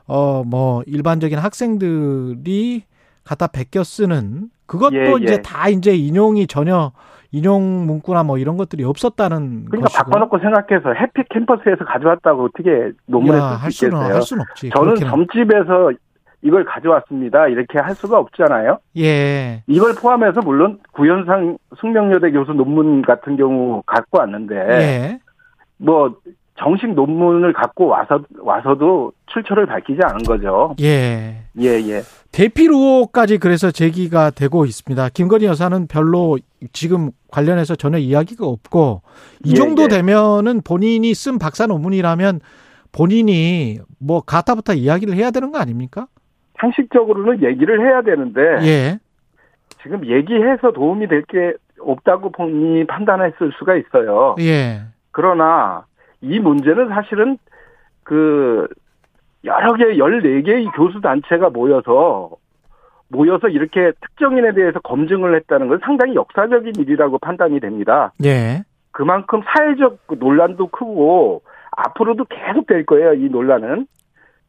어 0.06 0.42
뭐 0.44 0.82
일반적인 0.86 1.38
학생들이 1.38 2.82
갖다 3.24 3.46
베껴 3.46 3.84
쓰는 3.84 4.50
그것도 4.66 4.96
예, 4.96 5.14
이제 5.22 5.32
예. 5.32 5.36
다 5.40 5.70
이제 5.70 5.96
인용이 5.96 6.46
전혀 6.46 6.92
인용 7.34 7.86
문구나 7.86 8.22
뭐 8.22 8.38
이런 8.38 8.56
것들이 8.56 8.84
없었다는 8.84 9.64
그러니까 9.64 9.88
것이고. 9.88 10.04
바꿔놓고 10.04 10.38
생각해서 10.38 10.92
해피 10.92 11.24
캠퍼스에서 11.30 11.84
가져왔다고 11.84 12.44
어떻게 12.44 12.92
논문에 13.06 13.40
쓸 13.62 13.72
수 13.72 13.86
있겠어요? 13.86 14.14
할 14.14 14.22
수는 14.22 14.44
없지. 14.48 14.70
저는 14.70 14.94
점집에서 14.96 15.90
이걸 16.42 16.64
가져왔습니다. 16.64 17.48
이렇게 17.48 17.80
할 17.80 17.96
수가 17.96 18.18
없잖아요. 18.18 18.78
예. 18.98 19.64
이걸 19.66 19.94
포함해서 20.00 20.42
물론 20.42 20.78
구현상 20.92 21.58
숙명여대 21.80 22.30
교수 22.30 22.52
논문 22.52 23.02
같은 23.02 23.36
경우 23.36 23.82
갖고 23.84 24.18
왔는데 24.18 24.54
예. 24.54 25.18
뭐 25.78 26.14
정식 26.56 26.92
논문을 26.94 27.52
갖고 27.52 27.86
와서 27.86 28.20
와서도 28.38 29.12
출처를 29.26 29.66
밝히지 29.66 29.98
않은 30.04 30.18
거죠. 30.22 30.74
예. 30.80 31.42
예, 31.58 31.68
예. 31.68 32.02
대필 32.30 32.70
의혹까지 32.70 33.38
그래서 33.38 33.70
제기가 33.72 34.30
되고 34.30 34.64
있습니다. 34.64 35.08
김건희 35.10 35.46
여사는 35.46 35.86
별로 35.88 36.38
지금 36.72 37.10
관련해서 37.30 37.74
전혀 37.74 37.98
이야기가 37.98 38.46
없고 38.46 39.02
이 39.44 39.50
예, 39.50 39.54
정도 39.54 39.84
예. 39.84 39.88
되면은 39.88 40.62
본인이 40.62 41.12
쓴 41.14 41.38
박사 41.38 41.66
논문이라면 41.66 42.40
본인이 42.92 43.78
뭐 43.98 44.20
가타부터 44.20 44.74
이야기를 44.74 45.14
해야 45.14 45.32
되는 45.32 45.50
거 45.50 45.58
아닙니까? 45.58 46.06
상식적으로는 46.60 47.42
얘기를 47.42 47.80
해야 47.80 48.02
되는데 48.02 48.40
예. 48.64 48.98
지금 49.82 50.06
얘기해서 50.06 50.72
도움이 50.72 51.08
될 51.08 51.24
게 51.26 51.54
없다고 51.80 52.30
본인이 52.30 52.86
판단했을 52.86 53.52
수가 53.58 53.74
있어요. 53.76 54.36
예. 54.38 54.82
그러나 55.10 55.84
이 56.24 56.40
문제는 56.40 56.88
사실은 56.88 57.38
그 58.02 58.66
여러 59.44 59.74
개, 59.74 59.84
14개의 59.96 60.74
교수 60.74 61.00
단체가 61.00 61.50
모여서 61.50 62.30
모여서 63.08 63.48
이렇게 63.48 63.92
특정인에 64.00 64.54
대해서 64.54 64.80
검증을 64.80 65.36
했다는 65.36 65.68
건 65.68 65.80
상당히 65.84 66.14
역사적인 66.14 66.72
일이라고 66.78 67.18
판단이 67.18 67.60
됩니다. 67.60 68.12
예. 68.24 68.62
그만큼 68.90 69.42
사회적 69.44 69.98
논란도 70.18 70.68
크고 70.68 71.42
앞으로도 71.70 72.24
계속 72.24 72.66
될 72.66 72.86
거예요, 72.86 73.14
이 73.14 73.28
논란은. 73.28 73.86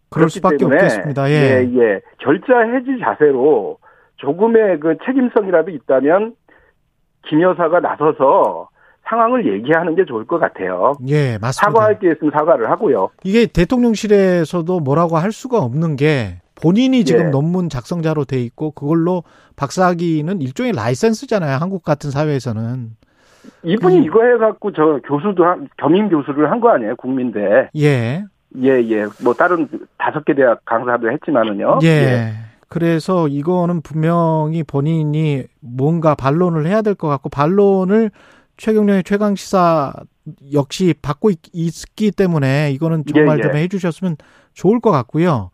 그럴 0.09 0.29
수밖에 0.29 0.57
때문에, 0.57 0.77
없겠습니다. 0.77 1.29
예. 1.29 1.33
예, 1.33 1.69
예. 1.77 2.01
결자 2.19 2.59
해지 2.59 2.99
자세로 3.01 3.77
조금의 4.17 4.79
그 4.79 4.97
책임성이라도 5.05 5.71
있다면 5.71 6.35
김 7.27 7.41
여사가 7.41 7.79
나서서 7.81 8.69
상황을 9.09 9.45
얘기하는 9.53 9.95
게 9.95 10.05
좋을 10.05 10.25
것 10.25 10.39
같아요. 10.39 10.93
예, 11.07 11.37
맞습니다. 11.39 11.51
사과할 11.51 11.99
게 11.99 12.11
있으면 12.11 12.31
사과를 12.31 12.69
하고요. 12.71 13.09
이게 13.23 13.45
대통령실에서도 13.45 14.79
뭐라고 14.79 15.17
할 15.17 15.31
수가 15.31 15.59
없는 15.59 15.95
게 15.95 16.39
본인이 16.55 17.03
지금 17.05 17.25
예. 17.27 17.29
논문 17.29 17.69
작성자로 17.69 18.25
돼 18.25 18.39
있고 18.41 18.71
그걸로 18.71 19.23
박사학위는 19.57 20.41
일종의 20.41 20.71
라이센스잖아요. 20.73 21.57
한국 21.57 21.83
같은 21.83 22.11
사회에서는. 22.11 22.91
이분이 23.63 23.99
그, 23.99 24.05
이거 24.05 24.23
해갖고 24.23 24.71
저 24.73 24.99
교수도 25.05 25.45
한, 25.45 25.67
겸임 25.77 26.09
교수를 26.09 26.49
한 26.49 26.59
거 26.59 26.69
아니에요, 26.69 26.95
국민대. 26.95 27.69
예. 27.77 28.23
예, 28.61 28.69
예. 28.69 29.05
뭐 29.23 29.33
다른 29.33 29.67
다섯 29.97 30.23
개 30.25 30.33
대학 30.33 30.63
강사도 30.65 31.11
했지만은요. 31.11 31.79
예. 31.83 31.87
예. 31.87 32.31
그래서 32.69 33.27
이거는 33.27 33.81
분명히 33.81 34.63
본인이 34.63 35.43
뭔가 35.59 36.15
반론을 36.15 36.65
해야 36.65 36.81
될 36.81 36.95
것 36.95 37.07
같고 37.07 37.29
반론을 37.29 38.09
최경련의 38.57 39.03
최강 39.03 39.35
시사 39.35 39.93
역시 40.53 40.93
받고 41.01 41.29
있, 41.29 41.95
기 41.95 42.11
때문에 42.11 42.71
이거는 42.71 43.03
정말 43.05 43.37
예, 43.37 43.39
예. 43.39 43.41
좀 43.43 43.55
해주셨으면 43.55 44.17
좋을 44.53 44.79
것 44.79 44.91
같고요. 44.91 45.51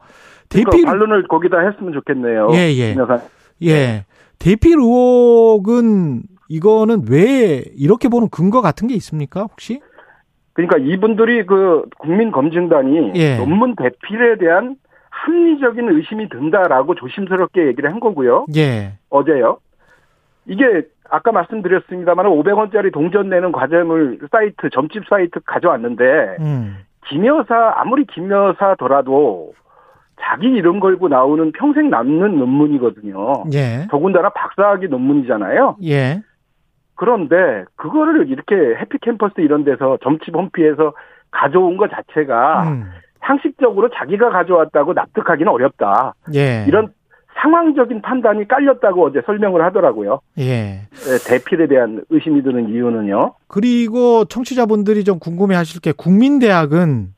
그러니까 0.49 0.71
대필 0.71 0.85
반론을 0.85 1.27
거기다 1.27 1.59
했으면 1.59 1.93
좋겠네요. 1.93 2.49
예 2.53 2.73
예. 2.75 2.95
예. 3.63 4.05
대필 4.39 4.77
의혹은 4.77 6.23
이거는 6.49 7.05
왜 7.09 7.63
이렇게 7.75 8.09
보는 8.09 8.29
근거 8.29 8.61
같은 8.61 8.87
게 8.87 8.93
있습니까 8.95 9.41
혹시? 9.43 9.81
그러니까 10.53 10.77
이분들이 10.77 11.45
그 11.45 11.83
국민검증단이 11.99 13.13
예. 13.15 13.37
논문 13.37 13.75
대필에 13.75 14.37
대한 14.37 14.75
합리적인 15.09 15.89
의심이 15.89 16.29
든다라고 16.29 16.95
조심스럽게 16.95 17.67
얘기를 17.67 17.91
한 17.91 17.99
거고요. 17.99 18.45
예. 18.55 18.93
어제요. 19.09 19.59
이게 20.45 20.83
아까 21.11 21.31
말씀드렸습니다만 21.33 22.25
500원짜리 22.25 22.91
동전 22.91 23.29
내는 23.29 23.51
과정을 23.51 24.19
사이트 24.31 24.69
점집 24.71 25.03
사이트 25.09 25.39
가져왔는데 25.45 26.37
음. 26.39 26.77
김여사 27.07 27.73
아무리 27.75 28.05
김여사더라도 28.05 29.53
자기 30.21 30.47
이름 30.47 30.79
걸고 30.79 31.09
나오는 31.09 31.51
평생 31.51 31.89
남는 31.89 32.37
논문이거든요. 32.37 33.43
예. 33.53 33.87
더군다나 33.89 34.29
박사학위 34.29 34.87
논문이잖아요. 34.87 35.77
예. 35.83 36.21
그런데 36.95 37.65
그거를 37.75 38.29
이렇게 38.29 38.55
해피캠퍼스 38.55 39.41
이런 39.41 39.65
데서 39.65 39.97
점집 40.03 40.35
홈피에서 40.35 40.93
가져온 41.31 41.75
것 41.75 41.89
자체가 41.89 42.63
음. 42.69 42.91
상식적으로 43.21 43.89
자기가 43.89 44.29
가져왔다고 44.29 44.93
납득하기는 44.93 45.51
어렵다. 45.51 46.13
예. 46.35 46.63
이런 46.67 46.93
상황적인 47.41 48.01
판단이 48.01 48.47
깔렸다고 48.47 49.05
어제 49.05 49.21
설명을 49.25 49.63
하더라고요. 49.65 50.19
예. 50.37 50.81
네, 50.91 51.17
대필에 51.27 51.67
대한 51.67 52.03
의심이 52.09 52.43
드는 52.43 52.69
이유는요. 52.69 53.33
그리고 53.47 54.25
청취자분들이 54.25 55.03
좀 55.03 55.19
궁금해 55.19 55.55
하실 55.55 55.81
게 55.81 55.91
국민대학은 55.91 57.13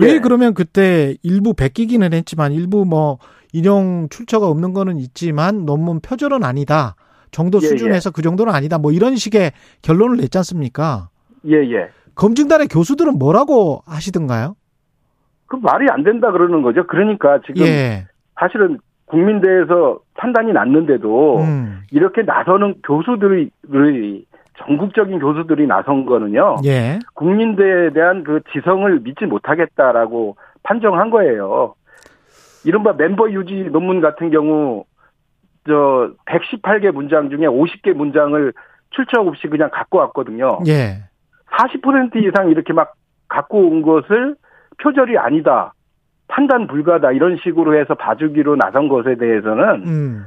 왜 0.00 0.14
예. 0.14 0.18
그러면 0.20 0.54
그때 0.54 1.14
일부 1.22 1.54
베끼기는 1.54 2.12
했지만 2.12 2.52
일부 2.52 2.84
뭐 2.84 3.18
인용 3.52 4.08
출처가 4.10 4.46
없는 4.46 4.72
거는 4.72 4.98
있지만 4.98 5.64
논문 5.64 6.00
표절은 6.00 6.44
아니다. 6.44 6.96
정도 7.30 7.58
예, 7.62 7.66
수준에서 7.66 8.10
예. 8.10 8.12
그 8.14 8.22
정도는 8.22 8.54
아니다. 8.54 8.78
뭐 8.78 8.92
이런 8.92 9.16
식의 9.16 9.52
결론을 9.82 10.16
냈지 10.18 10.38
않습니까? 10.38 11.08
예, 11.46 11.54
예. 11.54 11.88
검증단의 12.14 12.68
교수들은 12.68 13.18
뭐라고 13.18 13.82
하시던가요? 13.86 14.56
그 15.46 15.56
말이 15.56 15.86
안 15.90 16.02
된다 16.02 16.32
그러는 16.32 16.62
거죠. 16.62 16.86
그러니까 16.86 17.40
지금 17.46 17.66
예. 17.66 18.06
사실은 18.38 18.78
국민대에서 19.06 19.98
판단이 20.14 20.52
났는데도 20.52 21.38
음. 21.38 21.82
이렇게 21.90 22.22
나서는 22.22 22.74
교수들이 22.82 23.50
전국적인 24.58 25.18
교수들이 25.18 25.66
나선 25.66 26.06
거는요. 26.06 26.56
예. 26.64 26.98
국민대에 27.14 27.90
대한 27.90 28.24
그 28.24 28.40
지성을 28.52 29.00
믿지 29.00 29.26
못하겠다라고 29.26 30.36
판정한 30.62 31.10
거예요. 31.10 31.74
이른바 32.64 32.92
멤버 32.94 33.30
유지 33.30 33.68
논문 33.70 34.00
같은 34.00 34.30
경우 34.30 34.84
저 35.66 36.10
118개 36.26 36.90
문장 36.92 37.28
중에 37.30 37.46
50개 37.46 37.92
문장을 37.92 38.52
출처 38.90 39.20
없이 39.20 39.46
그냥 39.48 39.70
갖고 39.72 39.98
왔거든요. 39.98 40.60
예. 40.66 41.04
40% 41.58 42.16
이상 42.24 42.50
이렇게 42.50 42.72
막 42.72 42.94
갖고 43.28 43.58
온 43.68 43.82
것을 43.82 44.36
표절이 44.82 45.18
아니다. 45.18 45.74
판단 46.36 46.66
불가다. 46.66 47.12
이런 47.12 47.38
식으로 47.42 47.80
해서 47.80 47.94
봐주기로 47.94 48.56
나선 48.56 48.88
것에 48.88 49.14
대해서는 49.14 49.86
음. 49.86 50.24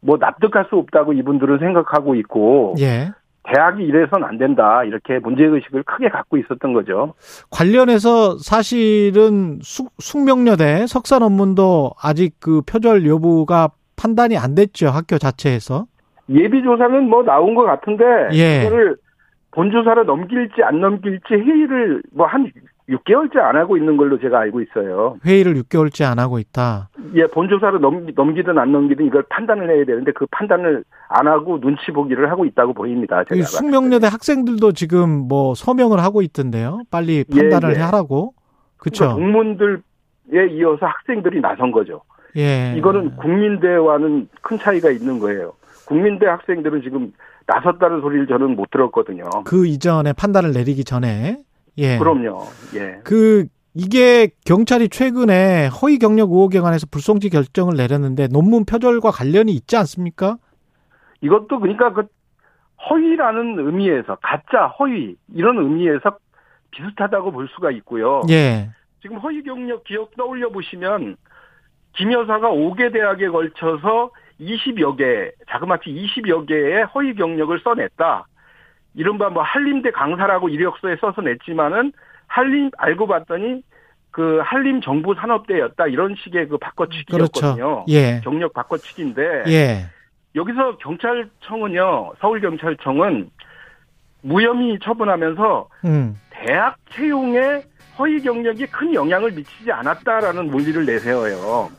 뭐 0.00 0.16
납득할 0.18 0.64
수 0.70 0.76
없다고 0.76 1.12
이분들은 1.12 1.58
생각하고 1.58 2.14
있고 2.14 2.74
예. 2.80 3.10
대학이 3.42 3.82
이래선 3.84 4.24
안 4.24 4.38
된다. 4.38 4.82
이렇게 4.84 5.18
문제의식을 5.18 5.82
크게 5.82 6.08
갖고 6.08 6.38
있었던 6.38 6.72
거죠. 6.72 7.12
관련해서 7.50 8.38
사실은 8.38 9.58
숙, 9.60 9.90
숙명여대 9.98 10.86
석사 10.86 11.18
논문도 11.18 11.90
아직 12.02 12.36
그 12.40 12.62
표절 12.62 13.06
여부가 13.06 13.68
판단이 13.96 14.38
안 14.38 14.54
됐죠. 14.54 14.88
학교 14.88 15.18
자체에서. 15.18 15.84
예비 16.30 16.62
조사는 16.62 17.06
뭐 17.06 17.22
나온 17.22 17.54
것 17.54 17.64
같은데 17.64 18.04
예. 18.32 18.64
그거를 18.64 18.96
본 19.50 19.70
조사를 19.70 20.06
넘길지 20.06 20.62
안 20.62 20.80
넘길지 20.80 21.34
회의를 21.34 22.02
뭐 22.14 22.26
한 22.26 22.50
6개월째 22.90 23.38
안 23.38 23.56
하고 23.56 23.76
있는 23.76 23.96
걸로 23.96 24.18
제가 24.18 24.40
알고 24.40 24.60
있어요. 24.62 25.16
회의를 25.24 25.54
6개월째 25.54 26.04
안 26.10 26.18
하고 26.18 26.38
있다. 26.38 26.88
예, 27.14 27.26
본조사를 27.26 27.80
넘기, 27.80 28.12
넘기든 28.14 28.58
안 28.58 28.72
넘기든 28.72 29.06
이걸 29.06 29.22
판단을 29.28 29.70
해야 29.70 29.84
되는데 29.84 30.12
그 30.12 30.26
판단을 30.30 30.84
안 31.08 31.26
하고 31.26 31.60
눈치 31.60 31.92
보기를 31.92 32.30
하고 32.30 32.44
있다고 32.44 32.74
보입니다. 32.74 33.24
제가 33.24 33.42
숙명여대 33.42 34.06
학생들도 34.08 34.72
지금 34.72 35.08
뭐 35.08 35.54
서명을 35.54 36.00
하고 36.00 36.22
있던데요. 36.22 36.82
빨리 36.90 37.24
판단을 37.24 37.74
예, 37.74 37.78
예. 37.78 37.82
하라고. 37.82 38.34
그렇죠. 38.76 39.14
그러니까 39.14 39.24
국문들에 39.24 39.78
이어서 40.52 40.86
학생들이 40.86 41.40
나선 41.40 41.70
거죠. 41.70 42.02
예. 42.36 42.74
이거는 42.76 43.16
국민대와는 43.16 44.28
큰 44.42 44.58
차이가 44.58 44.90
있는 44.90 45.18
거예요. 45.18 45.52
국민대 45.86 46.26
학생들은 46.26 46.82
지금 46.82 47.12
나섰다는 47.46 48.00
소리를 48.00 48.26
저는 48.28 48.54
못 48.56 48.70
들었거든요. 48.70 49.24
그 49.44 49.66
이전에 49.66 50.12
판단을 50.12 50.52
내리기 50.52 50.84
전에 50.84 51.38
예. 51.80 51.98
그럼요. 51.98 52.46
예. 52.74 53.00
그 53.04 53.46
이게 53.74 54.30
경찰이 54.44 54.88
최근에 54.88 55.68
허위 55.68 55.98
경력 55.98 56.30
의혹에 56.30 56.60
관해서 56.60 56.86
불송치 56.90 57.30
결정을 57.30 57.76
내렸는데 57.76 58.28
논문 58.28 58.64
표절과 58.64 59.10
관련이 59.10 59.52
있지 59.52 59.76
않습니까? 59.76 60.36
이것도 61.20 61.60
그러니까 61.60 61.92
그 61.92 62.06
허위라는 62.88 63.58
의미에서 63.58 64.16
가짜 64.22 64.66
허위 64.78 65.16
이런 65.34 65.58
의미에서 65.58 66.16
비슷하다고 66.70 67.32
볼 67.32 67.48
수가 67.54 67.70
있고요. 67.72 68.22
예. 68.30 68.70
지금 69.02 69.18
허위 69.18 69.42
경력 69.42 69.84
기억 69.84 70.16
떠올려 70.16 70.50
보시면 70.50 71.16
김 71.96 72.12
여사가 72.12 72.50
5개 72.50 72.92
대학에 72.92 73.28
걸쳐서 73.28 74.10
20여 74.40 74.96
개, 74.96 75.30
자그마치 75.50 75.90
20여 75.90 76.46
개의 76.46 76.84
허위 76.94 77.14
경력을 77.14 77.58
써냈다. 77.60 78.26
이른바 78.94 79.28
뭐 79.28 79.42
한림대 79.42 79.90
강사라고 79.92 80.48
이력서에 80.48 80.96
써서 81.00 81.22
냈지만은 81.22 81.92
한림 82.26 82.70
알고 82.76 83.06
봤더니 83.06 83.62
그 84.10 84.40
한림 84.42 84.80
정부 84.80 85.14
산업대였다 85.14 85.86
이런 85.86 86.14
식의 86.22 86.48
그 86.48 86.58
바꿔치기였거든요. 86.58 87.54
그렇죠. 87.54 87.84
예. 87.88 88.20
경력 88.24 88.52
바꿔치기인데 88.52 89.44
예. 89.48 89.86
여기서 90.34 90.78
경찰청은요 90.78 92.12
서울 92.20 92.40
경찰청은 92.40 93.30
무혐의 94.22 94.78
처분하면서 94.82 95.68
음. 95.84 96.16
대학 96.30 96.76
채용에 96.90 97.62
허위 97.98 98.20
경력이 98.20 98.66
큰 98.66 98.94
영향을 98.94 99.30
미치지 99.32 99.70
않았다라는 99.70 100.50
논리를 100.50 100.84
내세워요. 100.84 101.70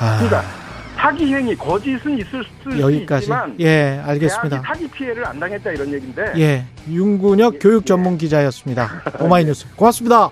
아. 0.00 0.18
그러니까 0.18 0.67
사기 0.98 1.32
행위, 1.32 1.54
거짓은 1.54 2.18
있을 2.18 2.44
수 2.62 2.80
여기까지. 2.80 3.24
있지만 3.26 3.54
예, 3.60 4.00
알겠습니다. 4.04 4.62
사기 4.66 4.88
피해를 4.88 5.24
안 5.24 5.38
당했다 5.38 5.70
이런 5.70 5.92
얘기인데. 5.92 6.32
예, 6.36 6.64
윤군혁 6.90 7.54
예, 7.54 7.58
교육 7.58 7.86
전문 7.86 8.18
기자였습니다. 8.18 9.04
오마이뉴스 9.20 9.66
고맙습니다. 9.76 10.30